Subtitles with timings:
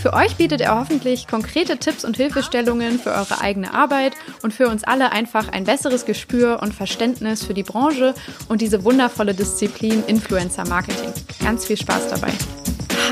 [0.00, 4.68] Für euch bietet er hoffentlich konkrete Tipps und Hilfestellungen für eure eigene Arbeit und für
[4.68, 8.14] uns alle einfach ein besseres Gespür und Verständnis für die Branche
[8.48, 11.12] und diese wundervolle Disziplin Influencer Marketing.
[11.44, 12.32] Ganz viel Spaß dabei.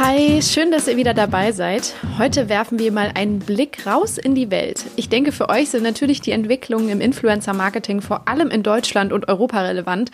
[0.01, 1.93] Hi, schön, dass ihr wieder dabei seid.
[2.17, 4.87] Heute werfen wir mal einen Blick raus in die Welt.
[4.97, 9.29] Ich denke, für euch sind natürlich die Entwicklungen im Influencer-Marketing vor allem in Deutschland und
[9.29, 10.11] Europa relevant.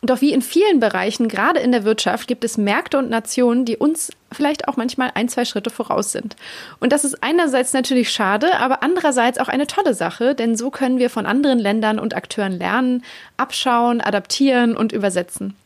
[0.00, 3.76] Doch wie in vielen Bereichen, gerade in der Wirtschaft, gibt es Märkte und Nationen, die
[3.76, 6.36] uns vielleicht auch manchmal ein, zwei Schritte voraus sind.
[6.78, 10.98] Und das ist einerseits natürlich schade, aber andererseits auch eine tolle Sache, denn so können
[10.98, 13.02] wir von anderen Ländern und Akteuren lernen,
[13.36, 15.56] abschauen, adaptieren und übersetzen.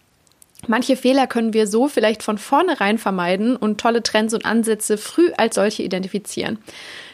[0.67, 5.33] Manche Fehler können wir so vielleicht von vornherein vermeiden und tolle Trends und Ansätze früh
[5.37, 6.59] als solche identifizieren.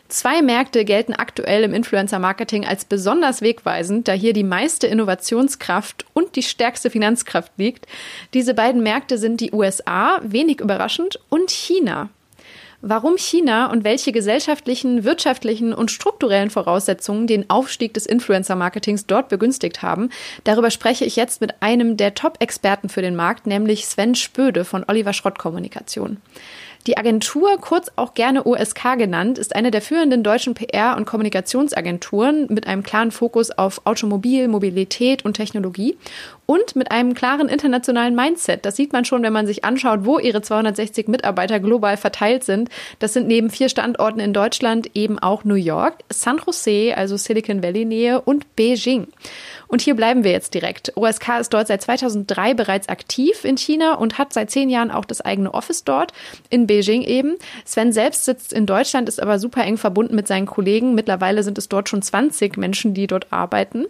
[0.08, 6.34] Zwei Märkte gelten aktuell im Influencer-Marketing als besonders wegweisend, da hier die meiste Innovationskraft und
[6.34, 7.86] die stärkste Finanzkraft liegt.
[8.32, 12.08] Diese beiden Märkte sind die USA, wenig überraschend, und China.
[12.80, 19.82] Warum China und welche gesellschaftlichen, wirtschaftlichen und strukturellen Voraussetzungen den Aufstieg des Influencer-Marketings dort begünstigt
[19.82, 20.10] haben,
[20.44, 24.84] darüber spreche ich jetzt mit einem der Top-Experten für den Markt, nämlich Sven Spöde von
[24.86, 26.18] Oliver Schrott Kommunikation.
[26.88, 32.46] Die Agentur, kurz auch gerne OSK genannt, ist eine der führenden deutschen PR- und Kommunikationsagenturen
[32.48, 35.98] mit einem klaren Fokus auf Automobil, Mobilität und Technologie
[36.50, 38.64] und mit einem klaren internationalen Mindset.
[38.64, 42.70] Das sieht man schon, wenn man sich anschaut, wo ihre 260 Mitarbeiter global verteilt sind.
[43.00, 47.62] Das sind neben vier Standorten in Deutschland eben auch New York, San Jose, also Silicon
[47.62, 49.08] Valley Nähe und Beijing.
[49.68, 50.92] Und hier bleiben wir jetzt direkt.
[50.96, 55.04] OSK ist dort seit 2003 bereits aktiv in China und hat seit zehn Jahren auch
[55.04, 56.12] das eigene Office dort,
[56.48, 57.36] in Beijing eben.
[57.66, 60.94] Sven selbst sitzt in Deutschland, ist aber super eng verbunden mit seinen Kollegen.
[60.94, 63.84] Mittlerweile sind es dort schon 20 Menschen, die dort arbeiten.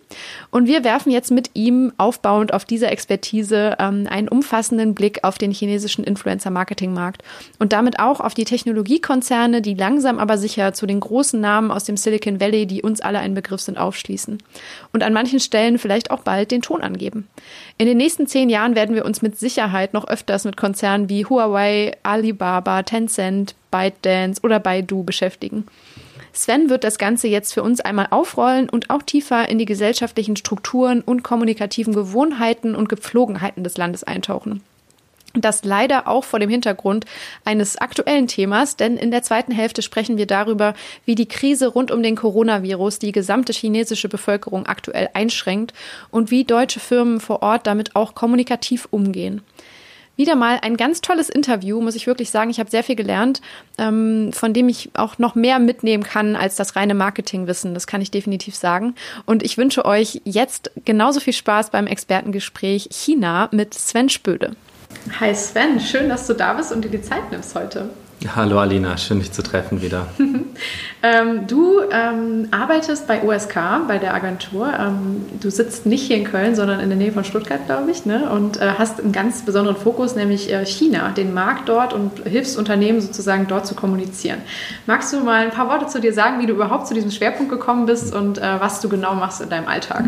[0.51, 5.39] Und wir werfen jetzt mit ihm aufbauend auf diese Expertise ähm, einen umfassenden Blick auf
[5.39, 7.23] den chinesischen Influencer-Marketing-Markt
[7.59, 11.85] und damit auch auf die Technologiekonzerne, die langsam aber sicher zu den großen Namen aus
[11.85, 14.39] dem Silicon Valley, die uns alle ein Begriff sind, aufschließen.
[14.93, 17.29] Und an manchen Stellen vielleicht auch bald den Ton angeben.
[17.77, 21.25] In den nächsten zehn Jahren werden wir uns mit Sicherheit noch öfters mit Konzernen wie
[21.25, 25.67] Huawei, Alibaba, Tencent, ByteDance oder Baidu beschäftigen.
[26.39, 30.37] Sven wird das Ganze jetzt für uns einmal aufrollen und auch tiefer in die gesellschaftlichen
[30.37, 34.63] Strukturen und kommunikativen Gewohnheiten und Gepflogenheiten des Landes eintauchen.
[35.35, 37.07] Das leider auch vor dem Hintergrund
[37.45, 41.91] eines aktuellen Themas, denn in der zweiten Hälfte sprechen wir darüber, wie die Krise rund
[41.91, 45.75] um den Coronavirus die gesamte chinesische Bevölkerung aktuell einschränkt
[46.13, 49.43] und wie deutsche Firmen vor Ort damit auch kommunikativ umgehen.
[50.19, 52.51] Wieder mal ein ganz tolles Interview, muss ich wirklich sagen.
[52.51, 53.41] Ich habe sehr viel gelernt,
[53.79, 57.73] ähm, von dem ich auch noch mehr mitnehmen kann als das reine Marketingwissen.
[57.73, 58.97] Das kann ich definitiv sagen.
[59.27, 64.57] Und ich wünsche euch jetzt genauso viel Spaß beim Expertengespräch China mit Sven Spöde.
[65.21, 67.89] Hi Sven, schön, dass du da bist und dir die Zeit nimmst heute.
[68.27, 70.09] Hallo Alina, schön dich zu treffen wieder.
[71.05, 73.55] ähm, du ähm, arbeitest bei USK,
[73.87, 74.73] bei der Agentur.
[74.77, 78.07] Ähm, du sitzt nicht hier in Köln, sondern in der Nähe von Stuttgart, glaube ich,
[78.07, 78.29] ne?
[78.29, 82.59] und äh, hast einen ganz besonderen Fokus, nämlich äh, China, den Markt dort und hilfst
[82.59, 84.41] Unternehmen sozusagen dort zu kommunizieren.
[84.87, 87.53] Magst du mal ein paar Worte zu dir sagen, wie du überhaupt zu diesem Schwerpunkt
[87.53, 90.07] gekommen bist und äh, was du genau machst in deinem Alltag?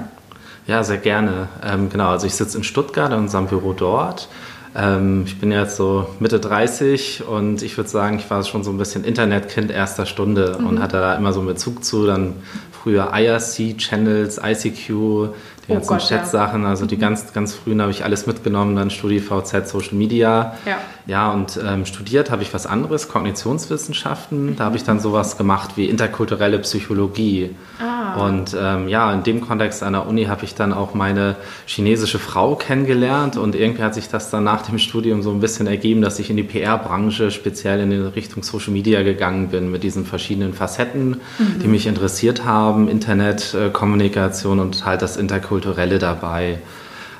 [0.67, 1.49] Ja, sehr gerne.
[1.65, 4.29] Ähm, genau, also ich sitze in Stuttgart in unserem Büro dort.
[4.75, 8.71] Ähm, ich bin jetzt so Mitte 30 und ich würde sagen, ich war schon so
[8.71, 10.67] ein bisschen Internetkind erster Stunde mhm.
[10.67, 12.07] und hatte da immer so einen Bezug zu.
[12.07, 12.35] Dann
[12.83, 17.01] früher IRC-Channels, ICQ, die oh ganzen Chat-Sachen, also die mhm.
[17.01, 20.55] ganz, ganz frühen habe ich alles mitgenommen, dann StudiVZ, Social Media.
[20.65, 24.47] Ja, ja und ähm, studiert habe ich was anderes, Kognitionswissenschaften.
[24.47, 24.57] Mhm.
[24.57, 27.57] Da habe ich dann sowas gemacht wie interkulturelle Psychologie.
[27.81, 27.90] Ah.
[28.17, 31.37] Und ähm, ja, in dem Kontext an der Uni habe ich dann auch meine
[31.67, 35.67] chinesische Frau kennengelernt und irgendwie hat sich das dann nach dem Studium so ein bisschen
[35.67, 39.83] ergeben, dass ich in die PR-Branche speziell in die Richtung Social Media gegangen bin mit
[39.83, 41.59] diesen verschiedenen Facetten, mhm.
[41.63, 46.59] die mich interessiert haben, Internet, äh, Kommunikation und halt das Interkulturelle dabei.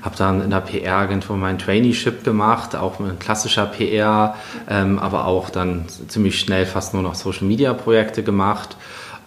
[0.03, 4.35] Habe dann in der PR-Agentur mein Traineeship gemacht, auch mit klassischer PR,
[4.69, 8.77] ähm, aber auch dann ziemlich schnell fast nur noch Social-Media-Projekte gemacht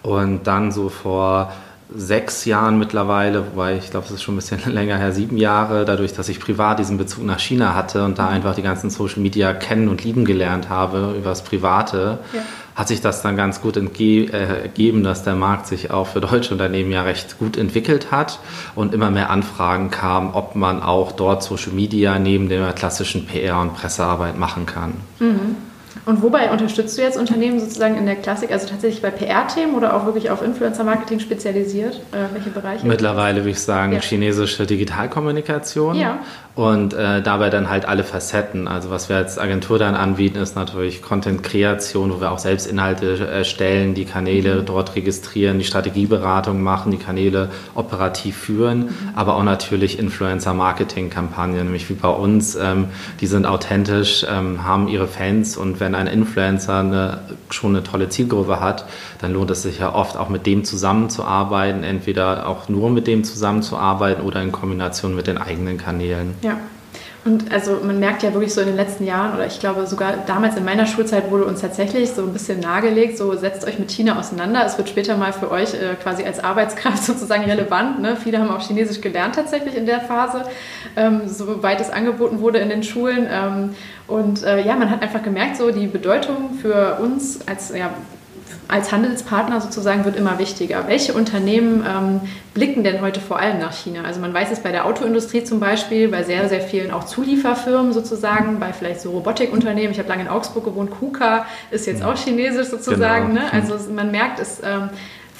[0.04, 1.52] und dann so vor
[1.94, 5.84] sechs Jahren mittlerweile, wobei ich glaube, es ist schon ein bisschen länger her, sieben Jahre,
[5.84, 9.20] dadurch, dass ich privat diesen Bezug nach China hatte und da einfach die ganzen Social
[9.20, 12.40] Media kennen und lieben gelernt habe über das Private, ja.
[12.74, 14.26] hat sich das dann ganz gut äh,
[14.62, 18.40] ergeben, dass der Markt sich auch für deutsche Unternehmen ja recht gut entwickelt hat
[18.74, 23.60] und immer mehr Anfragen kamen, ob man auch dort Social Media neben der klassischen PR-
[23.60, 24.94] und Pressearbeit machen kann.
[25.18, 25.56] Mhm.
[26.06, 29.94] Und wobei unterstützt du jetzt Unternehmen sozusagen in der Klassik, also tatsächlich bei PR-Themen oder
[29.94, 32.00] auch wirklich auf Influencer-Marketing spezialisiert?
[32.12, 32.86] Äh, welche Bereiche?
[32.86, 34.00] Mittlerweile würde ich sagen ja.
[34.00, 35.94] chinesische Digitalkommunikation.
[35.96, 36.18] Ja
[36.56, 38.68] und äh, dabei dann halt alle Facetten.
[38.68, 43.26] Also was wir als Agentur dann anbieten, ist natürlich Content-Kreation, wo wir auch selbst Inhalte
[43.26, 44.66] erstellen, die Kanäle mhm.
[44.66, 48.90] dort registrieren, die Strategieberatung machen, die Kanäle operativ führen, mhm.
[49.16, 52.54] aber auch natürlich Influencer-Marketing-Kampagnen, nämlich wie bei uns.
[52.54, 52.86] Ähm,
[53.20, 57.18] die sind authentisch, ähm, haben ihre Fans und wenn ein Influencer eine,
[57.50, 58.84] schon eine tolle Zielgruppe hat,
[59.20, 63.24] dann lohnt es sich ja oft auch mit dem zusammenzuarbeiten, entweder auch nur mit dem
[63.24, 66.34] zusammenzuarbeiten oder in Kombination mit den eigenen Kanälen.
[66.44, 66.58] Ja.
[67.24, 70.12] Und also man merkt ja wirklich so in den letzten Jahren, oder ich glaube sogar
[70.26, 73.90] damals in meiner Schulzeit wurde uns tatsächlich so ein bisschen nahegelegt, so setzt euch mit
[73.90, 74.62] China auseinander.
[74.66, 78.02] Es wird später mal für euch äh, quasi als Arbeitskraft sozusagen relevant.
[78.02, 78.16] Ne?
[78.22, 80.44] Viele haben auch Chinesisch gelernt tatsächlich in der Phase,
[80.96, 83.26] ähm, soweit es angeboten wurde in den Schulen.
[83.30, 83.70] Ähm,
[84.06, 87.88] und äh, ja, man hat einfach gemerkt, so die Bedeutung für uns als ja,
[88.68, 90.84] als Handelspartner sozusagen wird immer wichtiger.
[90.88, 92.20] Welche Unternehmen ähm,
[92.54, 94.02] blicken denn heute vor allem nach China?
[94.04, 97.92] Also man weiß es bei der Autoindustrie zum Beispiel, bei sehr, sehr vielen auch Zulieferfirmen
[97.92, 99.90] sozusagen, bei vielleicht so Robotikunternehmen.
[99.90, 103.34] Ich habe lange in Augsburg gewohnt, KUKA ist jetzt auch chinesisch sozusagen.
[103.34, 103.40] Genau.
[103.42, 103.52] Ne?
[103.52, 104.60] Also man merkt es.
[104.64, 104.90] Ähm,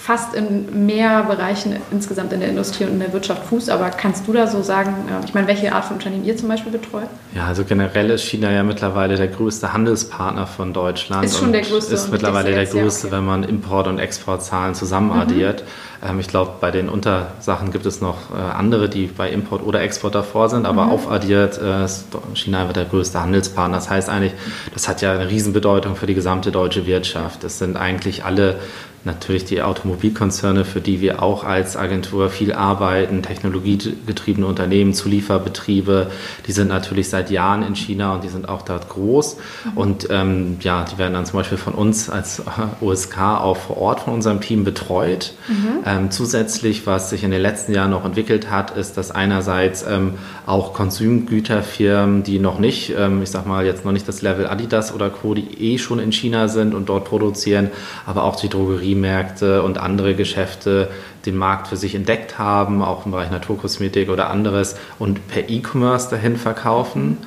[0.05, 3.71] fast in mehr Bereichen insgesamt in der Industrie und in der Wirtschaft Fuß.
[3.71, 6.51] Aber kannst du da so sagen, äh, ich meine, welche Art von Unternehmen ihr zum
[6.51, 7.09] Beispiel betreut?
[7.35, 11.25] Ja, also generell ist China ja mittlerweile der größte Handelspartner von Deutschland.
[11.25, 11.95] Ist schon der größte.
[11.95, 13.17] Ist mittlerweile der größte, okay.
[13.17, 15.63] wenn man Import- und Exportzahlen zusammen addiert.
[15.63, 16.11] Mhm.
[16.11, 19.81] Ähm, ich glaube, bei den Untersachen gibt es noch äh, andere, die bei Import oder
[19.81, 20.91] Export davor sind, aber mhm.
[20.91, 23.77] aufaddiert äh, ist China einfach der größte Handelspartner.
[23.77, 24.35] Das heißt eigentlich,
[24.73, 27.43] das hat ja eine Riesenbedeutung für die gesamte deutsche Wirtschaft.
[27.45, 28.57] Es sind eigentlich alle
[29.05, 36.11] natürlich die Automobilkonzerne, für die wir auch als Agentur viel arbeiten, technologiegetriebene Unternehmen, Zulieferbetriebe,
[36.47, 39.37] die sind natürlich seit Jahren in China und die sind auch dort groß.
[39.37, 39.77] Mhm.
[39.77, 42.43] Und ähm, ja, die werden dann zum Beispiel von uns als
[42.81, 45.35] OSK auch vor Ort von unserem Team betreut.
[45.49, 45.85] Mhm.
[45.85, 50.15] Ähm, zusätzlich, was sich in den letzten Jahren noch entwickelt hat, ist, dass einerseits ähm,
[50.47, 54.95] auch Konsumgüterfirmen, die noch nicht, ähm, ich sag mal jetzt noch nicht das Level Adidas
[54.95, 57.71] oder Co., die eh schon in China sind und dort produzieren,
[58.07, 60.89] aber auch die Drogerie Drogeriemärkte und andere Geschäfte
[61.27, 66.11] den Markt für sich entdeckt haben, auch im Bereich Naturkosmetik oder anderes und per E-Commerce
[66.11, 67.19] dahin verkaufen.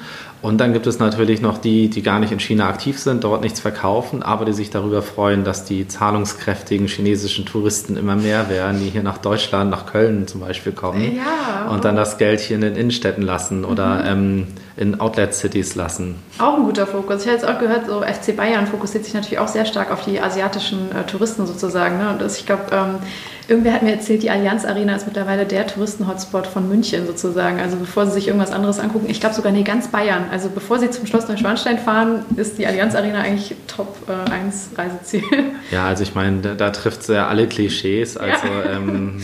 [0.42, 3.42] Und dann gibt es natürlich noch die, die gar nicht in China aktiv sind, dort
[3.42, 8.80] nichts verkaufen, aber die sich darüber freuen, dass die zahlungskräftigen chinesischen Touristen immer mehr werden,
[8.80, 11.70] die hier nach Deutschland, nach Köln zum Beispiel kommen ja.
[11.70, 14.46] und dann das Geld hier in den Innenstädten lassen oder mhm.
[14.46, 14.48] ähm,
[14.78, 16.16] in Outlet-Cities lassen.
[16.38, 17.22] Auch ein guter Fokus.
[17.22, 20.06] Ich habe jetzt auch gehört, so FC Bayern fokussiert sich natürlich auch sehr stark auf
[20.06, 21.98] die asiatischen äh, Touristen sozusagen.
[21.98, 22.12] Ne?
[22.12, 22.96] Und das, ich glaube, ähm,
[23.48, 27.60] Irgendwer hat mir erzählt, die Allianz Arena ist mittlerweile der Touristen-Hotspot von München sozusagen.
[27.62, 30.26] Also bevor Sie sich irgendwas anderes angucken, ich glaube sogar, nee, ganz Bayern.
[30.32, 34.72] Also bevor Sie zum Schloss Neuschwanstein fahren, ist die Allianz Arena eigentlich Top äh, 1
[34.76, 35.24] Reiseziel.
[35.70, 38.16] Ja, also ich meine, da, da trifft es ja alle Klischees.
[38.16, 38.78] Also ja.
[38.78, 39.22] ähm,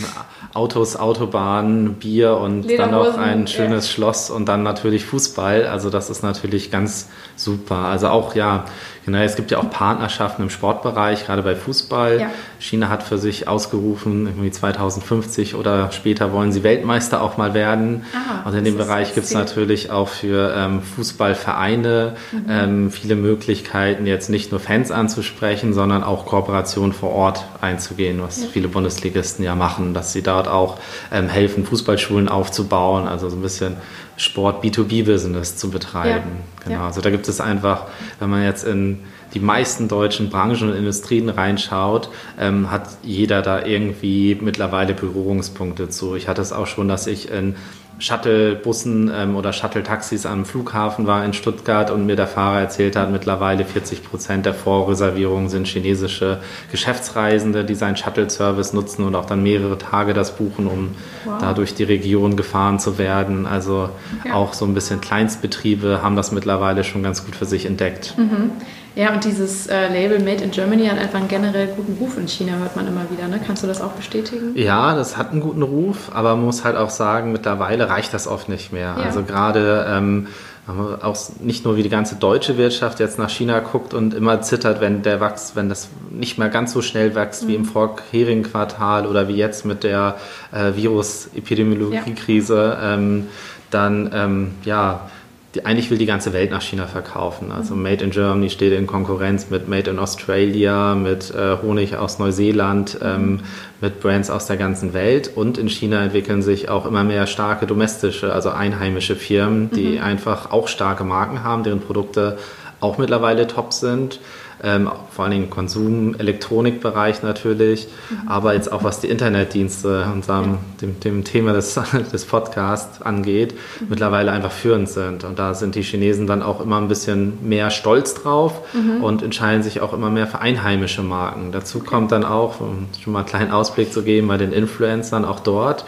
[0.54, 3.94] Autos, Autobahnen, Bier und dann noch ein schönes ja.
[3.94, 5.66] Schloss und dann natürlich Fußball.
[5.66, 7.76] Also das ist natürlich ganz super.
[7.76, 8.66] Also auch ja,
[9.06, 12.20] genau, es gibt ja auch Partnerschaften im Sportbereich, gerade bei Fußball.
[12.20, 12.32] Ja.
[12.60, 18.06] China hat für sich ausgerufen, irgendwie 2050 oder später wollen sie Weltmeister auch mal werden.
[18.14, 22.46] Ah, und in dem Bereich gibt es natürlich auch für ähm, Fußballvereine mhm.
[22.50, 28.44] ähm, viele Möglichkeiten, jetzt nicht nur Fans anzusprechen, sondern auch Kooperationen vor Ort einzugehen, was
[28.44, 28.48] ja.
[28.52, 30.78] viele Bundesligisten ja machen, dass sie dort auch
[31.12, 33.76] ähm, helfen, Fußballschulen aufzubauen, also so ein bisschen
[34.18, 36.32] Sport B2B-Business zu betreiben.
[36.60, 36.64] Ja.
[36.66, 36.76] Genau.
[36.76, 36.86] Ja.
[36.88, 37.88] Also da gibt es einfach,
[38.20, 39.00] wenn man jetzt in
[39.34, 46.16] die meisten deutschen Branchen und Industrien reinschaut, ähm, hat jeder da irgendwie mittlerweile Berührungspunkte zu.
[46.16, 47.56] Ich hatte es auch schon, dass ich in
[48.00, 53.12] Shuttle-Bussen ähm, oder Shuttle-Taxis am Flughafen war in Stuttgart und mir der Fahrer erzählt hat,
[53.12, 56.40] mittlerweile 40 Prozent der Vorreservierungen sind chinesische
[56.72, 60.90] Geschäftsreisende, die seinen Shuttle-Service nutzen und auch dann mehrere Tage das buchen, um
[61.26, 61.38] wow.
[61.40, 63.46] da durch die Region gefahren zu werden.
[63.46, 63.90] Also
[64.26, 64.34] ja.
[64.34, 68.16] auch so ein bisschen Kleinstbetriebe haben das mittlerweile schon ganz gut für sich entdeckt.
[68.18, 68.52] Mhm.
[68.96, 72.28] Ja, und dieses äh, Label Made in Germany hat einfach einen generell guten Ruf in
[72.28, 73.28] China, hört man immer wieder.
[73.28, 73.40] Ne?
[73.46, 74.56] Kannst du das auch bestätigen?
[74.56, 78.28] Ja, das hat einen guten Ruf, aber man muss halt auch sagen, mittlerweile reicht das
[78.28, 78.96] oft nicht mehr.
[78.98, 79.04] Ja.
[79.04, 80.28] Also gerade ähm,
[80.68, 84.80] auch nicht nur wie die ganze deutsche Wirtschaft jetzt nach China guckt und immer zittert,
[84.80, 87.48] wenn der wächst, wenn das nicht mehr ganz so schnell wächst mhm.
[87.48, 87.66] wie im mhm.
[87.66, 90.16] vorherigen Quartal oder wie jetzt mit der
[90.52, 92.94] äh, Virus-Epidemiologie-Krise, ja.
[92.94, 93.28] ähm,
[93.72, 95.10] dann ähm, ja
[95.56, 97.52] die, eigentlich will die ganze Welt nach China verkaufen.
[97.52, 97.84] Also mhm.
[97.84, 102.96] Made in Germany steht in Konkurrenz mit Made in Australia, mit äh, Honig aus Neuseeland,
[102.96, 103.08] mhm.
[103.08, 103.40] ähm,
[103.80, 105.32] mit Brands aus der ganzen Welt.
[105.36, 110.04] Und in China entwickeln sich auch immer mehr starke domestische, also einheimische Firmen, die mhm.
[110.04, 112.38] einfach auch starke Marken haben, deren Produkte
[112.80, 114.20] auch mittlerweile top sind
[114.64, 118.28] ähm, vor allem im Konsum, Elektronikbereich natürlich, mhm.
[118.28, 120.58] aber jetzt auch was die Internetdienste, unserem, ja.
[120.82, 121.78] dem, dem, Thema des,
[122.14, 123.88] des Podcasts angeht, mhm.
[123.90, 125.26] mittlerweile einfach führend sind.
[125.26, 129.04] Und da sind die Chinesen dann auch immer ein bisschen mehr stolz drauf mhm.
[129.04, 131.52] und entscheiden sich auch immer mehr für einheimische Marken.
[131.52, 135.26] Dazu kommt dann auch, um schon mal einen kleinen Ausblick zu geben, bei den Influencern
[135.26, 135.84] auch dort,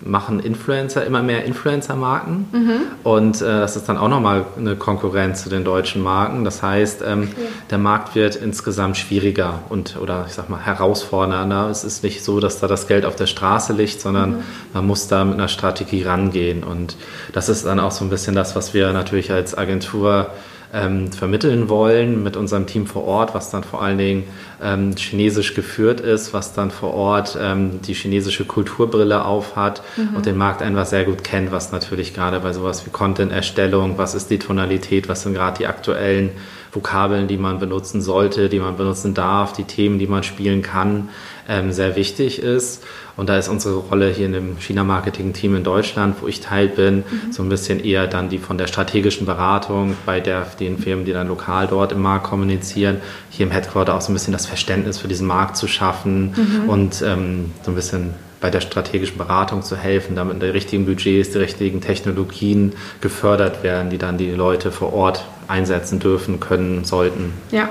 [0.00, 2.80] machen Influencer immer mehr Influencer-Marken mhm.
[3.02, 6.44] und äh, das ist dann auch nochmal eine Konkurrenz zu den deutschen Marken.
[6.44, 7.48] Das heißt, ähm, okay.
[7.70, 11.68] der Markt wird insgesamt schwieriger und oder ich sag mal herausfordernder.
[11.70, 14.42] Es ist nicht so, dass da das Geld auf der Straße liegt, sondern mhm.
[14.72, 16.96] man muss da mit einer Strategie rangehen und
[17.32, 20.30] das ist dann auch so ein bisschen das, was wir natürlich als Agentur
[20.72, 24.24] ähm, vermitteln wollen mit unserem Team vor Ort, was dann vor allen Dingen
[24.62, 30.16] ähm, chinesisch geführt ist, was dann vor Ort ähm, die chinesische Kulturbrille aufhat mhm.
[30.16, 34.14] und den Markt einfach sehr gut kennt, was natürlich gerade bei sowas wie Content-Erstellung, was
[34.14, 36.30] ist die Tonalität, was sind gerade die aktuellen
[36.70, 41.08] Vokabeln, die man benutzen sollte, die man benutzen darf, die Themen, die man spielen kann,
[41.48, 42.84] ähm, sehr wichtig ist.
[43.16, 46.98] Und da ist unsere Rolle hier in dem China-Marketing-Team in Deutschland, wo ich Teil bin,
[46.98, 47.32] mhm.
[47.32, 51.12] so ein bisschen eher dann die von der strategischen Beratung bei der, den Firmen, die
[51.12, 52.98] dann lokal dort im Markt kommunizieren,
[53.30, 56.68] hier im Headquarter auch so ein bisschen das Verständnis für diesen Markt zu schaffen mhm.
[56.68, 61.30] und ähm, so ein bisschen bei der strategischen Beratung zu helfen, damit die richtigen Budgets,
[61.30, 67.32] die richtigen Technologien gefördert werden, die dann die Leute vor Ort einsetzen dürfen, können, sollten.
[67.50, 67.70] Ja,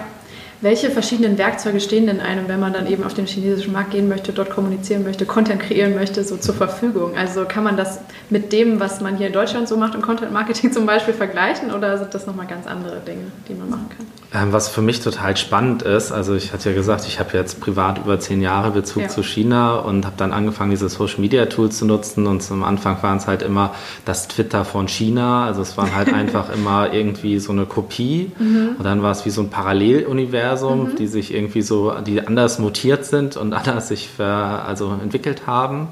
[0.61, 4.09] welche verschiedenen Werkzeuge stehen denn einem, wenn man dann eben auf den chinesischen Markt gehen
[4.09, 7.15] möchte, dort kommunizieren möchte, Content kreieren möchte, so zur Verfügung?
[7.15, 7.99] Also kann man das
[8.29, 11.71] mit dem, was man hier in Deutschland so macht im Content Marketing zum Beispiel vergleichen
[11.71, 14.07] oder sind das nochmal ganz andere Dinge, die man machen kann?
[14.33, 17.61] Ähm, was für mich total spannend ist, also ich hatte ja gesagt, ich habe jetzt
[17.61, 19.07] privat über zehn Jahre Bezug ja.
[19.07, 23.01] zu China und habe dann angefangen, diese Social Media Tools zu nutzen und zum Anfang
[23.01, 23.73] waren es halt immer
[24.05, 28.75] das Twitter von China, also es waren halt einfach immer irgendwie so eine Kopie mhm.
[28.77, 30.95] und dann war es wie so ein Paralleluniversum Universum, mhm.
[30.95, 35.89] die sich irgendwie so, die anders mutiert sind und anders sich ver, also entwickelt haben.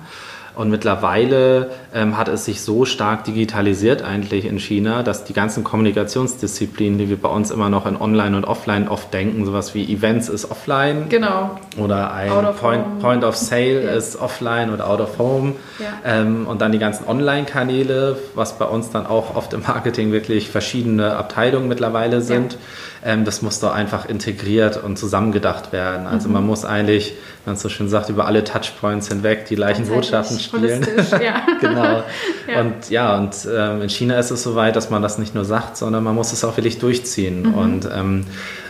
[0.55, 5.63] Und mittlerweile ähm, hat es sich so stark digitalisiert eigentlich in China, dass die ganzen
[5.63, 9.91] Kommunikationsdisziplinen, die wir bei uns immer noch in Online und Offline oft denken, sowas wie
[9.91, 11.09] Events ist offline.
[11.09, 11.59] Genau.
[11.77, 13.91] Oder ein Point, Point, of Sale ja.
[13.91, 15.53] ist offline oder out of home.
[15.79, 15.87] Ja.
[16.03, 20.49] Ähm, und dann die ganzen Online-Kanäle, was bei uns dann auch oft im Marketing wirklich
[20.49, 22.53] verschiedene Abteilungen mittlerweile sind.
[22.53, 22.59] Ja
[23.05, 26.07] ähm, das muss doch einfach integriert und zusammengedacht werden.
[26.07, 26.33] Also mhm.
[26.33, 30.39] man muss eigentlich, wenn man so schön sagt, über alle Touchpoints hinweg die gleichen Botschaften
[30.39, 30.85] spielen.
[31.23, 31.45] Ja.
[31.61, 32.03] genau.
[32.47, 32.61] ja.
[32.61, 35.45] Und ja, und ähm, in China ist es so weit, dass man das nicht nur
[35.45, 37.43] sagt, sondern man muss es auch wirklich durchziehen.
[37.43, 37.53] Mhm.
[37.53, 38.25] Und ähm,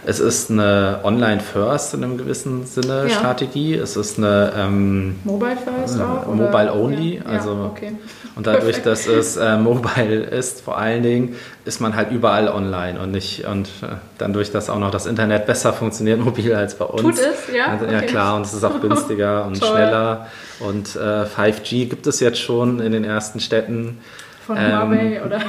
[0.07, 3.09] es ist eine Online-First in einem gewissen Sinne ja.
[3.09, 3.73] Strategie.
[3.73, 6.27] Es ist eine ähm, Mobile First auch?
[6.27, 7.15] Mobile Only.
[7.17, 7.25] Ja.
[7.25, 7.93] Also, ja, okay.
[8.35, 12.99] Und dadurch, dass es äh, mobile ist, vor allen Dingen, ist man halt überall online
[12.99, 16.75] und nicht und äh, dann durch, dass auch noch das Internet besser funktioniert mobil als
[16.75, 17.01] bei uns.
[17.01, 17.67] Tut es, ja.
[17.67, 20.27] Also, ja klar, und es ist auch günstiger und schneller.
[20.59, 23.99] Und äh, 5G gibt es jetzt schon in den ersten Städten.
[24.45, 25.39] Von ähm, Huawei oder?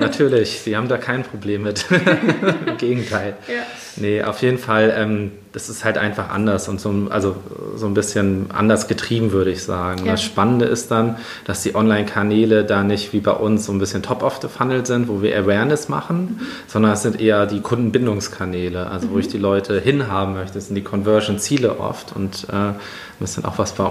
[0.00, 1.84] natürlich, die haben da kein Problem mit.
[2.66, 3.36] Im Gegenteil.
[3.48, 3.64] Ja.
[3.98, 7.36] Nee, auf jeden Fall, ähm, das ist halt einfach anders und so, also
[7.76, 10.04] so ein bisschen anders getrieben, würde ich sagen.
[10.04, 10.12] Ja.
[10.12, 14.02] Das Spannende ist dann, dass die Online-Kanäle da nicht wie bei uns so ein bisschen
[14.02, 16.46] top of the funnel sind, wo wir Awareness machen, mhm.
[16.66, 19.12] sondern es sind eher die Kundenbindungskanäle, also mhm.
[19.12, 20.54] wo ich die Leute hinhaben möchte.
[20.54, 22.76] Das sind die Conversion-Ziele oft und äh, ein
[23.18, 23.88] bisschen auch was bei,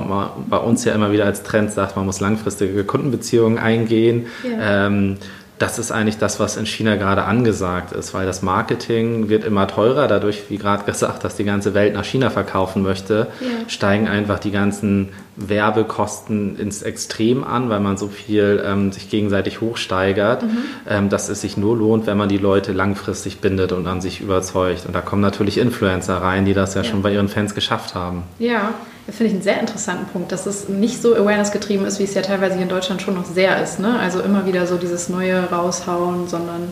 [0.49, 4.27] bei, uns ja immer wieder als Trend sagt, man muss langfristige Kundenbeziehungen eingehen.
[4.43, 4.87] Ja.
[4.87, 5.17] Ähm,
[5.57, 9.67] das ist eigentlich das, was in China gerade angesagt ist, weil das Marketing wird immer
[9.67, 10.07] teurer.
[10.07, 13.69] Dadurch, wie gerade gesagt, dass die ganze Welt nach China verkaufen möchte, ja.
[13.69, 19.61] steigen einfach die ganzen Werbekosten ins Extrem an, weil man so viel ähm, sich gegenseitig
[19.61, 20.57] hochsteigert, mhm.
[20.87, 24.21] ähm, dass es sich nur lohnt, wenn man die Leute langfristig bindet und an sich
[24.21, 24.85] überzeugt.
[24.85, 26.89] Und da kommen natürlich Influencer rein, die das ja, ja.
[26.89, 28.23] schon bei ihren Fans geschafft haben.
[28.39, 28.73] Ja,
[29.13, 32.15] finde ich einen sehr interessanten Punkt, dass es nicht so Awareness getrieben ist, wie es
[32.15, 33.79] ja teilweise hier in Deutschland schon noch sehr ist.
[33.79, 33.99] Ne?
[33.99, 36.69] Also immer wieder so dieses Neue raushauen, sondern.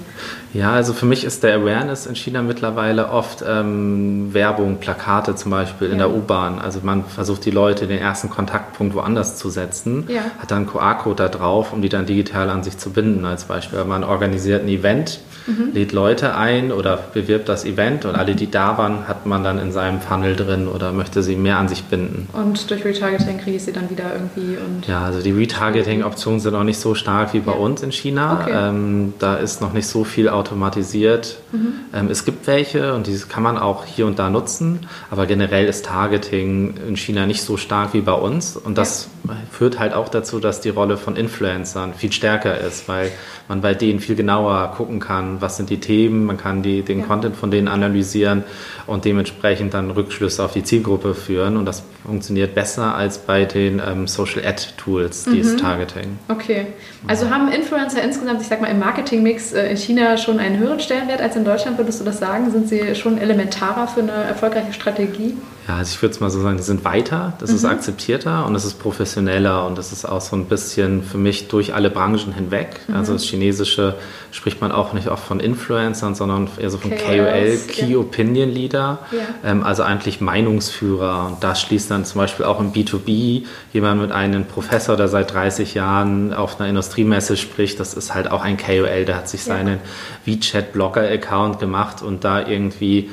[0.52, 5.52] Ja, also für mich ist der Awareness in China mittlerweile oft ähm, Werbung, Plakate zum
[5.52, 6.08] Beispiel in ja.
[6.08, 6.58] der U-Bahn.
[6.58, 10.22] Also man versucht die Leute den ersten Kontaktpunkt woanders zu setzen, ja.
[10.40, 13.44] hat dann einen QR-Code da drauf, um die dann digital an sich zu binden als
[13.44, 13.84] Beispiel.
[13.84, 15.72] Man organisiert ein Event mhm.
[15.74, 19.60] lädt Leute ein oder bewirbt das Event und alle, die da waren, hat man dann
[19.60, 22.28] in seinem Funnel drin oder möchte sie mehr an sich binden.
[22.34, 24.88] Und durch Retargeting kriege ich sie dann wieder irgendwie und.
[24.88, 27.58] Ja, also die Retargeting-Optionen sind auch nicht so stark wie bei ja.
[27.58, 28.42] uns in China.
[28.42, 28.70] Okay.
[28.70, 31.38] Ähm, da ist noch nicht so viel automatisiert.
[31.52, 31.74] Mhm.
[31.94, 35.66] Ähm, es gibt welche und diese kann man auch hier und da nutzen, aber generell
[35.66, 39.10] ist Targeting in China nicht so stark wie bei uns und das.
[39.52, 43.12] Führt halt auch dazu, dass die Rolle von Influencern viel stärker ist, weil
[43.48, 47.00] man bei denen viel genauer gucken kann, was sind die Themen, man kann die, den
[47.00, 47.06] ja.
[47.06, 48.44] Content von denen analysieren
[48.86, 51.56] und dementsprechend dann Rückschlüsse auf die Zielgruppe führen.
[51.56, 55.58] Und das funktioniert besser als bei den ähm, Social Ad Tools, dieses mhm.
[55.58, 56.20] Targeting.
[56.28, 56.68] Okay.
[57.08, 60.82] Also haben Influencer insgesamt, ich sag mal, im Marketingmix äh, in China schon einen höheren
[60.82, 61.78] Stellenwert als in Deutschland?
[61.78, 62.52] Würdest du das sagen?
[62.52, 65.36] Sind sie schon elementarer für eine erfolgreiche Strategie?
[65.68, 67.56] Ja, also ich würde es mal so sagen, die sind weiter, das mhm.
[67.56, 71.48] ist akzeptierter und es ist professioneller und das ist auch so ein bisschen für mich
[71.48, 72.82] durch alle Branchen hinweg.
[72.88, 72.96] Mhm.
[72.96, 73.96] Also das Chinesische
[74.32, 77.98] spricht man auch nicht oft von Influencern, sondern eher so von KOL, Key ja.
[77.98, 79.20] Opinion Leader, ja.
[79.50, 81.28] ähm, also eigentlich Meinungsführer.
[81.28, 85.34] Und das schließt dann zum Beispiel auch im B2B jemand mit einem Professor, der seit
[85.34, 89.46] 30 Jahren auf einer Industriemesse spricht, das ist halt auch ein KOL, der hat sich
[89.46, 89.56] ja.
[89.56, 89.80] seinen
[90.26, 93.10] WeChat-Blogger-Account gemacht und da irgendwie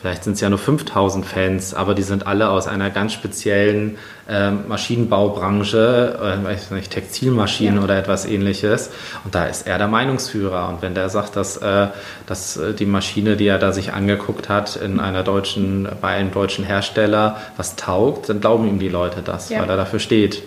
[0.00, 3.98] vielleicht sind es ja nur 5000 Fans, aber die sind alle aus einer ganz speziellen
[4.28, 7.82] äh, Maschinenbaubranche, äh, weiß nicht, Textilmaschinen ja.
[7.82, 8.90] oder etwas ähnliches.
[9.24, 10.68] Und da ist er der Meinungsführer.
[10.68, 11.88] Und wenn der sagt, dass, äh,
[12.26, 16.30] dass äh, die Maschine, die er da sich angeguckt hat, in einer deutschen, bei einem
[16.30, 19.60] deutschen Hersteller was taugt, dann glauben ihm die Leute das, ja.
[19.60, 20.42] weil er dafür steht.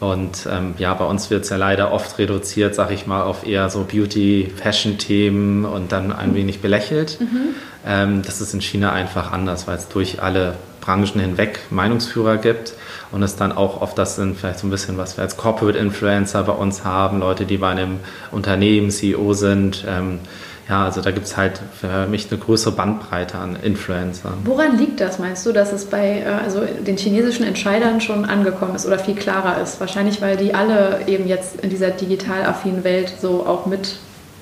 [0.00, 3.46] Und ähm, ja, bei uns wird es ja leider oft reduziert, sag ich mal, auf
[3.46, 7.20] eher so Beauty-Fashion-Themen und dann ein wenig belächelt.
[7.20, 7.54] Mhm.
[7.86, 12.74] Ähm, das ist in China einfach anders, weil es durch alle Branchen hinweg Meinungsführer gibt
[13.12, 15.78] und es dann auch oft das sind vielleicht so ein bisschen, was wir als Corporate
[15.78, 19.84] Influencer bei uns haben, Leute, die bei einem Unternehmen CEO sind.
[19.88, 20.20] Ähm,
[20.68, 24.34] ja, also da gibt es halt für mich eine größere Bandbreite an Influencern.
[24.44, 28.76] Woran liegt das, meinst du, dass es bei äh, also den chinesischen Entscheidern schon angekommen
[28.76, 29.80] ist oder viel klarer ist?
[29.80, 33.96] Wahrscheinlich, weil die alle eben jetzt in dieser digital affinen Welt so auch mit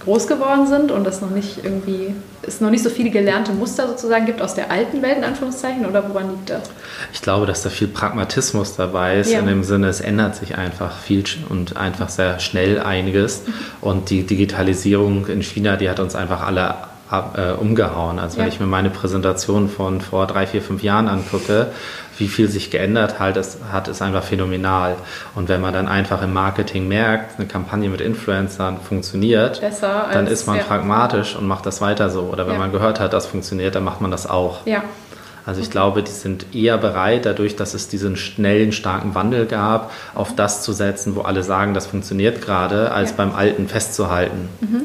[0.09, 3.87] groß geworden sind und das noch nicht irgendwie, es noch nicht so viele gelernte Muster
[3.87, 6.63] sozusagen gibt aus der alten Welt, in Anführungszeichen, oder woran liegt das?
[7.13, 9.41] Ich glaube, dass da viel Pragmatismus dabei ist, ja.
[9.41, 13.43] in dem Sinne, es ändert sich einfach viel und einfach sehr schnell einiges.
[13.47, 13.53] Mhm.
[13.83, 16.75] Und die Digitalisierung in China, die hat uns einfach alle
[17.11, 18.19] ab, äh, umgehauen.
[18.19, 18.43] Also ja.
[18.43, 21.69] wenn ich mir meine Präsentation von vor drei, vier, fünf Jahren angucke,
[22.19, 24.97] wie viel sich geändert halt ist, hat, ist einfach phänomenal.
[25.35, 30.25] Und wenn man dann einfach im Marketing merkt, eine Kampagne mit Influencern funktioniert, Besser dann
[30.25, 30.65] als, ist man ja.
[30.65, 32.23] pragmatisch und macht das weiter so.
[32.23, 32.59] Oder wenn ja.
[32.59, 34.67] man gehört hat, das funktioniert, dann macht man das auch.
[34.67, 34.83] Ja.
[35.47, 39.93] Also ich glaube, die sind eher bereit, dadurch, dass es diesen schnellen, starken Wandel gab,
[40.15, 43.17] auf das zu setzen, wo alle sagen, das funktioniert gerade, als ja.
[43.17, 44.51] beim Alten festzuhalten.
[44.61, 44.83] Mhm.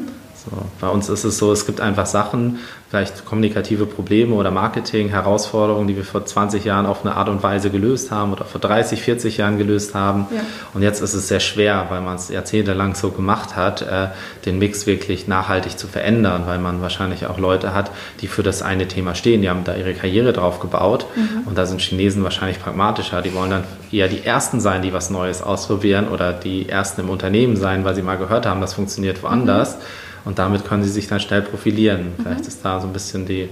[0.50, 2.58] So, bei uns ist es so, es gibt einfach Sachen,
[2.90, 7.70] vielleicht kommunikative Probleme oder Marketing-Herausforderungen, die wir vor 20 Jahren auf eine Art und Weise
[7.70, 10.26] gelöst haben oder vor 30, 40 Jahren gelöst haben.
[10.30, 10.42] Ja.
[10.74, 14.08] Und jetzt ist es sehr schwer, weil man es jahrzehntelang so gemacht hat, äh,
[14.44, 18.60] den Mix wirklich nachhaltig zu verändern, weil man wahrscheinlich auch Leute hat, die für das
[18.62, 19.40] eine Thema stehen.
[19.40, 21.06] Die haben da ihre Karriere drauf gebaut.
[21.16, 21.48] Mhm.
[21.48, 23.22] Und da sind Chinesen wahrscheinlich pragmatischer.
[23.22, 27.08] Die wollen dann eher die Ersten sein, die was Neues ausprobieren oder die Ersten im
[27.08, 29.78] Unternehmen sein, weil sie mal gehört haben, das funktioniert woanders.
[29.78, 30.03] Mhm.
[30.24, 32.14] Und damit können sie sich dann schnell profilieren.
[32.16, 32.22] Mhm.
[32.22, 33.48] Vielleicht ist da so ein bisschen die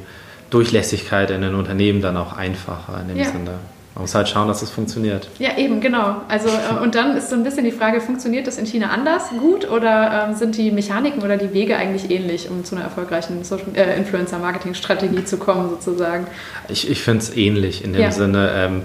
[0.51, 3.25] Durchlässigkeit in den Unternehmen dann auch einfacher in dem ja.
[3.25, 3.53] Sinne.
[3.95, 5.29] Man muss halt schauen, dass es funktioniert.
[5.39, 6.23] Ja, eben, genau.
[6.29, 9.29] Also, äh, und dann ist so ein bisschen die Frage, funktioniert das in China anders
[9.39, 13.43] gut oder ähm, sind die Mechaniken oder die Wege eigentlich ähnlich, um zu einer erfolgreichen
[13.75, 16.27] äh, Influencer-Marketing-Strategie zu kommen, sozusagen?
[16.69, 18.11] Ich, ich finde es ähnlich in dem ja.
[18.11, 18.51] Sinne.
[18.55, 18.83] Ähm,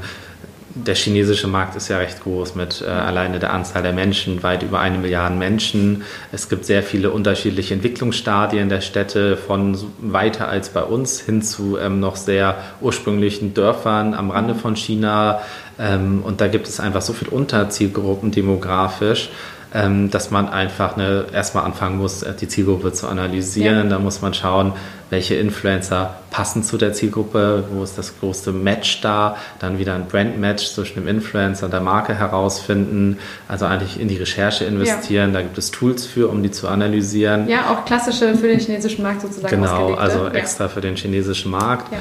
[0.85, 4.63] der chinesische Markt ist ja recht groß mit äh, alleine der Anzahl der Menschen, weit
[4.63, 6.03] über eine Milliarde Menschen.
[6.31, 11.77] Es gibt sehr viele unterschiedliche Entwicklungsstadien der Städte, von weiter als bei uns hin zu
[11.77, 15.41] ähm, noch sehr ursprünglichen Dörfern am Rande von China.
[15.79, 19.29] Ähm, und da gibt es einfach so viele Unterzielgruppen demografisch
[19.73, 23.89] ähm, dass man einfach eine, erstmal anfangen muss, äh, die Zielgruppe zu analysieren.
[23.89, 23.97] Ja.
[23.97, 24.73] Da muss man schauen,
[25.09, 30.07] welche Influencer passen zu der Zielgruppe, wo ist das größte Match da, dann wieder ein
[30.07, 33.17] Brand-Match zwischen dem Influencer und der Marke herausfinden,
[33.47, 35.39] also eigentlich in die Recherche investieren, ja.
[35.39, 37.47] da gibt es Tools für, um die zu analysieren.
[37.47, 40.31] Ja, auch klassische für den chinesischen Markt sozusagen Genau, also ja.
[40.31, 41.91] extra für den chinesischen Markt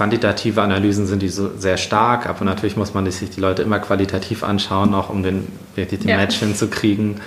[0.00, 3.80] quantitative Analysen sind die so sehr stark, aber natürlich muss man sich die Leute immer
[3.80, 6.16] qualitativ anschauen, auch um den, wirklich den ja.
[6.16, 7.20] Match hinzukriegen.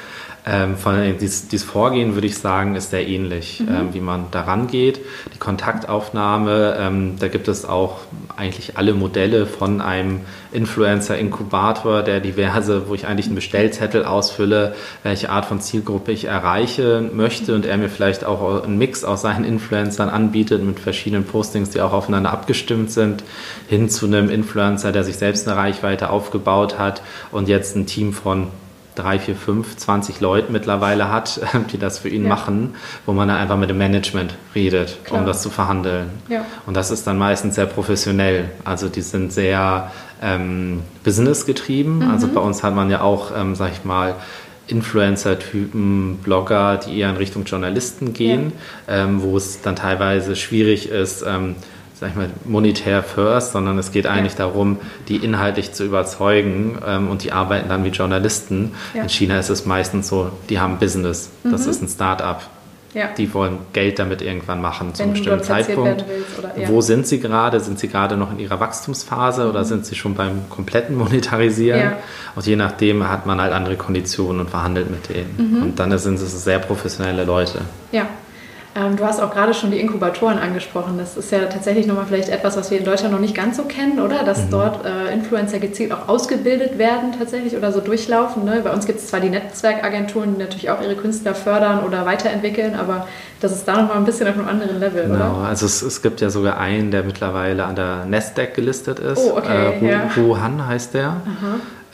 [0.45, 3.67] Ähm, von, dieses, dieses, Vorgehen, würde ich sagen, ist sehr ähnlich, mhm.
[3.69, 4.99] ähm, wie man daran geht.
[5.33, 7.99] Die Kontaktaufnahme, ähm, da gibt es auch
[8.35, 15.29] eigentlich alle Modelle von einem Influencer-Inkubator, der diverse, wo ich eigentlich einen Bestellzettel ausfülle, welche
[15.29, 19.45] Art von Zielgruppe ich erreichen möchte und er mir vielleicht auch einen Mix aus seinen
[19.45, 23.23] Influencern anbietet mit verschiedenen Postings, die auch aufeinander abgestimmt sind,
[23.69, 27.01] hin zu einem Influencer, der sich selbst eine Reichweite aufgebaut hat
[27.31, 28.47] und jetzt ein Team von
[28.95, 32.29] drei, vier, fünf, 20 Leute mittlerweile hat, die das für ihn ja.
[32.29, 32.75] machen,
[33.05, 35.21] wo man dann einfach mit dem Management redet, Klar.
[35.21, 36.09] um das zu verhandeln.
[36.29, 36.45] Ja.
[36.65, 38.49] Und das ist dann meistens sehr professionell.
[38.63, 41.99] Also die sind sehr ähm, businessgetrieben.
[41.99, 42.11] Mhm.
[42.11, 44.15] Also bei uns hat man ja auch, ähm, sag ich mal,
[44.67, 48.53] Influencer-Typen, Blogger, die eher in Richtung Journalisten gehen,
[48.87, 49.03] ja.
[49.03, 51.55] ähm, wo es dann teilweise schwierig ist, ähm,
[52.03, 54.39] sag ich mal, monetär first, sondern es geht eigentlich ja.
[54.39, 58.73] darum, die inhaltlich zu überzeugen ähm, und die arbeiten dann wie Journalisten.
[58.93, 59.03] Ja.
[59.03, 61.69] In China ist es meistens so, die haben Business, das mhm.
[61.69, 62.49] ist ein Start-up.
[62.93, 63.07] Ja.
[63.17, 66.05] Die wollen Geld damit irgendwann machen zum bestimmten Zeitpunkt.
[66.37, 66.67] Oder, ja.
[66.67, 67.59] Wo sind sie gerade?
[67.59, 69.49] Sind sie gerade noch in ihrer Wachstumsphase mhm.
[69.49, 71.79] oder sind sie schon beim kompletten Monetarisieren?
[71.79, 71.97] Ja.
[72.35, 75.35] Und je nachdem hat man halt andere Konditionen und verhandelt mit denen.
[75.37, 75.63] Mhm.
[75.63, 77.61] Und dann sind es sehr professionelle Leute.
[77.91, 78.07] Ja,
[78.75, 80.97] du hast auch gerade schon die Inkubatoren angesprochen.
[80.97, 83.63] Das ist ja tatsächlich nochmal vielleicht etwas, was wir in Deutschland noch nicht ganz so
[83.63, 84.23] kennen, oder?
[84.23, 84.49] Dass mhm.
[84.49, 88.45] dort äh, Influencer gezielt auch ausgebildet werden tatsächlich oder so durchlaufen.
[88.45, 88.61] Ne?
[88.63, 92.73] Bei uns gibt es zwar die Netzwerkagenturen, die natürlich auch ihre Künstler fördern oder weiterentwickeln,
[92.73, 93.07] aber
[93.41, 95.15] das ist da nochmal ein bisschen auf einem anderen Level, genau.
[95.15, 95.47] oder?
[95.49, 99.19] Also es, es, gibt ja sogar einen, der mittlerweile an der Nasdaq gelistet ist.
[99.19, 99.73] Oh, okay.
[99.81, 100.09] Äh, ja.
[100.15, 101.17] Wuhan heißt der.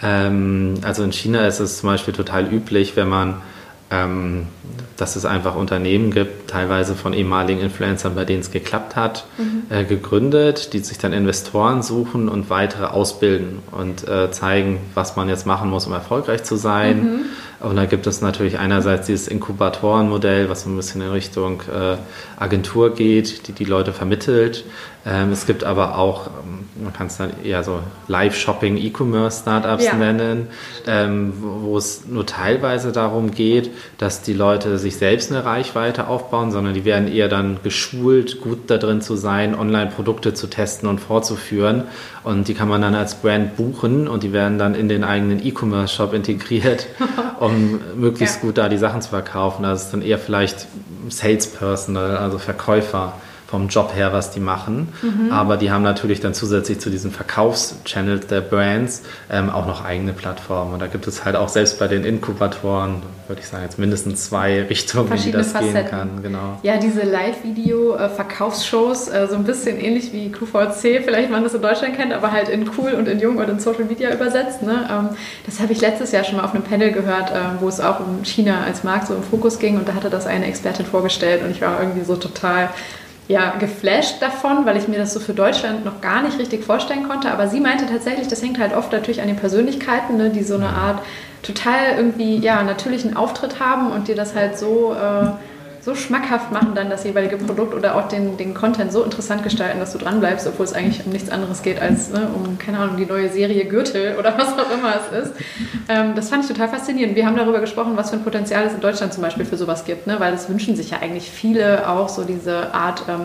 [0.02, 3.42] Ähm, also in China ist es zum Beispiel total üblich, wenn man
[3.92, 4.48] ähm,
[4.98, 9.64] dass es einfach Unternehmen gibt, teilweise von ehemaligen Influencern, bei denen es geklappt hat, mhm.
[9.70, 15.30] äh, gegründet, die sich dann Investoren suchen und weitere ausbilden und äh, zeigen, was man
[15.30, 17.04] jetzt machen muss, um erfolgreich zu sein.
[17.04, 17.22] Mhm.
[17.60, 21.98] Und da gibt es natürlich einerseits dieses Inkubatorenmodell, was so ein bisschen in Richtung äh,
[22.38, 24.64] Agentur geht, die die Leute vermittelt.
[25.06, 29.94] Ähm, es gibt aber auch, ähm, man kann es dann eher so Live-Shopping, E-Commerce-Startups ja.
[29.94, 30.48] nennen,
[30.88, 36.52] ähm, wo, es nur teilweise darum geht, dass die Leute sich selbst eine Reichweite aufbauen,
[36.52, 41.00] sondern die werden eher dann geschult, gut da drin zu sein, Online-Produkte zu testen und
[41.00, 41.84] vorzuführen.
[42.24, 45.46] Und die kann man dann als Brand buchen und die werden dann in den eigenen
[45.46, 46.88] E-Commerce-Shop integriert.
[47.50, 48.42] um möglichst ja.
[48.42, 49.64] gut da die Sachen zu verkaufen.
[49.64, 50.68] Das ist dann eher vielleicht
[51.10, 53.14] Salespersonal, also Verkäufer
[53.50, 54.90] vom Job her, was die machen.
[55.02, 55.32] Mhm.
[55.32, 60.14] Aber die haben natürlich dann zusätzlich zu diesen Verkaufschannels der Brands ähm, auch noch eigene
[60.14, 60.74] Plattformen.
[60.74, 64.26] Und da gibt es halt auch selbst bei den Inkubatoren, würde ich sagen, jetzt mindestens
[64.26, 65.74] zwei Richtungen, in die das Facetten.
[65.74, 66.22] gehen kann.
[66.22, 66.60] Genau.
[66.62, 71.96] Ja, diese Live-Video-Verkaufsshows, äh, so ein bisschen ähnlich wie QVC, vielleicht man das in Deutschland
[71.96, 74.62] kennt, aber halt in cool und in jung und in Social Media übersetzt.
[74.62, 74.88] Ne?
[74.92, 75.10] Ähm,
[75.48, 78.00] das habe ich letztes Jahr schon mal auf einem Panel gehört, äh, wo es auch
[78.00, 81.44] um China als Markt so im Fokus ging und da hatte das eine Expertin vorgestellt
[81.44, 82.70] und ich war irgendwie so total
[83.30, 87.08] ja, geflasht davon, weil ich mir das so für Deutschland noch gar nicht richtig vorstellen
[87.08, 87.30] konnte.
[87.30, 90.56] Aber sie meinte tatsächlich, das hängt halt oft natürlich an den Persönlichkeiten, ne, die so
[90.56, 91.04] eine Art
[91.44, 95.28] total irgendwie ja, natürlichen Auftritt haben und die das halt so äh,
[95.90, 99.80] so schmackhaft machen, dann das jeweilige Produkt oder auch den, den Content so interessant gestalten,
[99.80, 102.98] dass du dranbleibst, obwohl es eigentlich um nichts anderes geht als ne, um, keine Ahnung,
[102.98, 105.34] die neue Serie Gürtel oder was auch immer es ist.
[105.90, 107.16] Ähm, das fand ich total faszinierend.
[107.16, 109.84] Wir haben darüber gesprochen, was für ein Potenzial es in Deutschland zum Beispiel für sowas
[109.84, 110.20] gibt, ne?
[110.20, 113.04] weil das wünschen sich ja eigentlich viele auch so diese Art.
[113.08, 113.22] Ähm,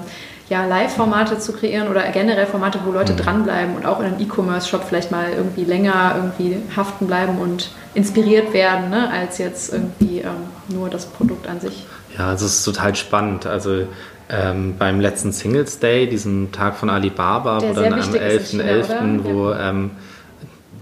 [0.51, 3.17] ja, Live-Formate zu kreieren oder generell Formate, wo Leute mhm.
[3.17, 8.53] dranbleiben und auch in einem E-Commerce-Shop vielleicht mal irgendwie länger irgendwie haften bleiben und inspiriert
[8.53, 11.87] werden, ne, als jetzt irgendwie ähm, nur das Produkt an sich.
[12.17, 13.47] Ja, also es ist total spannend.
[13.47, 13.87] Also
[14.29, 19.25] ähm, beim letzten Singles Day, diesem Tag von Alibaba, Der wo dann am 11.11., .11.,
[19.25, 19.91] wo ähm,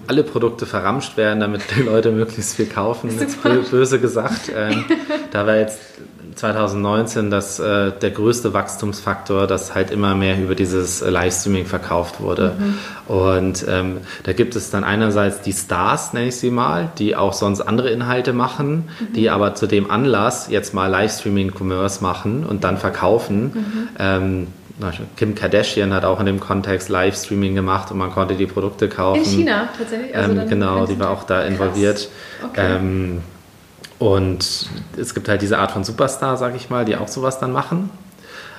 [0.07, 3.11] alle Produkte verramscht werden, damit die Leute möglichst viel kaufen,
[3.71, 4.53] böse gesagt.
[4.55, 4.85] Ähm,
[5.31, 5.81] da war jetzt
[6.35, 12.21] 2019 das, äh, der größte Wachstumsfaktor, dass halt immer mehr über dieses äh, Livestreaming verkauft
[12.21, 12.55] wurde.
[12.59, 13.15] Mhm.
[13.15, 17.33] Und ähm, da gibt es dann einerseits die Stars, nenne ich sie mal, die auch
[17.33, 19.13] sonst andere Inhalte machen, mhm.
[19.15, 23.43] die aber zu dem Anlass jetzt mal Livestreaming-Commerce machen und dann verkaufen.
[23.43, 23.89] Mhm.
[23.99, 24.47] Ähm,
[25.17, 29.23] Kim Kardashian hat auch in dem Kontext Livestreaming gemacht und man konnte die Produkte kaufen.
[29.23, 30.17] In China tatsächlich?
[30.17, 32.09] Also ähm, genau, die war auch da involviert.
[32.43, 32.77] Okay.
[32.77, 33.21] Ähm,
[34.03, 37.53] und es gibt halt diese Art von Superstar, sag ich mal, die auch sowas dann
[37.53, 37.89] machen.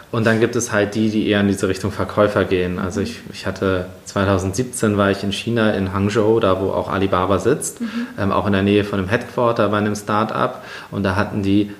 [0.10, 2.80] Und dann gibt es halt die, die eher in diese Richtung Verkäufer gehen.
[2.80, 7.40] Also ich, ich hatte 2017 war ich in China, in Hangzhou, da wo auch Alibaba
[7.40, 7.88] sitzt, mhm.
[8.18, 10.64] ähm, auch in der Nähe von einem Headquarter bei einem Startup.
[10.92, 11.72] Und da hatten die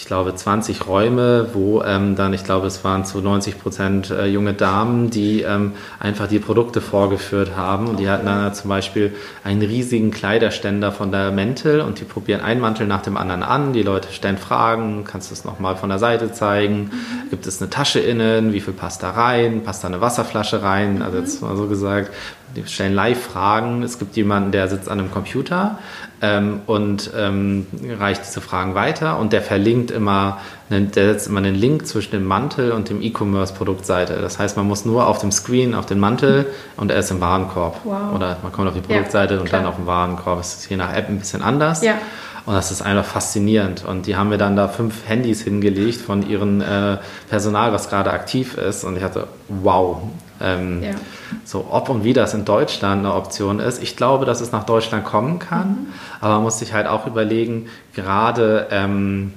[0.00, 4.24] ich glaube, 20 Räume, wo ähm, dann, ich glaube, es waren zu 90 Prozent äh,
[4.24, 7.86] junge Damen, die ähm, einfach die Produkte vorgeführt haben.
[7.86, 12.40] Und die hatten dann zum Beispiel einen riesigen Kleiderständer von der Mäntel und die probieren
[12.40, 13.74] einen Mantel nach dem anderen an.
[13.74, 16.92] Die Leute stellen Fragen, kannst du es nochmal von der Seite zeigen?
[17.28, 18.54] Gibt es eine Tasche innen?
[18.54, 19.64] Wie viel passt da rein?
[19.64, 21.02] Passt da eine Wasserflasche rein?
[21.02, 22.10] Also jetzt mal so gesagt,
[22.56, 23.82] die stellen Live-Fragen.
[23.82, 25.78] Es gibt jemanden, der sitzt an einem Computer
[26.20, 27.66] ähm, und ähm,
[27.98, 32.12] reicht diese Fragen weiter und der verlinkt immer, einen, der setzt immer einen Link zwischen
[32.12, 34.18] dem Mantel und dem E-Commerce-Produktseite.
[34.20, 37.20] Das heißt, man muss nur auf dem Screen auf den Mantel und er ist im
[37.20, 37.80] Warenkorb.
[37.84, 38.14] Wow.
[38.14, 40.38] Oder man kommt auf die Produktseite ja, und dann auf den Warenkorb.
[40.38, 41.82] Das ist je nach App ein bisschen anders.
[41.82, 41.94] Ja.
[42.46, 43.84] Und das ist einfach faszinierend.
[43.84, 46.96] Und die haben mir dann da fünf Handys hingelegt von ihrem äh,
[47.28, 48.84] Personal, was gerade aktiv ist.
[48.84, 50.02] Und ich hatte, wow.
[50.40, 50.90] Ähm, ja.
[51.44, 53.82] So, ob und wie das in Deutschland eine Option ist.
[53.82, 55.68] Ich glaube, dass es nach Deutschland kommen kann.
[55.68, 55.86] Mhm.
[56.20, 58.68] Aber man muss sich halt auch überlegen, gerade.
[58.70, 59.32] Ähm,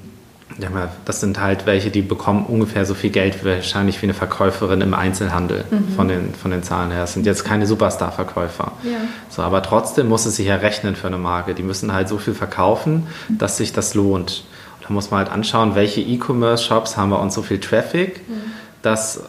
[0.59, 0.69] ja,
[1.05, 4.93] das sind halt welche, die bekommen ungefähr so viel Geld wahrscheinlich wie eine Verkäuferin im
[4.93, 5.95] Einzelhandel mhm.
[5.95, 7.01] von, den, von den Zahlen her.
[7.01, 8.73] Das sind jetzt keine Superstar-Verkäufer.
[8.83, 8.97] Ja.
[9.29, 11.55] So, aber trotzdem muss es sich ja rechnen für eine Marke.
[11.55, 14.43] Die müssen halt so viel verkaufen, dass sich das lohnt.
[14.81, 18.41] Da muss man halt anschauen, welche E-Commerce-Shops haben bei uns so viel Traffic, mhm.
[18.81, 19.23] dass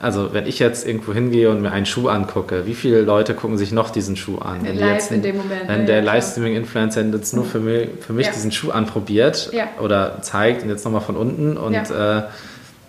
[0.00, 3.56] also wenn ich jetzt irgendwo hingehe und mir einen Schuh angucke, wie viele Leute gucken
[3.56, 4.58] sich noch diesen Schuh an?
[4.62, 5.68] Wenn Live jetzt, in dem Moment.
[5.68, 8.32] Wenn der Livestreaming-Influencer jetzt nur für mich, für mich ja.
[8.32, 9.68] diesen Schuh anprobiert ja.
[9.80, 12.18] oder zeigt und jetzt nochmal von unten und ja.
[12.18, 12.22] äh,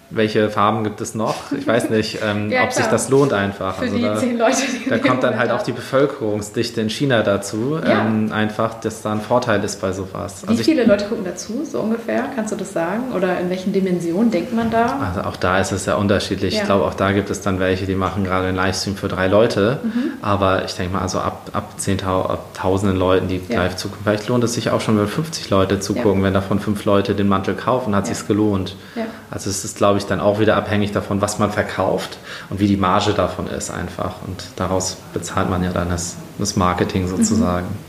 [0.10, 1.52] welche Farben gibt es noch?
[1.52, 3.76] Ich weiß nicht, ähm, ja, ob sich das lohnt einfach.
[3.76, 6.90] Für also die da, zehn Leute, die da kommt dann halt auch die Bevölkerungsdichte in
[6.90, 8.06] China dazu, ja.
[8.06, 10.44] ähm, einfach, dass da ein Vorteil ist bei sowas.
[10.44, 12.26] Wie also viele Leute gucken dazu, so ungefähr?
[12.36, 13.12] Kannst du das sagen?
[13.16, 15.00] Oder in welchen Dimensionen denkt man da?
[15.14, 16.54] Also auch da ist es ja unterschiedlich.
[16.54, 16.62] Ja.
[16.62, 19.28] Ich glaube, auch da gibt es dann welche, die machen gerade einen Livestream für drei
[19.28, 19.80] Leute.
[19.84, 20.12] Mhm.
[20.22, 24.28] Aber ich denke mal, also ab, ab 10.000 ab tausenden Leuten, die live zugucken, vielleicht
[24.30, 26.24] lohnt es sich auch schon, wenn 50 Leute zugucken.
[26.24, 28.14] Wenn davon fünf Leute den Mantel kaufen, hat ja.
[28.14, 28.76] sich gelohnt.
[29.30, 32.18] Also es ist, glaube ich, dann auch wieder abhängig davon, was man verkauft
[32.50, 34.16] und wie die Marge davon ist einfach.
[34.26, 37.68] Und daraus bezahlt man ja dann das, das Marketing sozusagen.
[37.68, 37.88] Mhm.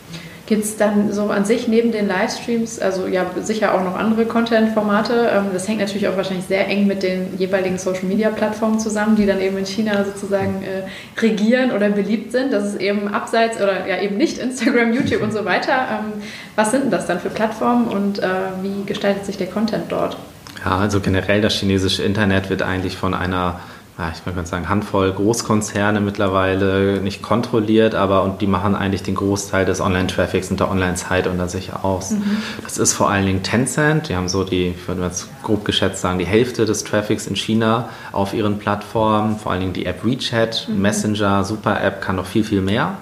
[0.48, 4.24] Gibt es dann so an sich neben den Livestreams, also ja sicher auch noch andere
[4.24, 5.28] Content-Formate?
[5.30, 9.42] Ähm, das hängt natürlich auch wahrscheinlich sehr eng mit den jeweiligen Social-Media-Plattformen zusammen, die dann
[9.42, 12.50] eben in China sozusagen äh, regieren oder beliebt sind.
[12.50, 15.72] Das ist eben abseits oder ja eben nicht Instagram, YouTube und so weiter.
[15.72, 16.22] Ähm,
[16.56, 18.28] was sind denn das dann für Plattformen und äh,
[18.62, 20.16] wie gestaltet sich der Content dort?
[20.64, 23.60] Ja, also generell das chinesische Internet wird eigentlich von einer,
[23.98, 29.14] ja, ich kann sagen, Handvoll Großkonzerne mittlerweile nicht kontrolliert, aber und die machen eigentlich den
[29.14, 32.12] Großteil des Online-Traffics und der Online-Zeit unter sich aus.
[32.12, 32.42] Mhm.
[32.64, 36.00] Das ist vor allen Dingen Tencent, die haben so die, ich würde jetzt grob geschätzt
[36.00, 40.04] sagen, die Hälfte des Traffics in China auf ihren Plattformen, vor allen Dingen die App
[40.04, 40.82] WeChat, mhm.
[40.82, 42.98] Messenger, Super-App kann noch viel, viel mehr.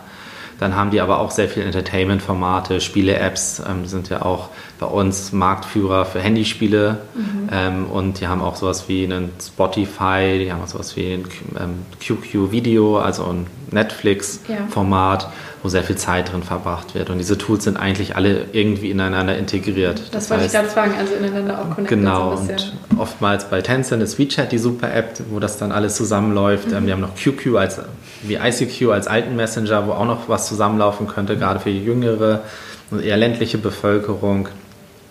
[0.58, 5.32] Dann haben die aber auch sehr viele Entertainment-Formate, Spiele-Apps, ähm, sind ja auch bei uns
[5.32, 7.48] Marktführer für Handyspiele mhm.
[7.50, 11.24] ähm, und die haben auch sowas wie einen Spotify, die haben auch sowas wie ein
[11.58, 15.32] ähm, QQ-Video, also ein Netflix-Format, ja.
[15.62, 17.10] wo sehr viel Zeit drin verbracht wird.
[17.10, 19.98] Und diese Tools sind eigentlich alle irgendwie ineinander integriert.
[19.98, 21.88] Das, das wollte heißt, ich gerade fragen, also ineinander auch connected.
[21.88, 25.96] Genau, so und oftmals bei Tencent ist WeChat die super App, wo das dann alles
[25.96, 26.68] zusammenläuft.
[26.68, 26.76] Mhm.
[26.76, 27.80] Ähm, wir haben noch QQ als,
[28.22, 32.42] wie ICQ als alten Messenger, wo auch noch was zusammenlaufen könnte, gerade für die jüngere
[32.90, 34.48] und eher ländliche Bevölkerung.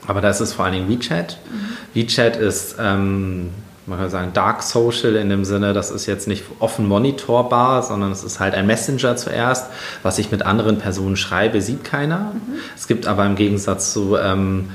[0.07, 1.37] Aber das ist vor allen Dingen WeChat.
[1.49, 1.99] Mhm.
[2.01, 3.51] WeChat ist ähm,
[3.87, 8.11] man kann sagen, Dark Social in dem Sinne, das ist jetzt nicht offen monitorbar, sondern
[8.11, 9.69] es ist halt ein Messenger zuerst.
[10.01, 12.33] Was ich mit anderen Personen schreibe, sieht keiner.
[12.33, 12.55] Mhm.
[12.75, 14.69] Es gibt aber im Gegensatz zu ähm,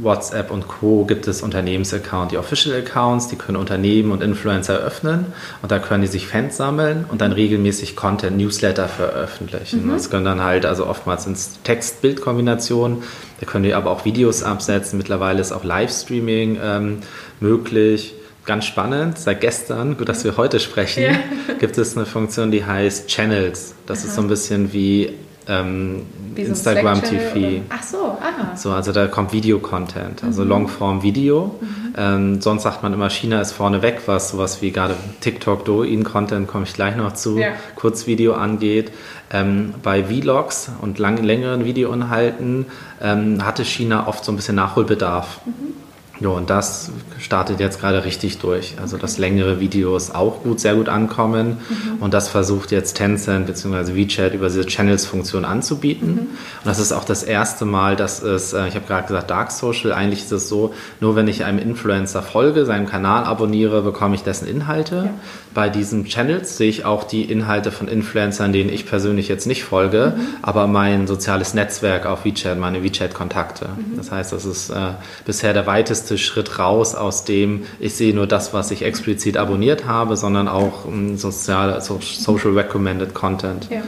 [0.00, 1.04] WhatsApp und Co.
[1.04, 5.26] gibt es Unternehmensaccounts, die Official Accounts, die können Unternehmen und Influencer öffnen
[5.62, 9.86] und da können die sich Fans sammeln und dann regelmäßig Content, Newsletter veröffentlichen.
[9.86, 9.92] Mhm.
[9.92, 13.02] Das können dann halt, also oftmals sind es Text-Bild-Kombinationen,
[13.40, 14.98] da können die aber auch Videos absetzen.
[14.98, 16.98] Mittlerweile ist auch Livestreaming ähm,
[17.40, 18.14] möglich.
[18.44, 21.54] Ganz spannend, seit gestern, gut, dass wir heute sprechen, ja.
[21.60, 23.74] gibt es eine Funktion, die heißt Channels.
[23.84, 24.08] Das Aha.
[24.08, 25.12] ist so ein bisschen wie
[25.48, 26.02] ähm,
[26.36, 27.62] Instagram TV.
[27.70, 28.54] Ach so, aha.
[28.56, 30.48] So, also da kommt Videocontent, also mhm.
[30.48, 31.56] Longform-Video.
[31.60, 31.94] Mhm.
[31.96, 36.46] Ähm, sonst sagt man immer, China ist vorne weg, was sowas wie gerade TikTok, Douyin-Content,
[36.46, 37.52] komme ich gleich noch zu, ja.
[37.76, 38.92] Kurzvideo angeht.
[39.30, 42.66] Ähm, bei Vlogs und lang, längeren Videoinhalten
[43.02, 45.40] ähm, hatte China oft so ein bisschen Nachholbedarf.
[45.44, 45.87] Mhm.
[46.20, 48.74] Ja, und das startet jetzt gerade richtig durch.
[48.80, 51.58] Also, dass längere Videos auch gut, sehr gut ankommen.
[51.68, 51.98] Mhm.
[52.00, 53.94] Und das versucht jetzt Tencent bzw.
[53.94, 56.14] WeChat über diese Channels-Funktion anzubieten.
[56.14, 56.18] Mhm.
[56.18, 59.52] Und das ist auch das erste Mal, dass es, äh, ich habe gerade gesagt, Dark
[59.52, 64.14] Social, eigentlich ist es so, nur wenn ich einem Influencer folge, seinem Kanal abonniere, bekomme
[64.14, 64.96] ich dessen Inhalte.
[64.96, 65.10] Ja.
[65.54, 69.64] Bei diesen Channels sehe ich auch die Inhalte von Influencern, denen ich persönlich jetzt nicht
[69.64, 70.20] folge, mhm.
[70.42, 73.66] aber mein soziales Netzwerk auf WeChat, meine WeChat-Kontakte.
[73.68, 73.96] Mhm.
[73.96, 74.90] Das heißt, das ist äh,
[75.24, 79.36] bisher der weiteste bewusste Schritt raus aus dem, ich sehe nur das, was ich explizit
[79.36, 83.68] abonniert habe, sondern auch um, sozial, so, Social Recommended Content.
[83.70, 83.82] Ja.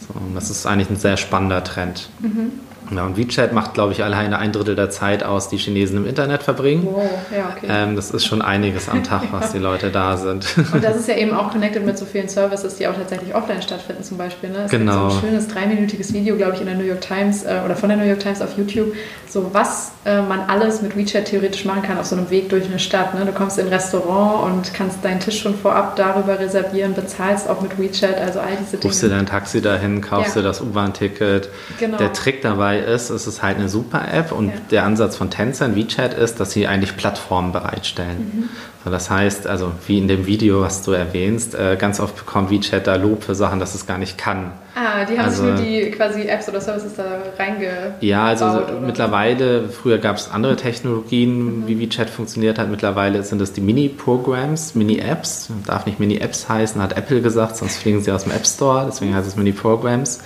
[0.00, 2.08] So, das ist eigentlich ein sehr spannender Trend.
[2.20, 2.52] Mhm.
[2.94, 6.06] Ja, und WeChat macht, glaube ich, alleine ein Drittel der Zeit aus, die Chinesen im
[6.06, 6.88] Internet verbringen.
[6.90, 7.66] Wow, ja, okay.
[7.68, 10.46] Ähm, das ist schon einiges am Tag, was die Leute da sind.
[10.72, 13.62] Und das ist ja eben auch connected mit so vielen Services, die auch tatsächlich offline
[13.62, 14.50] stattfinden, zum Beispiel.
[14.50, 14.64] Ne?
[14.64, 15.08] Es genau.
[15.08, 17.76] gibt so ein schönes dreiminütiges Video, glaube ich, in der New York Times äh, oder
[17.76, 18.92] von der New York Times auf YouTube,
[19.28, 22.64] so was äh, man alles mit WeChat theoretisch machen kann auf so einem Weg durch
[22.64, 23.14] eine Stadt.
[23.14, 23.26] Ne?
[23.26, 27.60] Du kommst in ein Restaurant und kannst deinen Tisch schon vorab darüber reservieren, bezahlst auch
[27.60, 28.84] mit WeChat, also all diese Dinge.
[28.84, 30.40] Rufst du dein Taxi dahin, kaufst ja.
[30.40, 31.50] dir das U-Bahn-Ticket.
[31.78, 31.98] Genau.
[31.98, 34.54] Der Trick dabei ist, es ist halt eine super App und ja.
[34.70, 38.32] der Ansatz von Tencent, WeChat, ist, dass sie eigentlich Plattformen bereitstellen.
[38.34, 38.48] Mhm.
[38.84, 42.86] Das heißt, also wie in dem Video, was du erwähnst, äh, ganz oft bekommt WeChat
[42.86, 44.52] da Lob für Sachen, dass es gar nicht kann.
[44.74, 47.04] Ah, die haben also, sich nur die quasi Apps oder Services da
[47.38, 48.00] reingebaut.
[48.00, 48.80] Ja, also oder?
[48.80, 51.68] mittlerweile, früher gab es andere Technologien, mhm.
[51.68, 52.70] wie WeChat funktioniert hat.
[52.70, 55.50] Mittlerweile sind es die Mini-Programs, Mini-Apps.
[55.66, 58.86] Darf nicht Mini-Apps heißen, hat Apple gesagt, sonst fliegen sie aus dem App Store.
[58.86, 60.22] Deswegen heißt es Mini-Programs,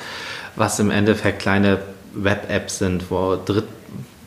[0.55, 1.79] was im Endeffekt kleine
[2.15, 3.65] Web-Apps sind, wo Dritt,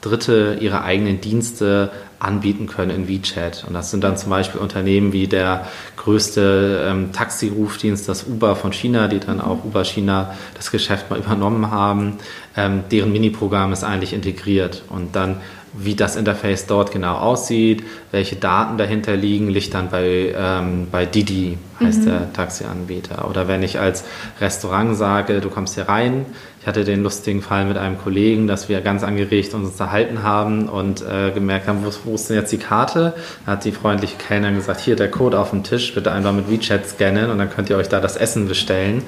[0.08, 3.66] Dritte ihre eigenen Dienste anbieten können in WeChat.
[3.68, 5.68] Und das sind dann zum Beispiel Unternehmen wie der
[5.98, 11.20] größte ähm, Taxirufdienst, das Uber von China, die dann auch Uber China das Geschäft mal
[11.24, 12.18] übernommen haben.
[12.56, 14.84] Ähm, deren Mini-Programm ist eigentlich integriert.
[14.90, 15.42] Und dann
[15.74, 21.06] wie das Interface dort genau aussieht, welche Daten dahinter liegen, liegt dann bei, ähm, bei
[21.06, 22.06] Didi, heißt mhm.
[22.06, 23.30] der Taxianbieter.
[23.30, 24.04] Oder wenn ich als
[24.40, 26.26] Restaurant sage, du kommst hier rein,
[26.62, 30.68] ich hatte den lustigen Fall mit einem Kollegen, dass wir ganz angeregt uns unterhalten haben
[30.68, 33.14] und äh, gemerkt haben, wo, wo, ist denn jetzt die Karte?
[33.46, 36.52] Da hat die freundliche Kellnerin gesagt, hier der Code auf dem Tisch, bitte einfach mit
[36.52, 39.04] WeChat scannen und dann könnt ihr euch da das Essen bestellen.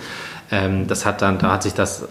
[0.52, 2.08] Ähm, das hat dann, da hat sich das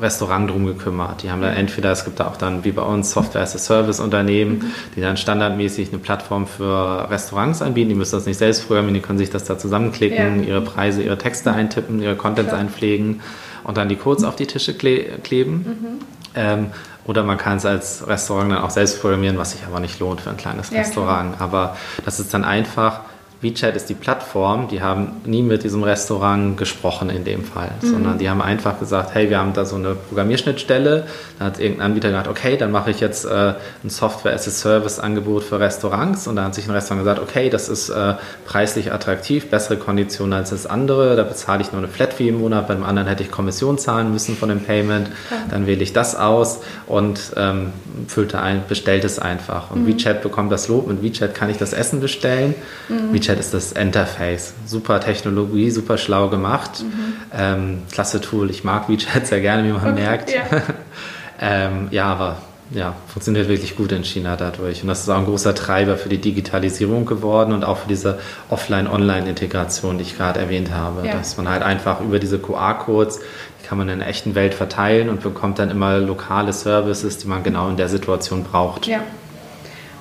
[0.00, 1.22] Restaurant drum gekümmert.
[1.22, 3.58] Die haben dann entweder, es gibt da auch dann wie bei uns Software as a
[3.58, 4.72] Service Unternehmen, mhm.
[4.96, 7.90] die dann standardmäßig eine Plattform für Restaurants anbieten.
[7.90, 10.48] Die müssen das nicht selbst programmieren, die können sich das da zusammenklicken, ja.
[10.48, 12.60] ihre Preise, ihre Texte eintippen, ihre Contents Klar.
[12.60, 13.20] einpflegen
[13.64, 15.52] und dann die Codes auf die Tische kle kleben.
[15.52, 15.86] Mhm.
[16.34, 16.66] Ähm,
[17.06, 20.20] oder man kann es als Restaurant dann auch selbst programmieren, was sich aber nicht lohnt
[20.20, 21.36] für ein kleines ja, Restaurant.
[21.36, 21.48] Klar.
[21.48, 23.00] Aber das ist dann einfach
[23.42, 27.86] WeChat ist die Plattform, die haben nie mit diesem Restaurant gesprochen in dem Fall, mhm.
[27.86, 31.06] sondern die haben einfach gesagt, hey, wir haben da so eine Programmierschnittstelle.
[31.38, 36.26] Da hat irgendein Anbieter gesagt, okay, dann mache ich jetzt äh, ein Software-as-a-Service-Angebot für Restaurants.
[36.26, 40.34] Und da hat sich ein Restaurant gesagt, okay, das ist äh, preislich attraktiv, bessere Konditionen
[40.34, 41.16] als das andere.
[41.16, 44.36] Da bezahle ich nur eine Flat-Fee im Monat, beim anderen hätte ich Kommission zahlen müssen
[44.36, 45.08] von dem Payment.
[45.30, 45.36] Ja.
[45.50, 47.72] Dann wähle ich das aus und ähm,
[48.06, 49.70] füllte ein, bestellt es einfach.
[49.70, 49.86] Und mhm.
[49.86, 50.88] WeChat bekommt das Lob.
[50.88, 52.54] Mit WeChat kann ich das Essen bestellen.
[52.90, 53.14] Mhm.
[53.14, 54.54] WeChat ist das Interface.
[54.66, 56.82] Super Technologie, super schlau gemacht.
[56.82, 57.14] Mhm.
[57.36, 58.50] Ähm, klasse Tool.
[58.50, 60.30] Ich mag WeChat sehr gerne, wie man okay, merkt.
[60.32, 60.42] Ja.
[61.40, 62.36] ähm, ja, aber
[62.72, 64.82] ja, funktioniert wirklich gut in China dadurch.
[64.82, 68.18] Und das ist auch ein großer Treiber für die Digitalisierung geworden und auch für diese
[68.48, 71.06] Offline-Online-Integration, die ich gerade erwähnt habe.
[71.06, 71.14] Ja.
[71.14, 73.20] Dass man halt einfach über diese QR-Codes,
[73.60, 77.26] die kann man in der echten Welt verteilen und bekommt dann immer lokale Services, die
[77.26, 78.86] man genau in der Situation braucht.
[78.86, 79.00] Ja.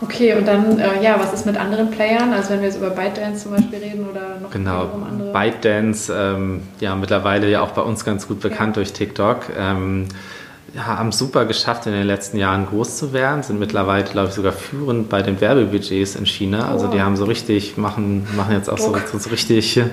[0.01, 2.31] Okay, und dann, äh, ja, was ist mit anderen Playern?
[2.31, 4.89] Also wenn wir jetzt über ByteDance zum Beispiel reden oder noch genau.
[5.09, 5.33] andere?
[5.33, 8.81] ByteDance, ähm, ja, mittlerweile ja auch bei uns ganz gut bekannt ja.
[8.81, 9.47] durch TikTok.
[9.57, 10.07] Ähm,
[10.75, 14.35] ja, haben super geschafft, in den letzten Jahren groß zu werden, sind mittlerweile, glaube ich,
[14.35, 16.67] sogar führend bei den Werbebudgets in China.
[16.69, 16.73] Oh.
[16.73, 19.85] Also die haben so richtig, machen, machen jetzt auch so, so, richtig ja.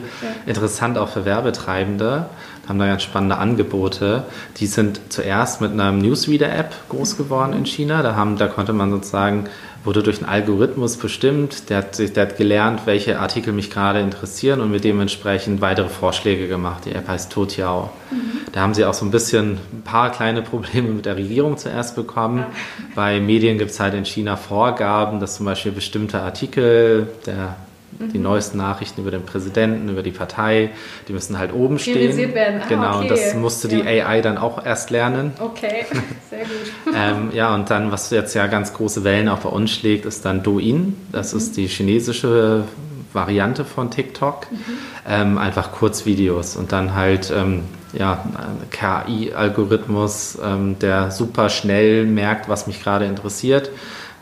[0.47, 2.27] interessant auch für Werbetreibende,
[2.69, 4.25] haben da ganz spannende Angebote.
[4.59, 8.03] Die sind zuerst mit einer Newsreader-App groß geworden in China.
[8.03, 9.45] Da, haben, da konnte man sozusagen
[9.87, 11.70] wurde durch einen Algorithmus bestimmt.
[11.70, 16.49] Der hat, der hat gelernt, welche Artikel mich gerade interessieren und mir dementsprechend weitere Vorschläge
[16.49, 16.85] gemacht.
[16.85, 17.90] Die App heißt Totiao.
[18.11, 18.40] Mhm.
[18.53, 21.94] Da haben sie auch so ein bisschen ein paar kleine Probleme mit der Regierung zuerst
[21.94, 22.44] bekommen.
[22.94, 27.57] Bei Medien gibt es halt in China Vorgaben, dass zum Beispiel bestimmte Artikel der
[27.98, 28.24] die mhm.
[28.24, 30.70] neuesten Nachrichten über den Präsidenten, über die Partei,
[31.09, 32.16] die müssen halt oben stehen.
[32.35, 32.61] Werden.
[32.62, 32.98] Ah, genau, okay.
[33.00, 34.06] und das musste die ja.
[34.06, 35.32] AI dann auch erst lernen.
[35.38, 35.87] Okay,
[36.30, 36.94] sehr gut.
[36.94, 40.24] ähm, ja, und dann, was jetzt ja ganz große Wellen auch bei uns schlägt, ist
[40.24, 40.96] dann Douyin.
[41.12, 41.38] Das mhm.
[41.38, 42.64] ist die chinesische
[43.12, 44.50] Variante von TikTok.
[44.50, 44.56] Mhm.
[45.09, 48.24] Ähm, einfach Kurzvideos und dann halt ähm, ja,
[48.70, 53.70] KI-Algorithmus, ähm, der super schnell merkt, was mich gerade interessiert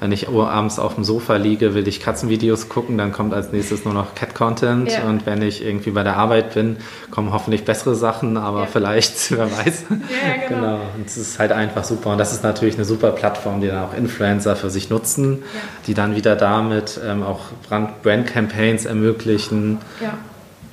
[0.04, 3.86] wenn ich abends auf dem Sofa liege, will ich Katzenvideos gucken, dann kommt als nächstes
[3.86, 4.92] nur noch Cat-Content.
[4.92, 5.04] Ja.
[5.04, 6.76] Und wenn ich irgendwie bei der Arbeit bin,
[7.10, 8.66] kommen hoffentlich bessere Sachen, aber ja.
[8.66, 9.84] vielleicht, wer weiß.
[9.88, 10.60] Ja, genau.
[10.60, 10.80] genau.
[10.94, 12.10] Und es ist halt einfach super.
[12.10, 15.42] Und das ist natürlich eine super Plattform, die dann auch Influencer für sich nutzen,
[15.86, 17.40] die dann wieder damit ähm, auch
[18.02, 19.78] Brand-Campaigns ermöglichen.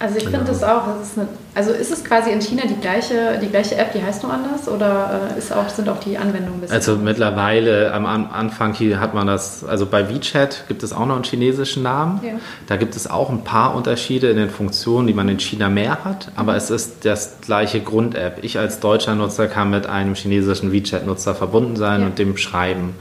[0.02, 2.80] Also ich finde das auch, das ist eine, also ist es quasi in China die
[2.80, 6.18] gleiche, die gleiche App, die heißt nur anders oder äh, ist auch, sind auch die
[6.18, 7.06] Anwendungen ein bisschen Also anders?
[7.06, 11.24] mittlerweile am Anfang hier hat man das, also bei WeChat gibt es auch noch einen
[11.24, 12.20] chinesischen Namen.
[12.24, 12.34] Ja.
[12.68, 16.04] Da gibt es auch ein paar Unterschiede in den Funktionen, die man in China mehr
[16.04, 18.39] hat, aber es ist das gleiche Grund-App.
[18.41, 22.08] Ich als deutscher Nutzer kann mit einem chinesischen WeChat-Nutzer verbunden sein ja.
[22.08, 22.95] und dem schreiben.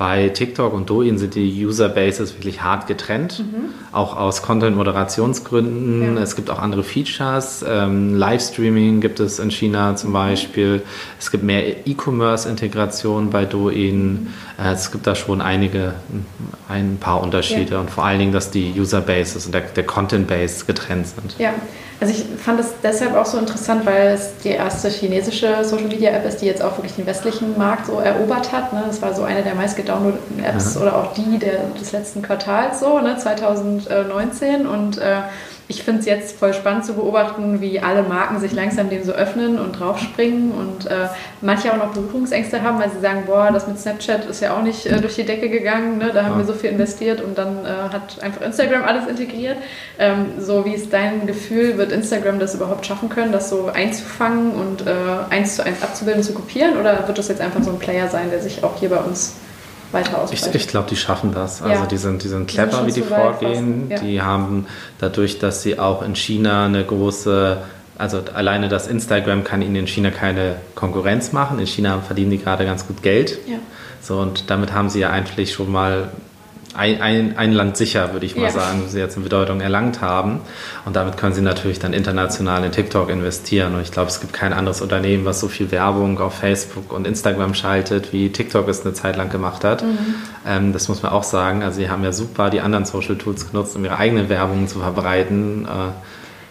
[0.00, 3.68] Bei TikTok und Douyin sind die Userbases wirklich hart getrennt, mhm.
[3.92, 6.16] auch aus Content-Moderationsgründen.
[6.16, 6.22] Ja.
[6.22, 7.62] Es gibt auch andere Features.
[7.68, 10.80] Ähm, Livestreaming gibt es in China zum Beispiel.
[11.18, 14.12] Es gibt mehr E-Commerce-Integration bei Douyin.
[14.12, 14.26] Mhm.
[14.58, 15.96] Äh, es gibt da schon einige,
[16.66, 17.80] ein paar Unterschiede ja.
[17.80, 21.34] und vor allen Dingen, dass die Userbases und der, der Content-Base getrennt sind.
[21.38, 21.52] Ja.
[22.00, 26.10] Also ich fand es deshalb auch so interessant, weil es die erste chinesische Social Media
[26.10, 28.72] App ist, die jetzt auch wirklich den westlichen Markt so erobert hat.
[28.72, 28.84] Ne?
[28.86, 30.80] Das war so eine der meist gedownloadeten Apps ja.
[30.80, 33.18] oder auch die der, des letzten Quartals so, ne?
[33.18, 34.66] 2019.
[34.66, 35.16] Und äh,
[35.70, 39.12] ich finde es jetzt voll spannend zu beobachten, wie alle Marken sich langsam dem so
[39.12, 41.06] öffnen und draufspringen und äh,
[41.40, 44.62] manche auch noch Berührungsängste haben, weil sie sagen, boah, das mit Snapchat ist ja auch
[44.62, 46.10] nicht äh, durch die Decke gegangen, ne?
[46.12, 49.58] da haben wir so viel investiert und dann äh, hat einfach Instagram alles integriert.
[50.00, 54.50] Ähm, so wie ist dein Gefühl, wird Instagram das überhaupt schaffen können, das so einzufangen
[54.50, 54.90] und äh,
[55.30, 58.30] eins zu eins abzubilden, zu kopieren oder wird das jetzt einfach so ein Player sein,
[58.30, 59.36] der sich auch hier bei uns
[59.92, 60.54] weiter ausbreitet.
[60.54, 61.62] Ich, ich glaube, die schaffen das.
[61.62, 61.86] Also ja.
[61.86, 63.90] die, sind, die sind clever, die sind wie die vorgehen.
[63.90, 63.98] Ja.
[63.98, 64.66] Die haben
[64.98, 67.58] dadurch, dass sie auch in China eine große,
[67.98, 71.58] also alleine das Instagram kann ihnen in China keine Konkurrenz machen.
[71.58, 73.38] In China verdienen die gerade ganz gut Geld.
[73.46, 73.58] Ja.
[74.02, 76.08] So, und damit haben sie ja eigentlich schon mal
[76.74, 78.50] ein, ein, ein Land sicher, würde ich mal ja.
[78.50, 80.40] sagen, sie jetzt eine Bedeutung erlangt haben.
[80.84, 83.74] Und damit können sie natürlich dann international in TikTok investieren.
[83.74, 87.06] Und ich glaube, es gibt kein anderes Unternehmen, was so viel Werbung auf Facebook und
[87.06, 89.82] Instagram schaltet, wie TikTok es eine Zeit lang gemacht hat.
[89.82, 90.14] Mhm.
[90.46, 91.62] Ähm, das muss man auch sagen.
[91.62, 94.78] Also sie haben ja super die anderen Social Tools genutzt, um ihre eigene Werbung zu
[94.78, 95.66] verbreiten.
[95.66, 95.68] Äh,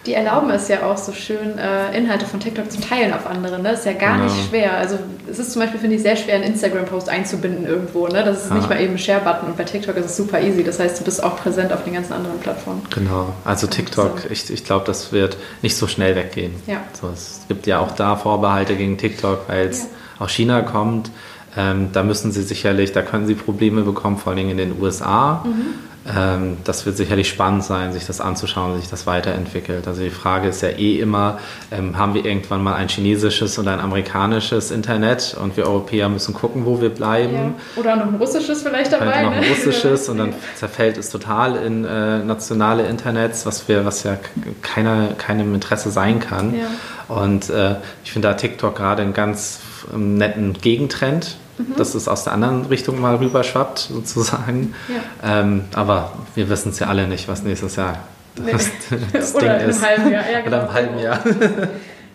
[0.06, 3.58] die erlauben es ja auch so schön, äh, Inhalte von TikTok zu teilen auf andere.
[3.58, 3.70] Ne?
[3.70, 4.24] Das ist ja gar genau.
[4.24, 4.78] nicht schwer.
[4.78, 4.98] Also
[5.30, 8.08] es ist zum Beispiel, finde ich, sehr schwer, einen Instagram-Post einzubinden irgendwo.
[8.08, 8.24] Ne?
[8.24, 8.56] Das ist ja.
[8.56, 10.64] nicht mal eben ein Share-Button und bei TikTok ist es super easy.
[10.64, 12.80] Das heißt, du bist auch präsent auf den ganzen anderen Plattformen.
[12.94, 13.34] Genau.
[13.44, 16.54] Also TikTok, ich, ich glaube, das wird nicht so schnell weggehen.
[16.66, 16.78] Ja.
[16.98, 19.86] So, es gibt ja auch da Vorbehalte gegen TikTok, weil es ja.
[20.24, 21.10] aus China kommt.
[21.58, 25.44] Ähm, da müssen sie sicherlich, da können sie Probleme bekommen, vor allem in den USA.
[25.44, 29.86] Mhm ähm, das wird sicherlich spannend sein, sich das anzuschauen, wie sich das weiterentwickelt.
[29.86, 31.38] Also die Frage ist ja eh immer,
[31.70, 36.32] ähm, haben wir irgendwann mal ein chinesisches und ein amerikanisches Internet und wir Europäer müssen
[36.32, 37.34] gucken, wo wir bleiben.
[37.34, 37.80] Ja.
[37.80, 39.06] Oder noch ein russisches vielleicht dabei.
[39.06, 39.48] Könnte noch ein ne?
[39.50, 44.16] russisches und dann zerfällt es total in äh, nationale Internets, was, wir, was ja
[44.62, 46.54] keiner, keinem Interesse sein kann.
[46.54, 47.14] Ja.
[47.14, 47.74] Und äh,
[48.04, 49.60] ich finde da TikTok gerade einen ganz
[49.94, 51.36] netten Gegentrend
[51.68, 51.76] mhm.
[51.76, 54.74] dass es aus der anderen Richtung mal rüberschwappt, sozusagen.
[54.88, 55.40] Ja.
[55.40, 57.98] Ähm, aber wir wissen es ja alle nicht, was nächstes Jahr
[58.36, 58.70] das,
[59.12, 59.58] das Ding ist.
[59.58, 60.30] Oder im halben Jahr.
[60.30, 60.56] Ja, genau.
[60.56, 61.20] Oder im halben Jahr.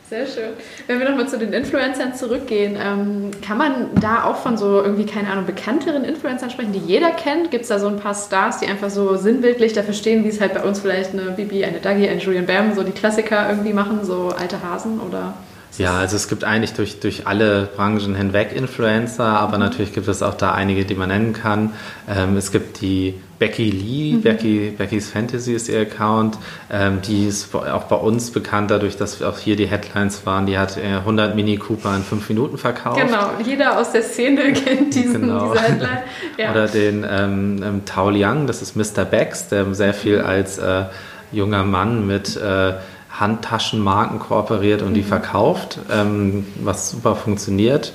[0.08, 0.54] Sehr schön.
[0.86, 5.08] Wenn wir nochmal zu den Influencern zurückgehen, ähm, kann man da auch von so irgendwie,
[5.08, 7.50] keine Ahnung, bekannteren Influencern sprechen, die jeder kennt?
[7.50, 10.39] Gibt es da so ein paar Stars, die einfach so sinnbildlich dafür stehen, wie es
[10.39, 13.74] halt bei uns vielleicht eine Bibi, eine Dagi, ein Julian Bam, so die Klassiker irgendwie
[13.74, 15.34] machen, so alte Hasen oder?
[15.78, 20.21] Ja, also es gibt eigentlich durch, durch alle Branchen hinweg Influencer, aber natürlich gibt es
[20.21, 21.73] auch da einige, die man nennen kann.
[22.09, 24.21] Ähm, es gibt die Becky Lee, mhm.
[24.21, 26.38] Becky, Becky's Fantasy ist ihr Account.
[26.71, 30.45] Ähm, die ist auch bei uns bekannt dadurch, dass auch hier die Headlines waren.
[30.45, 32.99] Die hat 100 äh, Mini Cooper in 5 Minuten verkauft.
[32.99, 35.51] Genau, jeder aus der Szene kennt diesen, genau.
[35.53, 35.99] diese Headline.
[36.38, 36.51] Ja.
[36.51, 39.05] Oder den ähm, ähm, Tao Liang, das ist Mr.
[39.05, 40.86] Bex, der sehr viel als äh,
[41.32, 42.36] junger Mann mit...
[42.38, 42.73] Äh,
[43.20, 45.07] Handtaschenmarken kooperiert und die mhm.
[45.07, 47.93] verkauft, ähm, was super funktioniert.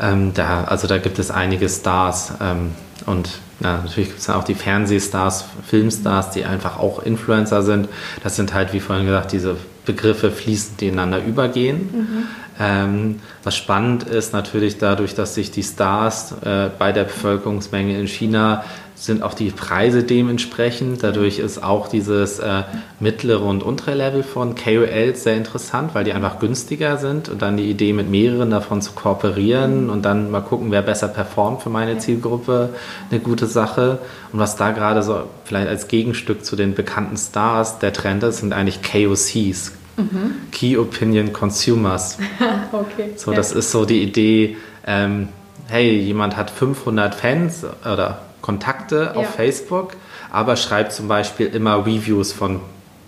[0.00, 2.72] Ähm, da, also da gibt es einige Stars ähm,
[3.06, 7.88] und ja, natürlich gibt es dann auch die Fernsehstars, Filmstars, die einfach auch Influencer sind.
[8.22, 11.90] Das sind halt, wie vorhin gesagt, diese Begriffe fließend ineinander übergehen.
[11.92, 12.26] Mhm.
[12.60, 18.06] Ähm, was spannend ist natürlich dadurch, dass sich die Stars äh, bei der Bevölkerungsmenge in
[18.06, 18.64] China
[19.00, 21.02] sind auch die Preise dementsprechend.
[21.02, 22.64] Dadurch ist auch dieses äh,
[22.98, 27.56] mittlere und untere Level von KOLs sehr interessant, weil die einfach günstiger sind und dann
[27.56, 31.70] die Idee mit mehreren davon zu kooperieren und dann mal gucken, wer besser performt für
[31.70, 32.70] meine Zielgruppe,
[33.10, 33.98] eine gute Sache.
[34.32, 38.38] Und was da gerade so vielleicht als Gegenstück zu den bekannten Stars der Trend ist,
[38.38, 39.72] sind eigentlich KOCs.
[39.96, 40.34] Mhm.
[40.52, 42.18] Key Opinion Consumers.
[42.72, 43.10] okay.
[43.16, 43.58] So, das ja.
[43.58, 45.28] ist so die Idee, ähm,
[45.68, 49.14] hey, jemand hat 500 Fans oder Kontakte ja.
[49.14, 49.92] auf Facebook,
[50.30, 52.60] aber schreibt zum Beispiel immer Reviews von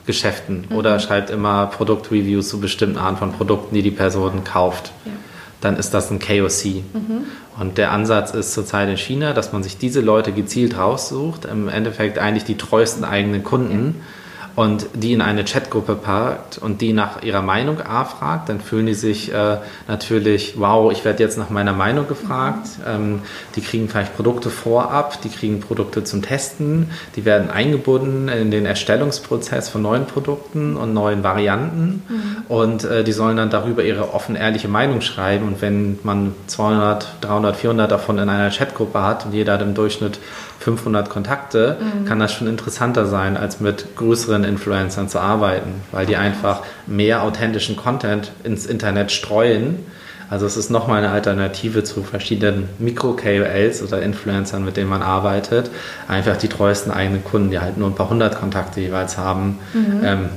[0.06, 0.76] Geschäften mhm.
[0.76, 4.92] oder schreibt immer Produktreviews zu bestimmten Arten von Produkten, die die Person kauft.
[5.04, 5.12] Ja.
[5.60, 6.64] Dann ist das ein KOC.
[6.92, 7.24] Mhm.
[7.58, 11.68] Und der Ansatz ist zurzeit in China, dass man sich diese Leute gezielt raussucht, im
[11.68, 13.96] Endeffekt eigentlich die treuesten eigenen Kunden.
[13.98, 14.04] Ja
[14.56, 18.86] und die in eine Chatgruppe packt und die nach ihrer Meinung A fragt, dann fühlen
[18.86, 22.68] die sich äh, natürlich, wow, ich werde jetzt nach meiner Meinung gefragt.
[22.86, 23.22] Ähm,
[23.56, 28.66] die kriegen vielleicht Produkte vorab, die kriegen Produkte zum Testen, die werden eingebunden in den
[28.66, 32.36] Erstellungsprozess von neuen Produkten und neuen Varianten mhm.
[32.48, 37.06] und äh, die sollen dann darüber ihre offen ehrliche Meinung schreiben und wenn man 200,
[37.20, 40.18] 300, 400 davon in einer Chatgruppe hat und jeder hat im Durchschnitt
[40.60, 42.04] 500 Kontakte, mhm.
[42.04, 47.22] kann das schon interessanter sein, als mit größeren Influencern zu arbeiten, weil die einfach mehr
[47.22, 49.78] authentischen Content ins Internet streuen.
[50.28, 55.70] Also es ist nochmal eine Alternative zu verschiedenen Mikro-KOLs oder Influencern, mit denen man arbeitet.
[56.06, 60.00] Einfach die treuesten eigenen Kunden, die halt nur ein paar hundert Kontakte jeweils haben, mhm.
[60.04, 60.28] ähm,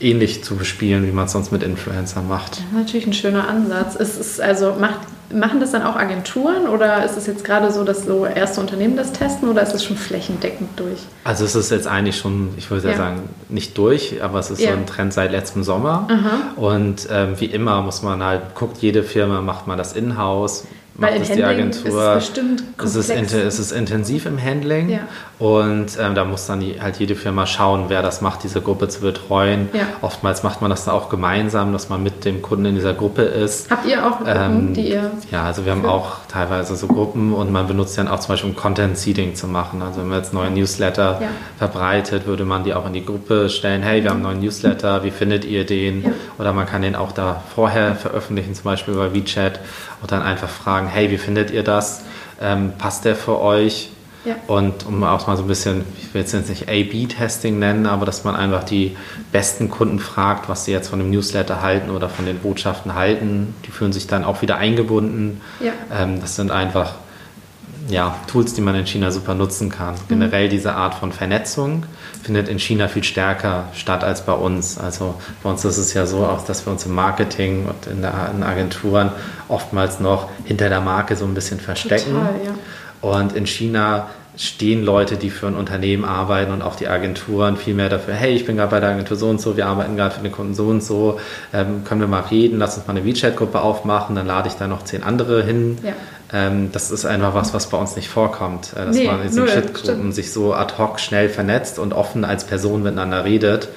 [0.00, 2.62] ähnlich zu bespielen, wie man es sonst mit Influencern macht.
[2.74, 3.96] Natürlich ein schöner Ansatz.
[3.96, 5.00] Es ist also macht
[5.32, 8.96] Machen das dann auch Agenturen oder ist es jetzt gerade so, dass so erste Unternehmen
[8.96, 10.98] das testen oder ist es schon flächendeckend durch?
[11.22, 12.96] Also es ist jetzt eigentlich schon, ich würde ja.
[12.96, 14.72] sagen, nicht durch, aber es ist ja.
[14.72, 16.08] so ein Trend seit letztem Sommer.
[16.10, 16.60] Aha.
[16.60, 20.66] Und ähm, wie immer muss man halt, guckt jede Firma, macht man das in-house,
[21.00, 22.16] macht es die Agentur.
[22.16, 25.00] Ist bestimmt es, ist es ist intensiv im Handling ja.
[25.38, 28.88] und ähm, da muss dann die, halt jede Firma schauen, wer das macht, diese Gruppe
[28.88, 29.68] zu betreuen.
[29.72, 29.82] Ja.
[30.02, 33.22] Oftmals macht man das dann auch gemeinsam, dass man mit dem Kunden in dieser Gruppe
[33.22, 33.70] ist.
[33.70, 35.10] Habt ihr auch Gruppen, ähm, die ihr?
[35.30, 38.50] Ja, also wir haben auch teilweise so Gruppen und man benutzt dann auch zum Beispiel
[38.50, 39.82] um Content Seeding zu machen.
[39.82, 41.28] Also wenn man jetzt neue Newsletter ja.
[41.58, 43.82] verbreitet, würde man die auch in die Gruppe stellen.
[43.82, 46.14] Hey, wir haben einen neuen Newsletter, wie findet ihr den?
[46.38, 49.60] Oder man kann den auch da vorher veröffentlichen, zum Beispiel bei WeChat
[50.00, 52.04] und dann einfach fragen, hey, wie findet ihr das?
[52.40, 53.90] Ähm, passt der für euch?
[54.24, 54.36] Ja.
[54.46, 58.24] Und um auch mal so ein bisschen, ich will jetzt nicht A-B-Testing nennen, aber dass
[58.24, 58.96] man einfach die
[59.32, 63.54] besten Kunden fragt, was sie jetzt von dem Newsletter halten oder von den Botschaften halten.
[63.66, 65.40] Die fühlen sich dann auch wieder eingebunden.
[65.60, 65.72] Ja.
[65.92, 66.94] Ähm, das sind einfach
[67.90, 69.94] ja, Tools, die man in China super nutzen kann.
[69.94, 70.08] Mhm.
[70.08, 71.84] Generell diese Art von Vernetzung
[72.22, 74.78] findet in China viel stärker statt als bei uns.
[74.78, 78.02] Also bei uns ist es ja so auch, dass wir uns im Marketing und in,
[78.02, 79.10] der, in Agenturen
[79.48, 82.12] oftmals noch hinter der Marke so ein bisschen verstecken.
[82.12, 82.52] Total, ja.
[83.00, 87.74] Und in China stehen Leute, die für ein Unternehmen arbeiten und auch die Agenturen viel
[87.74, 90.14] mehr dafür, hey, ich bin gerade bei der Agentur so und so, wir arbeiten gerade
[90.14, 91.20] für den Kunden so und so,
[91.52, 94.66] ähm, können wir mal reden, lass uns mal eine WeChat-Gruppe aufmachen, dann lade ich da
[94.66, 95.78] noch zehn andere hin.
[95.82, 95.92] Ja.
[96.32, 99.28] Ähm, das ist einfach was, was bei uns nicht vorkommt, äh, dass nee, man in
[99.28, 103.68] diesen Chatgruppen sich so ad hoc schnell vernetzt und offen als Person miteinander redet.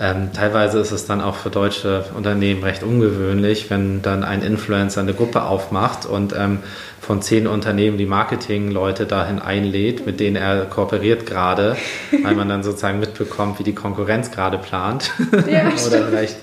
[0.00, 5.00] Ähm, teilweise ist es dann auch für deutsche Unternehmen recht ungewöhnlich, wenn dann ein Influencer
[5.00, 6.58] eine Gruppe aufmacht und ähm,
[7.00, 11.76] von zehn Unternehmen die Marketingleute dahin einlädt, mit denen er kooperiert gerade,
[12.22, 15.10] weil man dann sozusagen mitbekommt, wie die Konkurrenz gerade plant
[15.50, 16.36] ja, oder vielleicht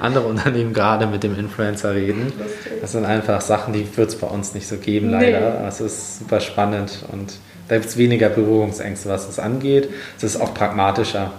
[0.00, 2.32] andere Unternehmen gerade mit dem Influencer reden.
[2.80, 5.40] Das sind einfach Sachen, die wird es bei uns nicht so geben, leider.
[5.40, 5.46] Nee.
[5.58, 7.34] Aber es ist super spannend und
[7.68, 9.90] da gibt es weniger Berührungsängste, was das angeht.
[10.16, 11.30] Es ist auch pragmatischer.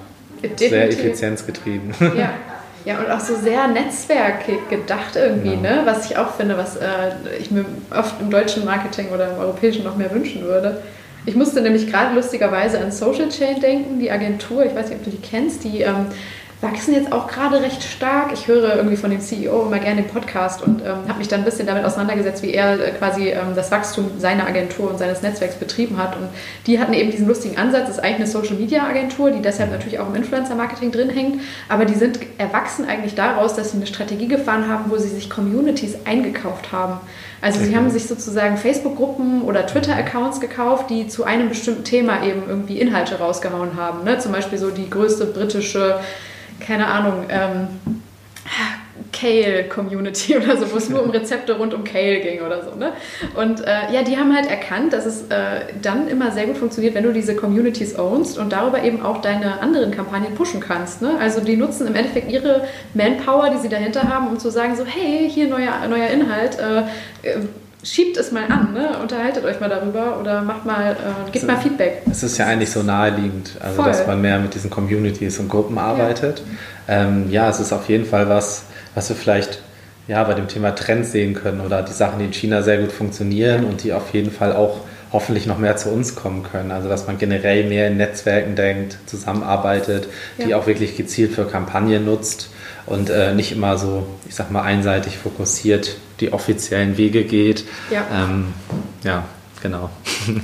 [0.41, 0.69] Definitiv.
[0.69, 1.93] Sehr effizienzgetrieben.
[2.17, 2.33] Ja.
[2.83, 5.59] Ja, und auch so sehr netzwerkig gedacht irgendwie, ja.
[5.59, 5.81] ne?
[5.85, 7.63] was ich auch finde, was äh, ich mir
[7.95, 10.81] oft im deutschen Marketing oder im europäischen noch mehr wünschen würde.
[11.25, 15.03] Ich musste nämlich gerade lustigerweise an Social Chain denken, die Agentur, ich weiß nicht, ob
[15.03, 16.07] du die kennst, die ähm,
[16.62, 18.32] wachsen jetzt auch gerade recht stark.
[18.34, 21.41] Ich höre irgendwie von dem CEO immer gerne den Podcast und ähm, habe mich dann
[21.41, 25.24] ein bisschen damit auseinandergesetzt, wie er äh, quasi ähm, das Wachstum seiner Agentur und seines
[25.24, 26.16] Netzwerks betrieben hat.
[26.16, 26.30] Und
[26.68, 29.72] die hatten eben diesen lustigen Ansatz, das ist eigentlich eine Social Media Agentur, die deshalb
[29.72, 33.78] natürlich auch im Influencer Marketing drin hängt, aber die sind erwachsen eigentlich daraus, dass sie
[33.78, 36.99] eine Strategie gefahren haben, wo sie sich Communities eingekauft haben.
[37.41, 37.70] Also okay.
[37.70, 42.80] sie haben sich sozusagen Facebook-Gruppen oder Twitter-Accounts gekauft, die zu einem bestimmten Thema eben irgendwie
[42.80, 44.03] Inhalte rausgehauen haben.
[44.03, 44.20] Ne?
[44.20, 45.99] Zum Beispiel so die größte britische
[46.66, 47.68] keine Ahnung, ähm,
[49.12, 52.76] Kale-Community oder so, wo es nur um Rezepte rund um Kale ging oder so.
[52.76, 52.93] Ne?
[53.36, 56.95] Und äh, ja, die haben halt erkannt, dass es äh, dann immer sehr gut funktioniert,
[56.95, 61.01] wenn du diese Communities ownst und darüber eben auch deine anderen Kampagnen pushen kannst.
[61.01, 61.18] Ne?
[61.20, 64.86] Also die nutzen im Endeffekt ihre Manpower, die sie dahinter haben, um zu sagen so,
[64.86, 66.82] hey, hier neuer, neuer Inhalt, äh,
[67.28, 67.39] äh
[67.84, 68.97] schiebt es mal an, ne?
[69.01, 72.03] unterhaltet euch mal darüber oder macht mal, äh, gebt mal Feedback.
[72.09, 75.77] Es ist ja eigentlich so naheliegend, also dass man mehr mit diesen Communities und Gruppen
[75.77, 76.43] arbeitet.
[76.88, 77.01] Ja.
[77.01, 78.63] Ähm, ja, es ist auf jeden Fall was,
[78.93, 79.61] was wir vielleicht
[80.07, 82.91] ja, bei dem Thema Trends sehen können oder die Sachen, die in China sehr gut
[82.91, 86.71] funktionieren und die auf jeden Fall auch hoffentlich noch mehr zu uns kommen können.
[86.71, 90.07] Also dass man generell mehr in Netzwerken denkt, zusammenarbeitet,
[90.38, 90.45] ja.
[90.45, 92.50] die auch wirklich gezielt für Kampagnen nutzt
[92.86, 97.65] und äh, nicht immer so, ich sag mal, einseitig fokussiert die offiziellen Wege geht.
[97.89, 98.53] Ja, ähm,
[99.03, 99.25] ja
[99.61, 99.89] genau.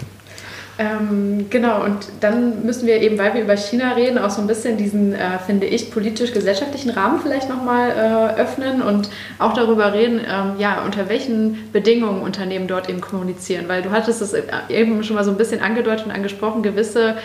[0.80, 4.48] Ähm, genau, und dann müssen wir eben, weil wir über China reden, auch so ein
[4.48, 9.10] bisschen diesen, äh, finde ich, politisch-gesellschaftlichen Rahmen vielleicht nochmal äh, öffnen und
[9.40, 13.68] auch darüber reden, ähm, ja, unter welchen Bedingungen Unternehmen dort eben kommunizieren.
[13.68, 14.36] Weil du hattest es
[14.70, 17.16] eben schon mal so ein bisschen angedeutet und angesprochen, gewisse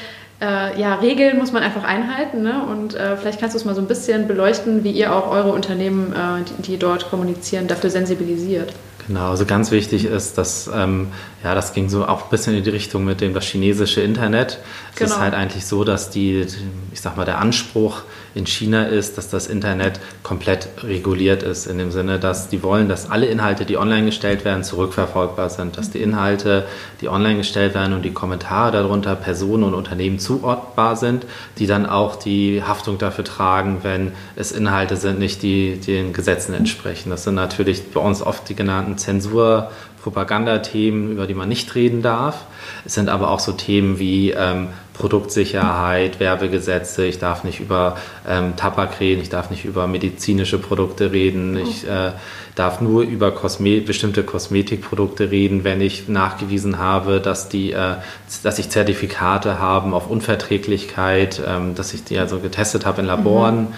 [0.42, 2.42] äh, ja, Regeln muss man einfach einhalten.
[2.42, 2.64] Ne?
[2.66, 5.52] Und äh, vielleicht kannst du es mal so ein bisschen beleuchten, wie ihr auch eure
[5.52, 8.72] Unternehmen, äh, die, die, dort kommunizieren, dafür sensibilisiert.
[9.06, 11.08] Genau, also ganz wichtig ist, dass, ähm,
[11.42, 14.58] ja, das ging so auch ein bisschen in die Richtung mit dem das chinesische Internet.
[14.92, 15.12] Es genau.
[15.12, 16.46] ist halt eigentlich so, dass die,
[16.92, 18.02] ich sag mal, der Anspruch
[18.34, 22.88] in China ist, dass das Internet komplett reguliert ist, in dem Sinne, dass die wollen,
[22.88, 26.66] dass alle Inhalte, die online gestellt werden, zurückverfolgbar sind, dass die Inhalte,
[27.00, 31.26] die online gestellt werden und die Kommentare darunter Personen und Unternehmen zuordbar sind,
[31.58, 36.12] die dann auch die Haftung dafür tragen, wenn es Inhalte sind, nicht die, die den
[36.12, 37.10] Gesetzen entsprechen.
[37.10, 39.68] Das sind natürlich bei uns oft die genannten Zensur-
[40.02, 42.44] Propagandathemen, über die man nicht reden darf.
[42.84, 44.68] Es sind aber auch so Themen wie ähm,
[45.02, 47.04] Produktsicherheit, Werbegesetze.
[47.04, 51.56] Ich darf nicht über ähm, Tabak reden, ich darf nicht über medizinische Produkte reden.
[51.56, 52.12] Ich äh,
[52.54, 57.96] darf nur über Kosme bestimmte Kosmetikprodukte reden, wenn ich nachgewiesen habe, dass, die, äh,
[58.44, 63.56] dass ich Zertifikate haben auf Unverträglichkeit, ähm, dass ich die also getestet habe in Laboren,
[63.56, 63.68] mhm.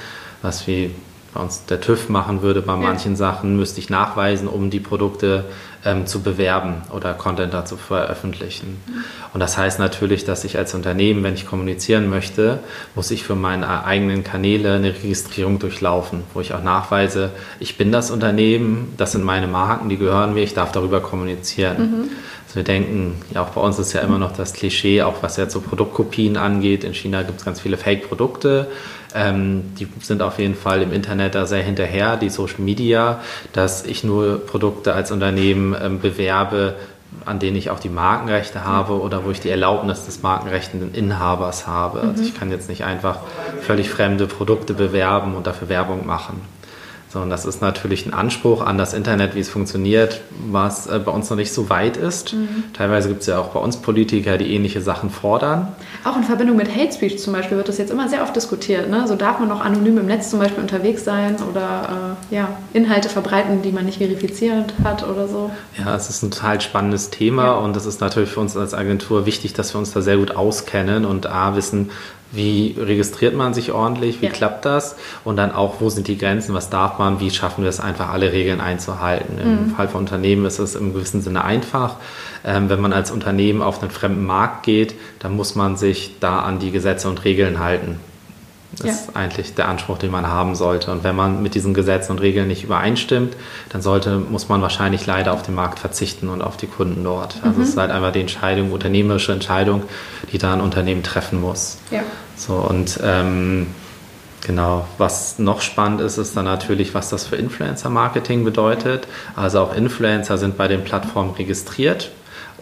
[0.43, 0.91] was wie
[1.33, 3.17] bei uns der TÜV machen würde bei manchen ja.
[3.17, 5.47] Sachen, müsste ich nachweisen, um die Produkte
[5.85, 8.83] ähm, zu bewerben oder Content dazu veröffentlichen.
[9.33, 12.61] Und das heißt natürlich, dass ich als Unternehmen, wenn ich kommunizieren möchte,
[12.95, 17.31] muss ich für meine eigenen Kanäle eine Registrierung durchlaufen, wo ich auch nachweise,
[17.61, 21.79] ich bin das Unternehmen, das sind meine Marken, die gehören mir, ich darf darüber kommunizieren.
[21.79, 22.11] Mhm.
[22.55, 25.37] Also wir denken, ja auch bei uns ist ja immer noch das Klischee, auch was
[25.39, 26.85] jetzt so Produktkopien angeht.
[26.85, 28.69] In China gibt es ganz viele Fake-Produkte.
[29.13, 33.21] Ähm, die sind auf jeden Fall im Internet da sehr hinterher, die Social Media,
[33.53, 36.77] dass ich nur Produkte als Unternehmen ähm, bewerbe,
[37.25, 41.67] an denen ich auch die Markenrechte habe oder wo ich die Erlaubnis des markenrechtenden Inhabers
[41.67, 42.03] habe.
[42.03, 42.29] Also mhm.
[42.29, 43.19] ich kann jetzt nicht einfach
[43.63, 46.41] völlig fremde Produkte bewerben und dafür Werbung machen.
[47.15, 50.99] So, und das ist natürlich ein Anspruch an das Internet, wie es funktioniert, was äh,
[50.99, 52.33] bei uns noch nicht so weit ist.
[52.33, 52.65] Mhm.
[52.73, 55.69] Teilweise gibt es ja auch bei uns Politiker, die ähnliche Sachen fordern.
[56.03, 58.91] Auch in Verbindung mit Hate Speech zum Beispiel wird das jetzt immer sehr oft diskutiert.
[58.91, 59.07] Ne?
[59.07, 63.09] So darf man noch anonym im Netz zum Beispiel unterwegs sein oder äh, ja, Inhalte
[63.09, 65.53] verbreiten, die man nicht verifiziert hat oder so.
[65.79, 67.53] Ja, es ist ein total spannendes Thema ja.
[67.53, 70.33] und es ist natürlich für uns als Agentur wichtig, dass wir uns da sehr gut
[70.35, 71.91] auskennen und A, wissen,
[72.35, 74.21] wie registriert man sich ordentlich?
[74.21, 74.33] Wie ja.
[74.33, 74.97] klappt das?
[75.25, 76.55] Und dann auch, wo sind die Grenzen?
[76.55, 77.21] Was darf man?
[77.21, 79.39] Wie schaffen wir es einfach, alle Regeln einzuhalten?
[79.39, 79.71] Im mhm.
[79.71, 81.97] Fall von Unternehmen ist es im gewissen Sinne einfach.
[82.45, 86.41] Ähm, wenn man als Unternehmen auf einen fremden Markt geht, dann muss man sich da
[86.41, 88.01] an die Gesetze und Regeln halten.
[88.77, 88.93] Das ja.
[88.93, 90.91] ist eigentlich der Anspruch, den man haben sollte.
[90.91, 93.37] Und wenn man mit diesen Gesetzen und Regeln nicht übereinstimmt,
[93.71, 97.37] dann sollte, muss man wahrscheinlich leider auf den Markt verzichten und auf die Kunden dort.
[97.43, 97.63] Also mhm.
[97.63, 99.83] es ist halt einfach die Entscheidung, unternehmerische Entscheidung,
[100.33, 101.79] die da ein Unternehmen treffen muss.
[101.91, 102.03] Ja.
[102.37, 103.69] So und ähm,
[104.47, 109.09] Genau, was noch spannend ist, ist dann natürlich, was das für Influencer-Marketing bedeutet.
[109.35, 112.11] Also auch Influencer sind bei den Plattformen registriert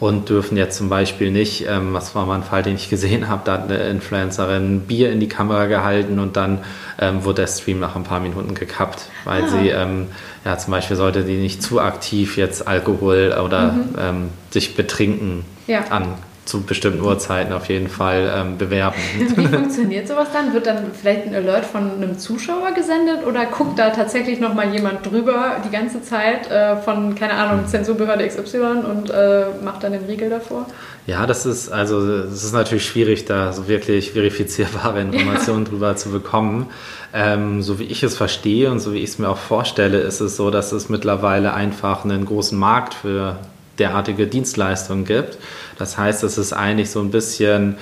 [0.00, 3.28] und dürfen jetzt zum Beispiel nicht, ähm, was war mal ein Fall, den ich gesehen
[3.28, 6.58] habe, da hat eine Influencerin Bier in die Kamera gehalten und dann
[6.98, 9.48] ähm, wurde der Stream nach ein paar Minuten gekappt, weil ah.
[9.48, 10.08] sie, ähm,
[10.44, 13.94] ja zum Beispiel sollte die nicht zu aktiv jetzt Alkohol oder mhm.
[13.98, 15.84] Ähm, sich betrinken ja.
[15.90, 16.14] an
[16.44, 18.96] zu bestimmten Uhrzeiten auf jeden Fall ähm, bewerben.
[19.16, 20.52] Wie funktioniert sowas dann?
[20.52, 25.06] Wird dann vielleicht ein Alert von einem Zuschauer gesendet oder guckt da tatsächlich nochmal jemand
[25.06, 28.58] drüber die ganze Zeit äh, von, keine Ahnung, Zensurbehörde XY
[28.90, 30.66] und äh, macht dann den Riegel davor?
[31.06, 35.70] Ja, das ist also es ist natürlich schwierig, da so wirklich verifizierbare Informationen ja.
[35.70, 36.68] drüber zu bekommen.
[37.14, 40.20] Ähm, so wie ich es verstehe und so wie ich es mir auch vorstelle, ist
[40.20, 43.36] es so, dass es mittlerweile einfach einen großen Markt für
[43.82, 45.38] derartige Dienstleistungen gibt.
[45.78, 47.76] Das heißt, es ist eigentlich so ein bisschen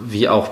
[0.00, 0.50] wie auch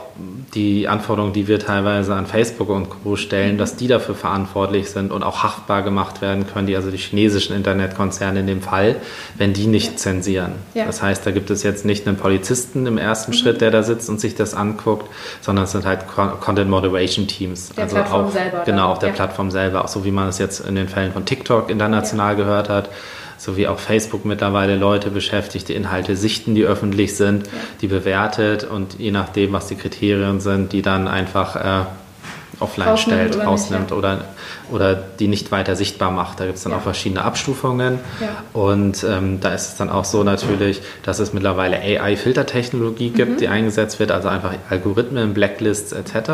[0.54, 3.16] die Anforderungen, die wir teilweise an Facebook und Co.
[3.16, 6.96] stellen, dass die dafür verantwortlich sind und auch haftbar gemacht werden können, die also die
[6.96, 8.96] chinesischen Internetkonzerne in dem Fall,
[9.36, 9.96] wenn die nicht ja.
[9.96, 10.52] zensieren.
[10.74, 10.86] Ja.
[10.86, 13.36] Das heißt, da gibt es jetzt nicht einen Polizisten im ersten mhm.
[13.36, 15.08] Schritt, der da sitzt und sich das anguckt,
[15.40, 17.70] sondern es sind halt Content Moderation Teams.
[17.76, 18.62] Der also Plattform auch, selber.
[18.64, 19.14] Genau, auf der ja.
[19.14, 22.68] Plattform selber, auch so wie man es jetzt in den Fällen von TikTok international gehört
[22.68, 22.88] hat
[23.38, 27.48] so wie auch Facebook mittlerweile Leute beschäftigt, die Inhalte sichten, die öffentlich sind,
[27.80, 31.86] die bewertet und je nachdem, was die Kriterien sind, die dann einfach äh,
[32.60, 33.96] offline rausnimmt stellt, oder rausnimmt nicht, ja.
[33.96, 34.24] oder,
[34.70, 36.40] oder die nicht weiter sichtbar macht.
[36.40, 36.78] Da gibt es dann ja.
[36.78, 37.98] auch verschiedene Abstufungen.
[38.20, 38.28] Ja.
[38.52, 43.36] Und ähm, da ist es dann auch so natürlich, dass es mittlerweile AI-Filtertechnologie gibt, mhm.
[43.38, 46.30] die eingesetzt wird, also einfach Algorithmen, Blacklists etc.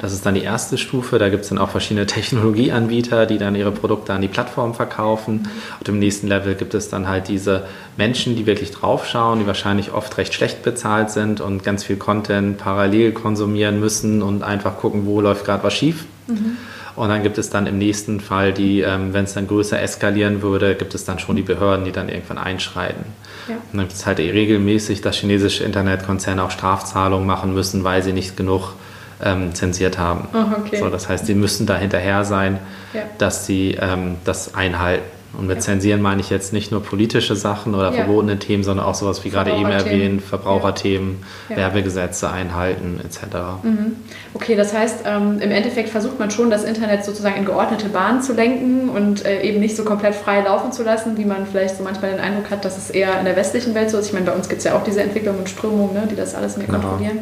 [0.00, 1.18] Das ist dann die erste Stufe.
[1.18, 5.34] Da gibt es dann auch verschiedene Technologieanbieter, die dann ihre Produkte an die Plattform verkaufen.
[5.34, 5.48] Mhm.
[5.80, 7.64] Und im nächsten Level gibt es dann halt diese
[7.96, 12.58] Menschen, die wirklich draufschauen, die wahrscheinlich oft recht schlecht bezahlt sind und ganz viel Content
[12.58, 16.04] parallel konsumieren müssen und einfach gucken, wo läuft gerade was schief.
[16.26, 16.56] Mhm.
[16.96, 20.42] Und dann gibt es dann im nächsten Fall die, ähm, wenn es dann größer eskalieren
[20.42, 23.04] würde, gibt es dann schon die Behörden, die dann irgendwann einschreiten.
[23.48, 23.54] Ja.
[23.54, 28.12] Und dann gibt es halt regelmäßig, dass chinesische Internetkonzerne auch Strafzahlungen machen müssen, weil sie
[28.12, 28.74] nicht genug
[29.22, 30.28] ähm, zensiert haben.
[30.32, 30.78] Oh, okay.
[30.78, 32.58] so, das heißt, sie müssen da hinterher sein,
[32.92, 33.02] ja.
[33.18, 35.19] dass sie ähm, das einhalten.
[35.38, 35.60] Und mit ja.
[35.60, 37.92] Zensieren meine ich jetzt nicht nur politische Sachen oder ja.
[37.92, 41.56] verbotene Themen, sondern auch sowas wie gerade eben erwähnt, Verbraucherthemen, ja.
[41.56, 43.36] Werbegesetze einhalten etc.
[43.62, 43.96] Mhm.
[44.34, 48.22] Okay, das heißt, ähm, im Endeffekt versucht man schon, das Internet sozusagen in geordnete Bahnen
[48.22, 51.76] zu lenken und äh, eben nicht so komplett frei laufen zu lassen, wie man vielleicht
[51.76, 54.08] so manchmal den Eindruck hat, dass es eher in der westlichen Welt so ist.
[54.08, 56.34] Ich meine, bei uns gibt es ja auch diese Entwicklung und Strömungen, ne, die das
[56.34, 56.80] alles mehr genau.
[56.80, 57.18] kontrollieren.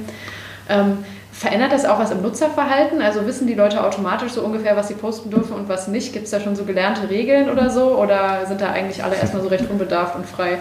[0.70, 0.98] Ähm,
[1.38, 3.00] Verändert das auch was im Nutzerverhalten?
[3.00, 6.12] Also wissen die Leute automatisch so ungefähr, was sie posten dürfen und was nicht?
[6.12, 7.96] Gibt es da schon so gelernte Regeln oder so?
[7.96, 10.58] Oder sind da eigentlich alle erstmal so recht unbedarft und frei?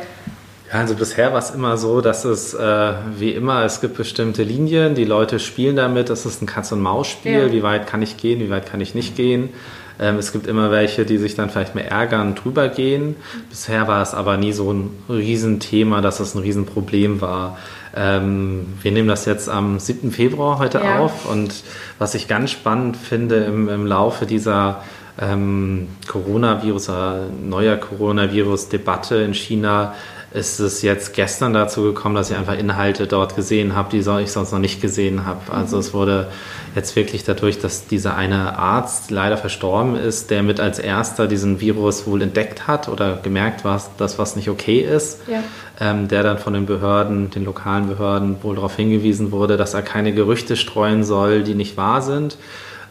[0.72, 4.44] Ja, also bisher war es immer so, dass es äh, wie immer, es gibt bestimmte
[4.44, 7.52] Linien, die Leute spielen damit, das ist ein Katz-und-Maus-Spiel, ja.
[7.52, 9.50] wie weit kann ich gehen, wie weit kann ich nicht gehen.
[10.00, 13.16] Ähm, es gibt immer welche, die sich dann vielleicht mehr ärgern, drüber gehen.
[13.50, 17.58] Bisher war es aber nie so ein Riesenthema, dass es ein Riesenproblem war.
[17.96, 20.12] Ähm, wir nehmen das jetzt am 7.
[20.12, 21.00] Februar heute ja.
[21.00, 21.64] auf und
[22.00, 24.84] was ich ganz spannend finde im, im Laufe dieser
[25.20, 26.92] ähm, Coronavirus,
[27.44, 29.96] neuer Coronavirus-Debatte in China,
[30.34, 34.32] ist es jetzt gestern dazu gekommen, dass ich einfach Inhalte dort gesehen habe, die ich
[34.32, 35.54] sonst noch nicht gesehen habe.
[35.54, 36.28] Also es wurde
[36.76, 41.62] jetzt wirklich dadurch, dass dieser eine Arzt leider verstorben ist, der mit als erster diesen
[41.62, 45.44] Virus wohl entdeckt hat oder gemerkt war, dass was nicht okay ist, ja.
[45.80, 49.82] ähm, der dann von den Behörden, den lokalen Behörden wohl darauf hingewiesen wurde, dass er
[49.82, 52.38] keine Gerüchte streuen soll, die nicht wahr sind.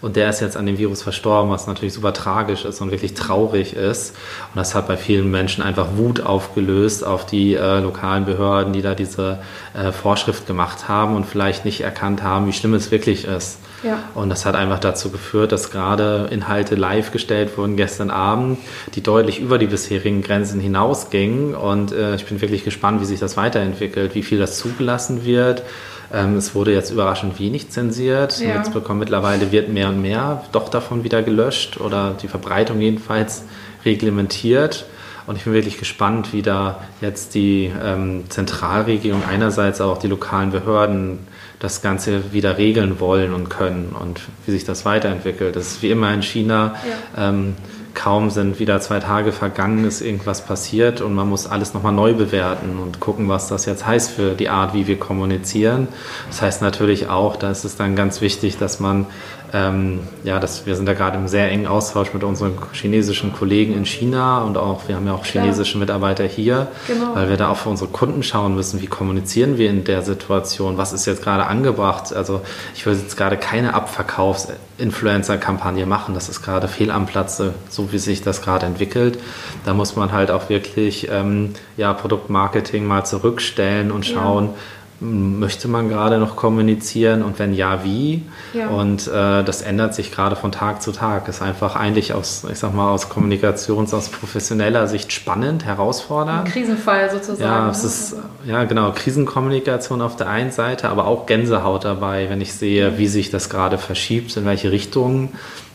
[0.07, 3.15] Und der ist jetzt an dem Virus verstorben, was natürlich super tragisch ist und wirklich
[3.15, 4.11] traurig ist.
[4.11, 8.83] Und das hat bei vielen Menschen einfach Wut aufgelöst auf die äh, lokalen Behörden, die
[8.83, 9.41] da diese
[9.75, 13.59] äh, Vorschrift gemacht haben und vielleicht nicht erkannt haben, wie schlimm es wirklich ist.
[13.83, 13.99] Ja.
[14.15, 18.61] Und das hat einfach dazu geführt, dass gerade Inhalte live gestellt wurden gestern Abend,
[18.95, 21.57] die deutlich über die bisherigen Grenzen hinausgingen.
[21.57, 25.65] Und äh, ich bin wirklich gespannt, wie sich das weiterentwickelt, wie viel das zugelassen wird.
[26.13, 28.41] Ähm, es wurde jetzt überraschend wenig zensiert.
[28.41, 28.57] Ja.
[28.57, 33.45] Jetzt bekommen mittlerweile wird mehr und mehr doch davon wieder gelöscht oder die Verbreitung jedenfalls
[33.85, 34.87] reglementiert.
[35.27, 40.51] Und ich bin wirklich gespannt, wie da jetzt die ähm, Zentralregierung einerseits auch die lokalen
[40.51, 41.19] Behörden
[41.59, 45.57] das Ganze wieder regeln wollen und können und wie sich das weiterentwickelt.
[45.57, 46.77] Das ist wie immer in China.
[47.17, 47.29] Ja.
[47.31, 47.55] Ähm,
[47.97, 52.15] kaum sind wieder zwei Tage vergangen, ist irgendwas passiert und man muss alles nochmal neu
[52.15, 55.89] bewerten und gucken, was das jetzt heißt für die Art, wie wir kommunizieren.
[56.29, 59.07] Das heißt natürlich auch, da ist es dann ganz wichtig, dass man
[59.53, 63.75] ähm, ja, das, wir sind da gerade im sehr engen Austausch mit unseren chinesischen Kollegen
[63.75, 67.15] in China und auch, wir haben ja auch chinesische Mitarbeiter hier, genau.
[67.15, 70.79] weil wir da auch für unsere Kunden schauen müssen, wie kommunizieren wir in der Situation,
[70.79, 72.13] was ist jetzt gerade angebracht.
[72.13, 72.43] Also
[72.75, 77.99] ich würde jetzt gerade keine Abverkaufs-Influencer-Kampagne machen, das ist gerade fehl am Platze, so wie
[77.99, 79.19] sich das gerade entwickelt.
[79.65, 84.55] Da muss man halt auch wirklich ähm, ja, Produktmarketing mal zurückstellen und schauen, ja
[85.01, 88.23] möchte man gerade noch kommunizieren und wenn ja, wie?
[88.55, 88.69] Ja.
[88.69, 91.29] Und äh, das ändert sich gerade von Tag zu Tag.
[91.29, 96.47] Ist einfach eigentlich aus, ich sag mal, aus Kommunikations-, aus professioneller Sicht spannend, herausfordernd.
[96.47, 97.43] Ein Krisenfall sozusagen.
[97.43, 97.89] Ja, es ne?
[97.89, 98.17] ist,
[98.47, 103.09] ja, genau, Krisenkommunikation auf der einen Seite, aber auch Gänsehaut dabei, wenn ich sehe, wie
[103.09, 105.31] sich das gerade verschiebt, in welche Richtungen.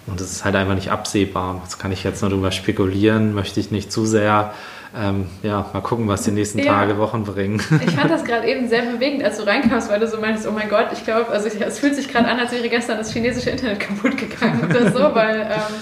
[0.08, 1.62] Und es ist halt einfach nicht absehbar.
[1.64, 4.54] Das kann ich jetzt nur darüber spekulieren, möchte ich nicht zu sehr
[4.98, 6.66] ähm, ja, mal gucken, was die nächsten ja.
[6.66, 7.62] Tage, Wochen bringen.
[7.86, 10.52] Ich fand das gerade eben sehr bewegend, als du reinkamst, weil du so meinst, oh
[10.52, 13.52] mein Gott, ich glaube, also es fühlt sich gerade an, als wäre gestern das chinesische
[13.52, 15.76] Internet kaputt gegangen oder so, weil ähm,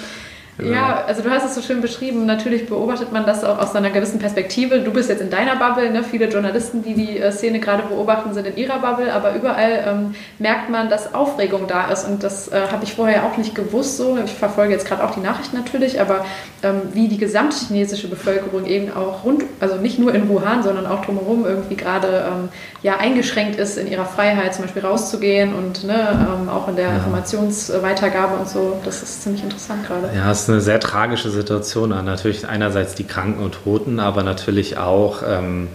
[0.59, 0.71] Genau.
[0.73, 2.25] Ja, also du hast es so schön beschrieben.
[2.25, 4.79] Natürlich beobachtet man das auch aus einer gewissen Perspektive.
[4.81, 5.89] Du bist jetzt in deiner Bubble.
[5.91, 6.03] Ne?
[6.03, 9.13] Viele Journalisten, die die äh, Szene gerade beobachten, sind in ihrer Bubble.
[9.13, 12.07] Aber überall ähm, merkt man, dass Aufregung da ist.
[12.07, 13.97] Und das äh, habe ich vorher auch nicht gewusst.
[13.97, 16.25] So, ich verfolge jetzt gerade auch die Nachrichten natürlich, aber
[16.63, 21.03] ähm, wie die gesamtchinesische Bevölkerung eben auch rund, also nicht nur in Wuhan, sondern auch
[21.03, 22.49] drumherum irgendwie gerade ähm,
[22.83, 26.99] ja eingeschränkt ist in ihrer Freiheit, zum Beispiel rauszugehen und ne, ähm, auch in der.
[26.99, 28.77] Informationsweitergabe und so.
[28.83, 30.09] Das ist ziemlich interessant gerade.
[30.15, 31.89] Ja, es eine sehr tragische Situation.
[31.89, 35.67] Natürlich einerseits die Kranken und Toten, aber natürlich auch, ähm,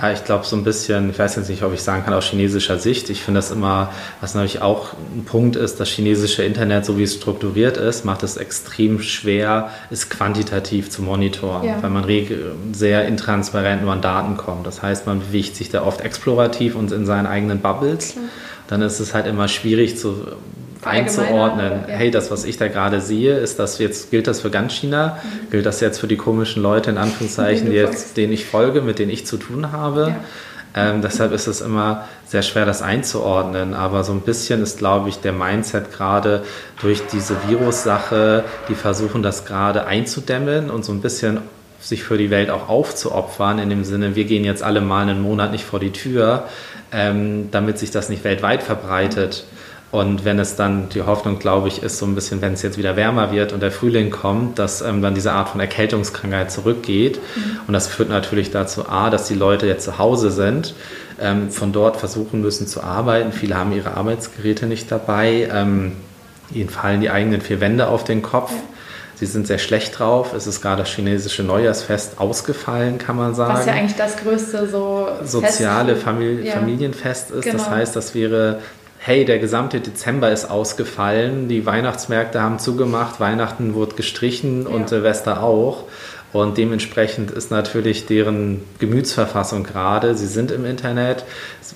[0.00, 2.24] ja, ich glaube so ein bisschen, ich weiß jetzt nicht, ob ich sagen kann aus
[2.24, 3.10] chinesischer Sicht.
[3.10, 7.04] Ich finde das immer, was natürlich auch ein Punkt ist, das chinesische Internet, so wie
[7.04, 11.80] es strukturiert ist, macht es extrem schwer, es quantitativ zu monitoren, ja.
[11.80, 12.04] weil man
[12.72, 14.66] sehr intransparent nur an Daten kommt.
[14.66, 18.16] Das heißt, man bewegt sich da oft explorativ und in seinen eigenen Bubbles.
[18.66, 20.26] Dann ist es halt immer schwierig zu
[20.86, 21.84] einzuordnen.
[21.88, 21.94] Ja.
[21.94, 25.18] Hey, das, was ich da gerade sehe, ist das jetzt, gilt das für ganz China?
[25.22, 25.50] Mhm.
[25.50, 28.98] Gilt das jetzt für die komischen Leute, in Anführungszeichen, die jetzt, denen ich folge, mit
[28.98, 30.08] denen ich zu tun habe?
[30.08, 30.16] Ja.
[30.76, 33.74] Ähm, deshalb ist es immer sehr schwer, das einzuordnen.
[33.74, 36.42] Aber so ein bisschen ist, glaube ich, der Mindset gerade
[36.80, 41.40] durch diese Virus-Sache, die versuchen das gerade einzudämmen und so ein bisschen
[41.80, 45.20] sich für die Welt auch aufzuopfern, in dem Sinne, wir gehen jetzt alle mal einen
[45.20, 46.44] Monat nicht vor die Tür,
[46.92, 49.44] ähm, damit sich das nicht weltweit verbreitet.
[49.94, 52.76] Und wenn es dann, die Hoffnung, glaube ich, ist so ein bisschen, wenn es jetzt
[52.76, 57.20] wieder wärmer wird und der Frühling kommt, dass ähm, dann diese Art von Erkältungskrankheit zurückgeht.
[57.36, 57.60] Mhm.
[57.68, 60.74] Und das führt natürlich dazu, A, dass die Leute jetzt zu Hause sind,
[61.20, 63.30] ähm, von dort versuchen müssen zu arbeiten.
[63.30, 65.48] Viele haben ihre Arbeitsgeräte nicht dabei.
[65.52, 65.92] Ähm,
[66.52, 68.50] ihnen fallen die eigenen vier Wände auf den Kopf.
[68.50, 68.58] Ja.
[69.14, 70.32] Sie sind sehr schlecht drauf.
[70.34, 73.54] Es ist gerade das chinesische Neujahrsfest ausgefallen, kann man sagen.
[73.54, 76.54] Was ja eigentlich das größte so soziale Famili ja.
[76.54, 77.44] Familienfest ist.
[77.44, 77.58] Genau.
[77.58, 78.58] Das heißt, das wäre
[79.06, 84.70] hey, der gesamte Dezember ist ausgefallen, die Weihnachtsmärkte haben zugemacht, Weihnachten wurde gestrichen ja.
[84.70, 85.84] und Silvester auch.
[86.32, 90.16] Und dementsprechend ist natürlich deren Gemütsverfassung gerade.
[90.16, 91.24] Sie sind im Internet.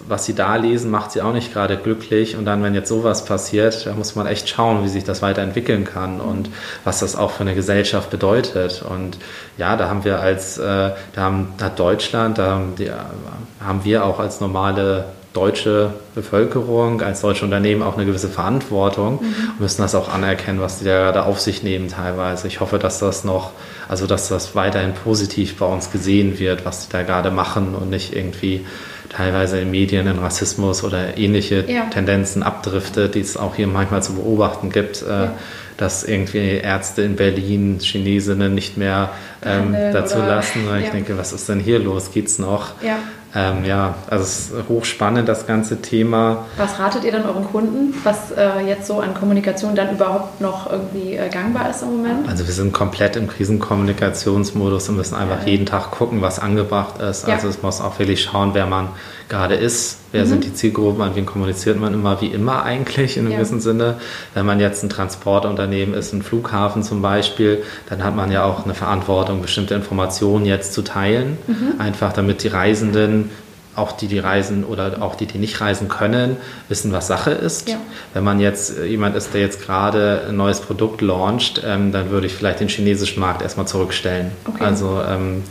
[0.08, 2.34] Was sie da lesen, macht sie auch nicht gerade glücklich.
[2.34, 5.84] Und dann, wenn jetzt sowas passiert, da muss man echt schauen, wie sich das weiterentwickeln
[5.84, 6.48] kann und
[6.82, 8.82] was das auch für eine Gesellschaft bedeutet.
[8.82, 9.18] Und
[9.58, 14.04] ja, da haben wir als, äh, da haben, hat Deutschland, da haben, die, haben wir
[14.04, 19.50] auch als normale deutsche Bevölkerung, als deutsche Unternehmen auch eine gewisse Verantwortung mhm.
[19.50, 22.48] und müssen das auch anerkennen, was die da gerade auf sich nehmen teilweise.
[22.48, 23.52] Ich hoffe, dass das noch,
[23.88, 27.90] also dass das weiterhin positiv bei uns gesehen wird, was die da gerade machen und
[27.90, 28.64] nicht irgendwie
[29.10, 31.84] teilweise in Medien in Rassismus oder ähnliche ja.
[31.84, 35.02] Tendenzen abdriftet, die es auch hier manchmal zu beobachten gibt.
[35.02, 35.34] Äh, ja
[35.78, 39.10] dass irgendwie Ärzte in Berlin Chinesinnen nicht mehr
[39.44, 40.62] ähm, dazu lassen.
[40.80, 40.90] Ich ja.
[40.90, 42.10] denke, was ist denn hier los?
[42.12, 42.72] Geht's noch?
[43.34, 43.50] Ja.
[43.50, 46.46] Ähm, ja, also es ist hochspannend, das ganze Thema.
[46.56, 50.70] Was ratet ihr dann euren Kunden, was äh, jetzt so an Kommunikation dann überhaupt noch
[50.70, 52.28] irgendwie äh, gangbar ist im Moment?
[52.28, 55.48] Also wir sind komplett im Krisenkommunikationsmodus und müssen einfach ja.
[55.48, 57.26] jeden Tag gucken, was angebracht ist.
[57.26, 57.34] Ja.
[57.34, 58.88] Also es muss auch wirklich schauen, wer man
[59.28, 60.28] gerade ist, wer mhm.
[60.28, 63.38] sind die Zielgruppen, an wen kommuniziert man immer, wie immer eigentlich in einem ja.
[63.38, 63.96] gewissen Sinne.
[64.34, 68.64] Wenn man jetzt ein Transportunternehmen ist, ein Flughafen zum Beispiel, dann hat man ja auch
[68.64, 71.80] eine Verantwortung, bestimmte Informationen jetzt zu teilen, mhm.
[71.80, 73.30] einfach damit die Reisenden
[73.78, 76.36] auch die, die reisen oder auch die, die nicht reisen können,
[76.68, 77.68] wissen, was Sache ist.
[77.68, 77.76] Ja.
[78.12, 82.26] Wenn man jetzt jemand ist, der jetzt gerade ein neues Produkt launcht, ähm, dann würde
[82.26, 84.32] ich vielleicht den chinesischen Markt erstmal zurückstellen.
[84.46, 84.64] Okay.
[84.64, 85.44] Also ähm,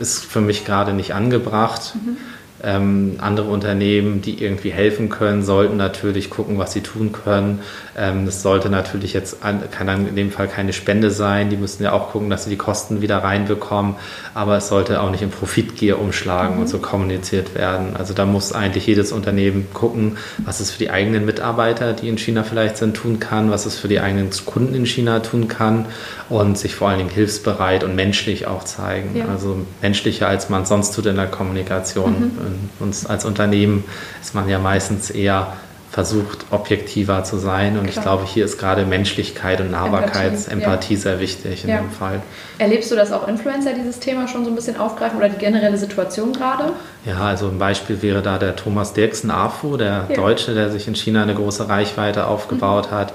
[0.00, 1.94] ist für mich gerade nicht angebracht.
[1.94, 2.16] Mhm.
[2.64, 7.60] Ähm, andere Unternehmen, die irgendwie helfen können, sollten natürlich gucken, was sie tun können.
[7.98, 11.50] Ähm, das sollte natürlich jetzt, kann dann in dem Fall keine Spende sein.
[11.50, 13.96] Die müssen ja auch gucken, dass sie die Kosten wieder reinbekommen.
[14.34, 16.60] Aber es sollte auch nicht in Profitgier umschlagen mhm.
[16.62, 17.96] und so kommuniziert werden.
[17.96, 22.16] Also da muss eigentlich jedes Unternehmen gucken, was es für die eigenen Mitarbeiter, die in
[22.16, 25.86] China vielleicht sind, tun kann, was es für die eigenen Kunden in China tun kann
[26.28, 29.16] und sich vor allen Dingen hilfsbereit und menschlich auch zeigen.
[29.16, 29.26] Ja.
[29.26, 32.12] Also menschlicher, als man sonst tut in der Kommunikation.
[32.12, 33.84] Mhm und als Unternehmen
[34.20, 35.52] ist man ja meistens eher
[35.92, 37.76] versucht, objektiver zu sein.
[37.76, 37.88] Und Klar.
[37.94, 41.00] ich glaube, hier ist gerade Menschlichkeit und Nahbarkeit, Empathie, Empathie ja.
[41.00, 41.76] sehr wichtig in ja.
[41.76, 42.22] dem Fall.
[42.58, 45.76] Erlebst du, dass auch Influencer dieses Thema schon so ein bisschen aufgreifen oder die generelle
[45.76, 46.72] Situation gerade?
[47.04, 50.16] Ja, also ein Beispiel wäre da der Thomas Dirksen AFO, der ja.
[50.16, 52.94] Deutsche, der sich in China eine große Reichweite aufgebaut mhm.
[52.94, 53.12] hat.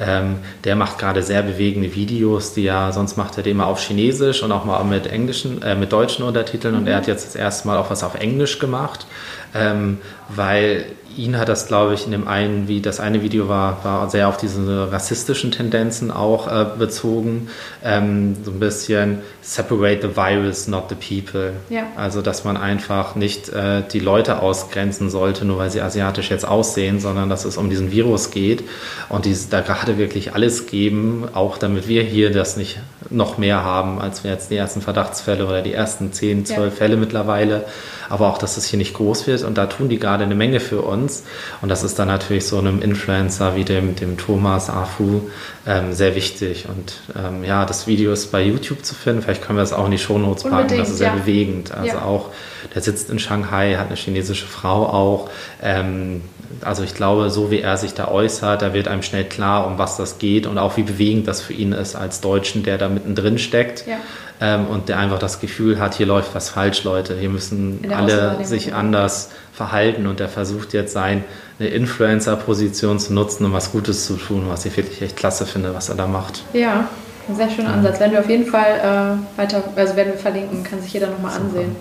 [0.00, 3.80] Ähm, der macht gerade sehr bewegende Videos, die ja, sonst macht er die immer auf
[3.80, 6.74] Chinesisch und auch mal mit englischen, äh, mit deutschen Untertiteln.
[6.74, 6.80] Mhm.
[6.80, 9.06] Und er hat jetzt das erste Mal auch was auf Englisch gemacht,
[9.54, 9.98] ähm,
[10.28, 10.86] weil
[11.16, 14.28] ihn hat das, glaube ich, in dem einen, wie das eine Video war, war sehr
[14.28, 17.48] auf diese rassistischen Tendenzen auch äh, bezogen.
[17.84, 21.52] Ähm, so ein bisschen separate the virus, not the people.
[21.68, 21.82] Ja.
[21.96, 26.46] Also, dass man einfach nicht äh, die Leute ausgrenzen sollte, nur weil sie asiatisch jetzt
[26.46, 28.62] aussehen, sondern dass es um diesen Virus geht
[29.08, 32.78] und die da gerade wirklich alles geben, auch damit wir hier das nicht
[33.08, 36.70] noch mehr haben, als wir jetzt die ersten Verdachtsfälle oder die ersten 10, 12 ja.
[36.70, 37.64] Fälle mittlerweile.
[38.10, 40.60] Aber auch, dass es hier nicht groß wird und da tun die gerade eine Menge
[40.60, 41.24] für uns.
[41.62, 45.22] Und das ist dann natürlich so einem Influencer wie dem, dem Thomas Afu
[45.66, 46.66] ähm, sehr wichtig.
[46.68, 49.22] Und ähm, ja, das Video ist bei YouTube zu finden.
[49.22, 50.76] Vielleicht können wir das auch in die Shownotes packen.
[50.76, 51.14] Das ist sehr ja.
[51.14, 51.72] bewegend.
[51.72, 52.02] Also ja.
[52.02, 52.30] auch,
[52.74, 55.30] der sitzt in Shanghai, hat eine chinesische Frau auch.
[55.62, 56.22] Ähm,
[56.62, 59.78] also ich glaube, so wie er sich da äußert, da wird einem schnell klar, um
[59.78, 62.88] was das geht und auch wie bewegend das für ihn ist als Deutschen, der da
[62.88, 63.86] mittendrin steckt.
[63.86, 63.98] Ja.
[64.40, 67.14] Ähm, und der einfach das Gefühl hat, hier läuft was falsch, Leute.
[67.18, 71.22] Hier müssen alle sich anders verhalten und der versucht jetzt seine
[71.58, 75.90] Influencer-Position zu nutzen, um was Gutes zu tun, was ich wirklich echt klasse finde, was
[75.90, 76.42] er da macht.
[76.54, 76.88] Ja,
[77.28, 78.00] ein sehr schöner Ansatz.
[78.00, 81.36] Werden wir auf jeden Fall äh, weiter, also werden wir verlinken, kann sich jeder nochmal
[81.36, 81.76] ansehen.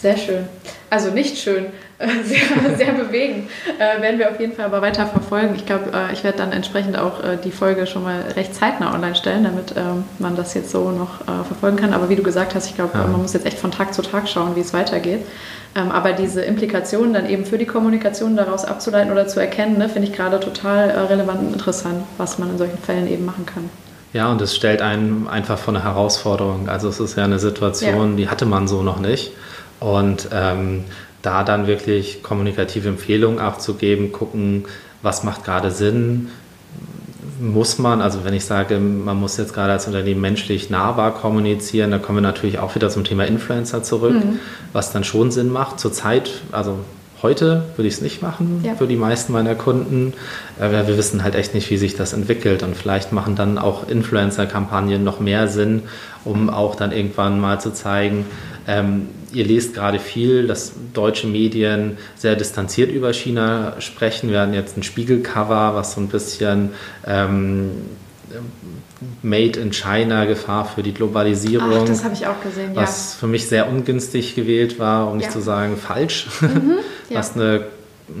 [0.00, 0.44] Sehr schön.
[0.90, 1.66] also nicht schön,
[2.24, 3.50] sehr, sehr bewegend.
[3.78, 5.54] Äh, werden wir auf jeden Fall aber weiter verfolgen.
[5.56, 8.94] Ich glaube, äh, ich werde dann entsprechend auch äh, die Folge schon mal recht zeitnah
[8.94, 11.92] online stellen, damit ähm, man das jetzt so noch äh, verfolgen kann.
[11.92, 13.04] Aber wie du gesagt hast, ich glaube, ja.
[13.04, 15.26] man muss jetzt echt von Tag zu Tag schauen, wie es weitergeht.
[15.74, 19.88] Ähm, aber diese Implikationen dann eben für die Kommunikation daraus abzuleiten oder zu erkennen, ne,
[19.88, 23.44] finde ich gerade total äh, relevant und interessant, was man in solchen Fällen eben machen
[23.44, 23.68] kann.
[24.12, 26.68] Ja, und es stellt einen einfach vor eine Herausforderung.
[26.68, 28.16] Also es ist ja eine Situation, ja.
[28.16, 29.32] die hatte man so noch nicht.
[29.80, 30.84] Und ähm,
[31.28, 34.64] da dann wirklich kommunikative Empfehlungen abzugeben, gucken,
[35.02, 36.28] was macht gerade Sinn,
[37.38, 41.90] muss man, also wenn ich sage, man muss jetzt gerade als Unternehmen menschlich nahbar kommunizieren,
[41.90, 44.38] dann kommen wir natürlich auch wieder zum Thema Influencer zurück, mhm.
[44.72, 45.78] was dann schon Sinn macht.
[45.78, 46.78] Zurzeit, also
[47.22, 48.74] heute würde ich es nicht machen ja.
[48.74, 50.14] für die meisten meiner Kunden.
[50.58, 52.62] Aber wir wissen halt echt nicht, wie sich das entwickelt.
[52.62, 55.82] Und vielleicht machen dann auch Influencer-Kampagnen noch mehr Sinn,
[56.24, 58.24] um auch dann irgendwann mal zu zeigen,
[58.68, 64.30] ähm, ihr lest gerade viel, dass deutsche Medien sehr distanziert über China sprechen.
[64.30, 66.70] Wir hatten jetzt ein Spiegelcover, was so ein bisschen
[67.06, 67.70] ähm,
[69.22, 71.80] Made in China, Gefahr für die Globalisierung.
[71.82, 72.82] Ach, das habe ich auch gesehen, ja.
[72.82, 75.32] Was für mich sehr ungünstig gewählt war, um nicht ja.
[75.32, 76.26] zu sagen falsch.
[76.42, 76.74] Mhm,
[77.08, 77.16] ja.
[77.18, 77.62] Was eine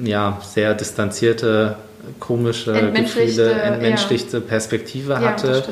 [0.02, 1.76] ja, sehr distanzierte,
[2.20, 5.64] komische, Gefühle, entmenschlichte Perspektive hatte.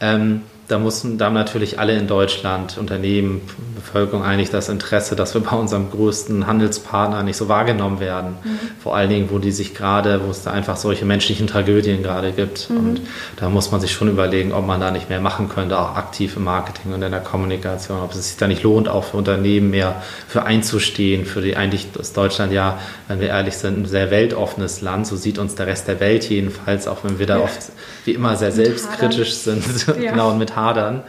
[0.00, 3.40] Ähm, da, mussten, da haben natürlich alle in Deutschland, Unternehmen,
[3.74, 8.36] Bevölkerung eigentlich das Interesse, dass wir bei unserem größten Handelspartner nicht so wahrgenommen werden.
[8.42, 8.58] Mhm.
[8.80, 12.32] Vor allen Dingen, wo die sich gerade, wo es da einfach solche menschlichen Tragödien gerade
[12.32, 12.70] gibt.
[12.70, 12.76] Mhm.
[12.76, 13.00] Und
[13.36, 16.36] da muss man sich schon überlegen, ob man da nicht mehr machen könnte, auch aktiv
[16.36, 19.70] im Marketing und in der Kommunikation, ob es sich da nicht lohnt, auch für Unternehmen
[19.70, 24.10] mehr für einzustehen, für die eigentlich ist Deutschland ja, wenn wir ehrlich sind, ein sehr
[24.10, 25.06] weltoffenes Land.
[25.06, 27.44] So sieht uns der Rest der Welt jedenfalls, auch wenn wir da ja.
[27.44, 27.72] oft
[28.04, 29.64] wie immer sehr selbstkritisch sind,
[30.00, 30.12] ja.
[30.12, 31.02] genau, und mit hadern.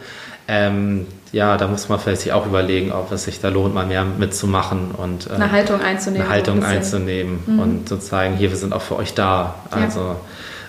[0.46, 3.86] Ähm, ja, da muss man vielleicht sich auch überlegen, ob es sich da lohnt, mal
[3.86, 6.26] mehr mitzumachen und äh, eine Haltung einzunehmen.
[6.26, 7.58] Eine Haltung ein einzunehmen mhm.
[7.58, 9.54] und zu zeigen, hier, wir sind auch für euch da.
[9.70, 10.16] Also ja.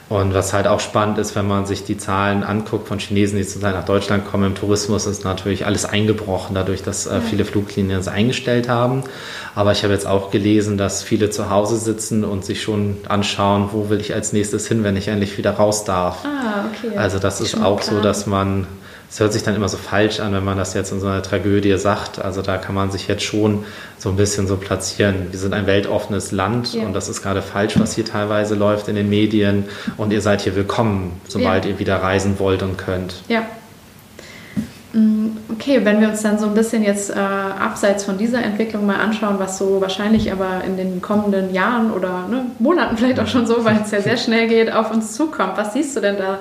[0.08, 3.44] Und was halt auch spannend ist, wenn man sich die Zahlen anguckt von Chinesen, die
[3.44, 8.00] sozusagen nach Deutschland kommen im Tourismus, ist natürlich alles eingebrochen, dadurch, dass äh, viele Fluglinien
[8.00, 9.04] es eingestellt haben.
[9.56, 13.70] Aber ich habe jetzt auch gelesen, dass viele zu Hause sitzen und sich schon anschauen,
[13.72, 16.24] wo will ich als nächstes hin, wenn ich endlich wieder raus darf.
[16.24, 16.96] Ah, okay.
[16.96, 18.68] Also das ist auch so, dass man
[19.10, 21.22] es hört sich dann immer so falsch an, wenn man das jetzt in so einer
[21.22, 22.20] Tragödie sagt.
[22.20, 23.64] Also da kann man sich jetzt schon
[23.98, 25.28] so ein bisschen so platzieren.
[25.32, 26.84] Wir sind ein weltoffenes Land ja.
[26.84, 29.66] und das ist gerade falsch, was hier teilweise läuft in den Medien.
[29.98, 31.72] Und ihr seid hier willkommen, sobald ja.
[31.72, 33.16] ihr wieder reisen wollt und könnt.
[33.28, 33.44] Ja.
[34.94, 38.86] Mm, okay, wenn wir uns dann so ein bisschen jetzt äh, abseits von dieser Entwicklung
[38.86, 43.28] mal anschauen, was so wahrscheinlich aber in den kommenden Jahren oder ne, Monaten vielleicht auch
[43.28, 45.58] schon so, weil es ja sehr schnell geht, auf uns zukommt.
[45.58, 46.40] Was siehst du denn da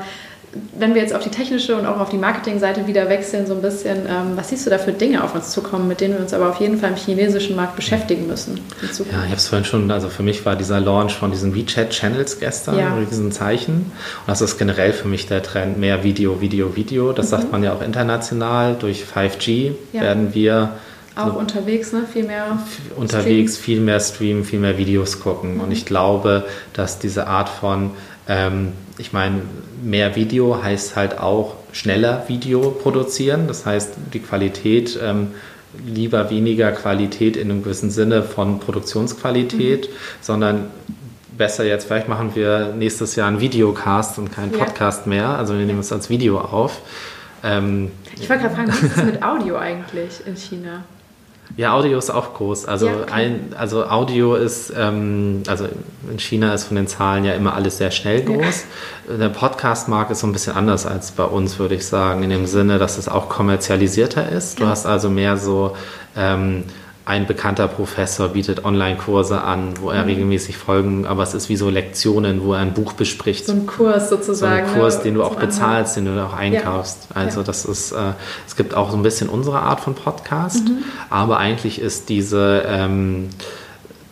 [0.78, 3.62] wenn wir jetzt auf die technische und auch auf die Marketingseite wieder wechseln, so ein
[3.62, 6.32] bisschen, ähm, was siehst du da für Dinge auf uns zukommen, mit denen wir uns
[6.32, 8.60] aber auf jeden Fall im chinesischen Markt beschäftigen müssen?
[8.82, 12.40] Ja, ich habe es vorhin schon, also für mich war dieser Launch von diesen WeChat-Channels
[12.40, 12.90] gestern, ja.
[12.94, 13.74] mit diesen Zeichen.
[13.74, 17.12] Und das ist generell für mich der Trend, mehr Video, Video, Video.
[17.12, 17.30] Das mhm.
[17.30, 18.76] sagt man ja auch international.
[18.78, 20.02] Durch 5G ja.
[20.02, 20.70] werden wir
[21.16, 22.04] auch so unterwegs, ne?
[22.12, 22.58] Viel mehr.
[22.96, 23.64] Unterwegs, streamen.
[23.64, 25.54] viel mehr streamen, viel mehr Videos gucken.
[25.54, 25.60] Mhm.
[25.60, 27.92] Und ich glaube, dass diese Art von
[28.28, 29.42] ähm, ich meine,
[29.82, 33.48] mehr Video heißt halt auch schneller Video produzieren.
[33.48, 35.28] Das heißt, die Qualität, ähm,
[35.84, 39.94] lieber weniger Qualität in einem gewissen Sinne von Produktionsqualität, mhm.
[40.20, 40.66] sondern
[41.36, 45.10] besser jetzt, vielleicht machen wir nächstes Jahr einen Videocast und keinen Podcast ja.
[45.10, 45.28] mehr.
[45.30, 46.80] Also wir nehmen es als Video auf.
[47.42, 50.84] Ähm, ich wollte gerade fragen, wie ist es mit Audio eigentlich in China?
[51.56, 52.66] Ja, Audio ist auch groß.
[52.66, 53.12] Also, ja, okay.
[53.12, 55.68] ein, also Audio ist, ähm, also
[56.10, 58.64] in China ist von den Zahlen ja immer alles sehr schnell groß.
[59.08, 59.16] Ja.
[59.18, 62.46] Der Podcast-Markt ist so ein bisschen anders als bei uns, würde ich sagen, in dem
[62.46, 64.58] Sinne, dass es auch kommerzialisierter ist.
[64.58, 65.76] Du hast also mehr so
[66.16, 66.64] ähm,
[67.06, 70.08] ein bekannter Professor bietet Online-Kurse an, wo er mhm.
[70.08, 73.44] regelmäßig Folgen, aber es ist wie so Lektionen, wo er ein Buch bespricht.
[73.44, 74.66] So ein Kurs sozusagen.
[74.66, 77.08] So ein Kurs, den du auch bezahlst, den du auch einkaufst.
[77.10, 77.16] Ja.
[77.16, 77.46] Also ja.
[77.46, 78.12] das ist, äh,
[78.46, 80.84] es gibt auch so ein bisschen unsere Art von Podcast, mhm.
[81.10, 83.28] aber eigentlich ist diese ähm,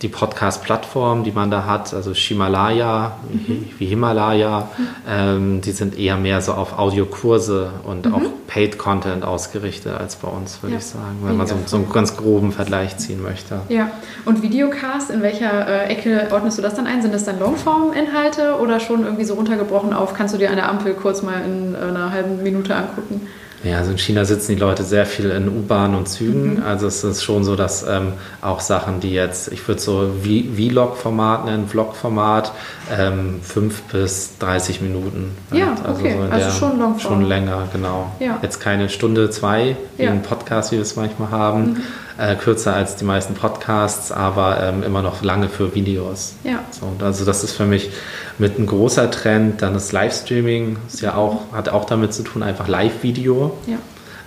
[0.03, 3.71] die Podcast-Plattform, die man da hat, also Shimalaya, mhm.
[3.79, 4.89] wie Himalaya, mhm.
[5.09, 8.15] ähm, die sind eher mehr so auf Audiokurse und mhm.
[8.15, 10.79] auch Paid-Content ausgerichtet als bei uns, würde ja.
[10.79, 13.61] ich sagen, wenn man so, so, einen ganz groben Vergleich ziehen möchte.
[13.69, 13.91] Ja,
[14.25, 17.01] und Videocast, in welcher äh, Ecke ordnest du das dann ein?
[17.01, 20.95] Sind das dann Longform-Inhalte oder schon irgendwie so runtergebrochen auf, kannst du dir eine Ampel
[20.95, 23.23] kurz mal in äh, einer halben Minute angucken?
[23.65, 26.57] Ja, also in China sitzen die Leute sehr viel in U-Bahn und Zügen.
[26.57, 26.63] Mhm.
[26.63, 31.45] Also es ist schon so, dass ähm, auch Sachen, die jetzt, ich würde so Vlog-Format
[31.45, 32.53] nennen, Vlog-Format,
[32.97, 35.37] ähm, 5 bis 30 Minuten.
[35.53, 36.17] Ja, also, okay.
[36.19, 37.15] so also schon Longform.
[37.15, 38.11] Schon länger, genau.
[38.19, 38.39] Ja.
[38.43, 40.11] Jetzt keine Stunde, zwei, wie ja.
[40.11, 41.65] ein Podcast, wie wir es manchmal haben.
[41.65, 41.77] Mhm
[42.19, 46.35] äh, kürzer als die meisten Podcasts, aber ähm, immer noch lange für Videos.
[46.45, 46.61] Ja.
[46.71, 47.91] So, also das ist für mich
[48.39, 49.63] mit ein großer Trend.
[49.63, 53.59] Dann das Livestreaming ist ja auch, hat auch damit zu tun, einfach Live-Video.
[53.67, 53.79] Ja.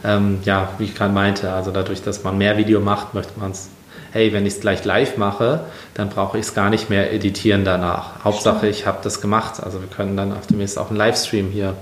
[0.04, 3.52] Ähm, ja, wie ich gerade meinte, also dadurch, dass man mehr Video macht, möchte man
[3.52, 3.70] es,
[4.12, 7.66] hey, wenn ich es gleich live mache, dann brauche ich es gar nicht mehr editieren
[7.66, 8.24] danach.
[8.24, 9.64] Hauptsache, ich habe das gemacht.
[9.64, 11.74] Also wir können dann auf demnächst auch einen Livestream hier,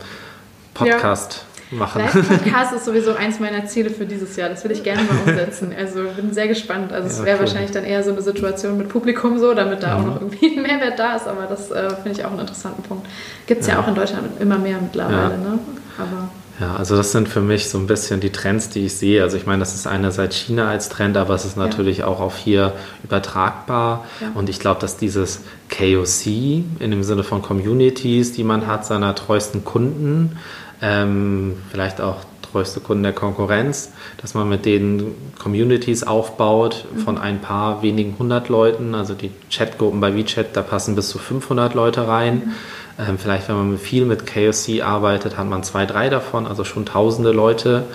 [0.74, 1.53] Podcast ja.
[1.74, 2.02] Machen.
[2.02, 4.50] Live-Podcast ist sowieso eins meiner Ziele für dieses Jahr.
[4.50, 5.74] Das will ich gerne mal umsetzen.
[5.78, 6.92] Also bin sehr gespannt.
[6.92, 7.46] Also ja, es wäre cool.
[7.46, 10.02] wahrscheinlich dann eher so eine Situation mit Publikum so, damit da mhm.
[10.02, 11.28] auch noch irgendwie ein Mehrwert da ist.
[11.28, 13.08] Aber das äh, finde ich auch einen interessanten Punkt.
[13.48, 13.76] Gibt es ja.
[13.76, 13.82] ja.
[13.82, 15.38] auch in Deutschland immer mehr mittlerweile.
[15.38, 15.60] Ne?
[15.98, 19.24] Aber ja, also das sind für mich so ein bisschen die Trends, die ich sehe.
[19.24, 22.08] Also ich meine, das ist einerseits China als Trend, aber es ist natürlich ja.
[22.08, 24.06] auch auf hier übertragbar.
[24.22, 24.32] Ja.
[24.36, 28.68] Und ich glaube, dass dieses KOC in dem Sinne von Communities, die man ja.
[28.68, 30.38] hat, seiner treuesten Kunden,
[30.84, 32.18] ähm, vielleicht auch
[32.52, 37.00] treueste Kunden der Konkurrenz, dass man mit denen Communities aufbaut mhm.
[37.00, 38.94] von ein paar wenigen hundert Leuten.
[38.94, 42.36] Also die Chatgruppen bei WeChat, da passen bis zu 500 Leute rein.
[42.46, 42.54] Mhm
[43.00, 46.86] ähm, vielleicht, wenn man viel mit KOC arbeitet, hat man zwei, drei davon, also schon
[46.86, 47.86] tausende Leute.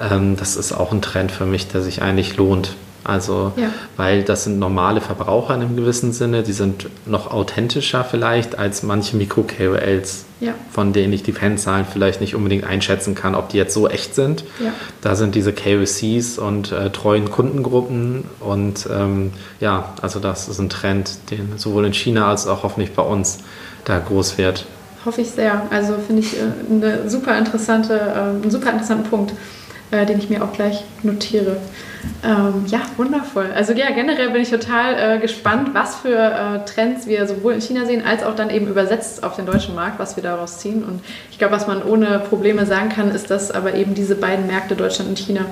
[0.00, 2.74] Ähm, das ist auch ein Trend für mich, der sich eigentlich lohnt.
[3.08, 3.70] Also, ja.
[3.96, 8.82] weil das sind normale Verbraucher in einem gewissen Sinne, die sind noch authentischer vielleicht als
[8.82, 10.52] manche Mikro-KOLs, ja.
[10.70, 14.14] von denen ich die Fanzahlen vielleicht nicht unbedingt einschätzen kann, ob die jetzt so echt
[14.14, 14.44] sind.
[14.62, 14.74] Ja.
[15.00, 20.68] Da sind diese KOCs und äh, treuen Kundengruppen und ähm, ja, also das ist ein
[20.68, 23.38] Trend, den sowohl in China als auch hoffentlich bei uns
[23.86, 24.66] da groß wird.
[25.06, 25.62] Hoffe ich sehr.
[25.70, 29.32] Also finde ich äh, eine super interessante, äh, einen super interessanten Punkt,
[29.90, 31.56] äh, den ich mir auch gleich notiere.
[32.24, 33.50] Ähm, ja, wundervoll.
[33.54, 37.60] Also ja, generell bin ich total äh, gespannt, was für äh, Trends wir sowohl in
[37.60, 40.84] China sehen, als auch dann eben übersetzt auf den deutschen Markt, was wir daraus ziehen.
[40.84, 44.46] Und ich glaube, was man ohne Probleme sagen kann, ist, dass aber eben diese beiden
[44.46, 45.46] Märkte, Deutschland und China,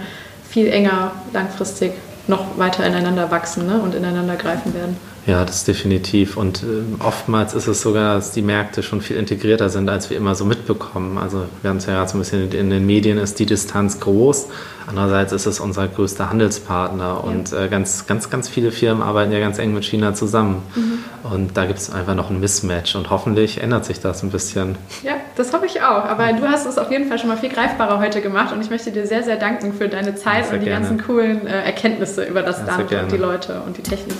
[0.48, 1.92] viel enger langfristig
[2.28, 4.96] noch weiter ineinander wachsen ne, und ineinander greifen werden.
[5.26, 6.36] Ja, das definitiv.
[6.36, 10.16] Und äh, oftmals ist es sogar, dass die Märkte schon viel integrierter sind, als wir
[10.16, 11.18] immer so mitbekommen.
[11.18, 13.98] Also wir haben es ja gerade so ein bisschen in den Medien, ist die Distanz
[13.98, 14.46] groß.
[14.86, 17.14] Andererseits ist es unser größter Handelspartner ja.
[17.14, 20.62] und äh, ganz, ganz, ganz viele Firmen arbeiten ja ganz eng mit China zusammen.
[20.76, 20.98] Mhm.
[21.28, 24.76] Und da gibt es einfach noch ein Mismatch und hoffentlich ändert sich das ein bisschen.
[25.02, 26.04] Ja, das hoffe ich auch.
[26.04, 28.70] Aber du hast es auf jeden Fall schon mal viel greifbarer heute gemacht und ich
[28.70, 30.86] möchte dir sehr, sehr danken für deine Zeit und die gerne.
[30.86, 34.16] ganzen coolen äh, Erkenntnisse über das ja, Land und die Leute und die Technik.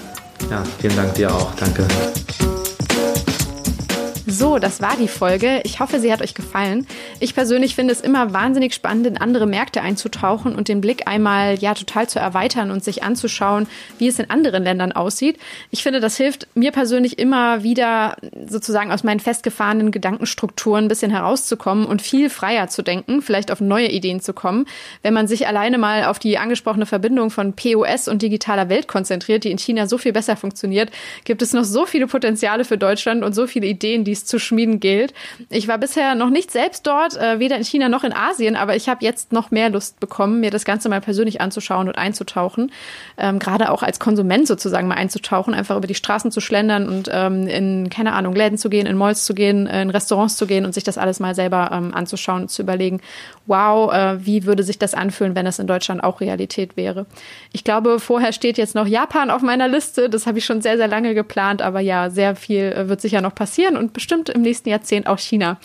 [0.50, 1.54] Ja, vielen Dank dir auch.
[1.56, 1.86] Danke.
[4.28, 5.60] So, das war die Folge.
[5.62, 6.84] Ich hoffe, sie hat euch gefallen.
[7.20, 11.56] Ich persönlich finde es immer wahnsinnig spannend, in andere Märkte einzutauchen und den Blick einmal
[11.60, 13.68] ja total zu erweitern und sich anzuschauen,
[13.98, 15.38] wie es in anderen Ländern aussieht.
[15.70, 18.16] Ich finde, das hilft mir persönlich immer wieder
[18.48, 23.60] sozusagen aus meinen festgefahrenen Gedankenstrukturen ein bisschen herauszukommen und viel freier zu denken, vielleicht auf
[23.60, 24.66] neue Ideen zu kommen.
[25.02, 29.44] Wenn man sich alleine mal auf die angesprochene Verbindung von POS und digitaler Welt konzentriert,
[29.44, 30.90] die in China so viel besser funktioniert,
[31.22, 34.38] gibt es noch so viele Potenziale für Deutschland und so viele Ideen, die es zu
[34.38, 35.14] schmieden gilt.
[35.50, 38.76] Ich war bisher noch nicht selbst dort, äh, weder in China noch in Asien, aber
[38.76, 42.72] ich habe jetzt noch mehr Lust bekommen, mir das Ganze mal persönlich anzuschauen und einzutauchen.
[43.18, 47.08] Ähm, Gerade auch als Konsument sozusagen mal einzutauchen, einfach über die Straßen zu schlendern und
[47.12, 50.46] ähm, in, keine Ahnung, Läden zu gehen, in Malls zu gehen, äh, in Restaurants zu
[50.46, 53.00] gehen und sich das alles mal selber ähm, anzuschauen und zu überlegen,
[53.46, 57.06] wow, äh, wie würde sich das anfühlen, wenn das in Deutschland auch Realität wäre.
[57.52, 60.10] Ich glaube, vorher steht jetzt noch Japan auf meiner Liste.
[60.10, 63.20] Das habe ich schon sehr, sehr lange geplant, aber ja, sehr viel äh, wird sicher
[63.20, 65.58] noch passieren und bestimmt im nächsten Jahrzehnt auch China.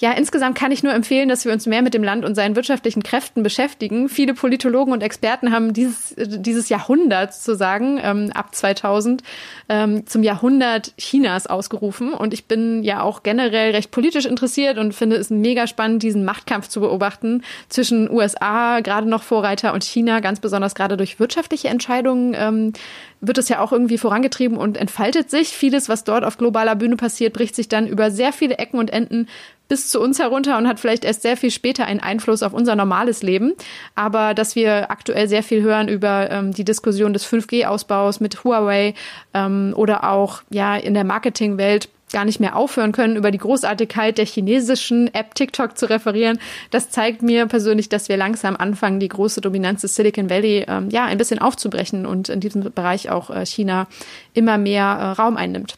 [0.00, 2.54] Ja, insgesamt kann ich nur empfehlen, dass wir uns mehr mit dem Land und seinen
[2.54, 4.08] wirtschaftlichen Kräften beschäftigen.
[4.08, 9.24] Viele Politologen und Experten haben dieses, dieses Jahrhundert zu sagen, ähm, ab 2000,
[9.68, 12.12] ähm, zum Jahrhundert Chinas ausgerufen.
[12.12, 16.24] Und ich bin ja auch generell recht politisch interessiert und finde es mega spannend, diesen
[16.24, 21.68] Machtkampf zu beobachten zwischen USA, gerade noch Vorreiter, und China, ganz besonders gerade durch wirtschaftliche
[21.68, 22.36] Entscheidungen.
[22.38, 22.72] Ähm,
[23.20, 25.48] wird es ja auch irgendwie vorangetrieben und entfaltet sich.
[25.48, 28.90] Vieles, was dort auf globaler Bühne passiert, bricht sich dann über sehr viele Ecken und
[28.90, 29.26] Enden
[29.68, 32.74] bis zu uns herunter und hat vielleicht erst sehr viel später einen Einfluss auf unser
[32.74, 33.52] normales Leben.
[33.94, 38.94] Aber dass wir aktuell sehr viel hören über ähm, die Diskussion des 5G-Ausbaus mit Huawei
[39.34, 44.18] ähm, oder auch ja in der Marketingwelt gar nicht mehr aufhören können, über die Großartigkeit
[44.18, 46.38] der chinesischen App TikTok zu referieren.
[46.70, 50.88] Das zeigt mir persönlich, dass wir langsam anfangen, die große Dominanz des Silicon Valley ähm,
[50.90, 53.86] ja ein bisschen aufzubrechen und in diesem Bereich auch äh, China
[54.34, 55.76] immer mehr äh, Raum einnimmt.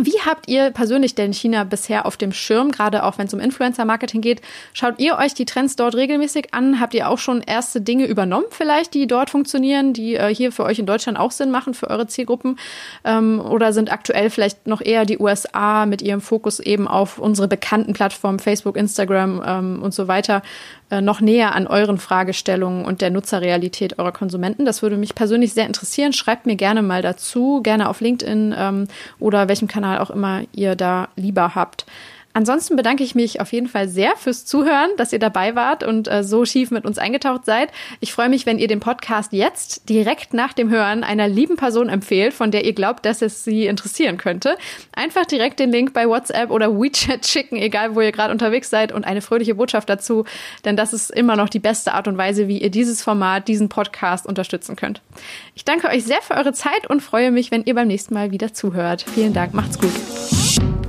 [0.00, 3.40] Wie habt ihr persönlich denn China bisher auf dem Schirm, gerade auch wenn es um
[3.40, 4.40] Influencer-Marketing geht?
[4.72, 6.78] Schaut ihr euch die Trends dort regelmäßig an?
[6.78, 10.62] Habt ihr auch schon erste Dinge übernommen vielleicht, die dort funktionieren, die äh, hier für
[10.62, 12.60] euch in Deutschland auch Sinn machen für eure Zielgruppen?
[13.02, 17.48] Ähm, oder sind aktuell vielleicht noch eher die USA mit ihrem Fokus eben auf unsere
[17.48, 20.42] bekannten Plattformen Facebook, Instagram ähm, und so weiter
[20.90, 24.64] noch näher an euren Fragestellungen und der Nutzerrealität eurer Konsumenten.
[24.64, 26.12] Das würde mich persönlich sehr interessieren.
[26.12, 28.88] Schreibt mir gerne mal dazu, gerne auf LinkedIn ähm,
[29.18, 31.84] oder welchem Kanal auch immer ihr da lieber habt.
[32.38, 36.06] Ansonsten bedanke ich mich auf jeden Fall sehr fürs Zuhören, dass ihr dabei wart und
[36.06, 37.72] äh, so schief mit uns eingetaucht seid.
[37.98, 41.88] Ich freue mich, wenn ihr den Podcast jetzt direkt nach dem Hören einer lieben Person
[41.88, 44.56] empfehlt, von der ihr glaubt, dass es sie interessieren könnte.
[44.92, 48.92] Einfach direkt den Link bei WhatsApp oder WeChat schicken, egal wo ihr gerade unterwegs seid
[48.92, 50.24] und eine fröhliche Botschaft dazu,
[50.64, 53.68] denn das ist immer noch die beste Art und Weise, wie ihr dieses Format, diesen
[53.68, 55.02] Podcast unterstützen könnt.
[55.56, 58.30] Ich danke euch sehr für eure Zeit und freue mich, wenn ihr beim nächsten Mal
[58.30, 59.04] wieder zuhört.
[59.12, 60.87] Vielen Dank, macht's gut.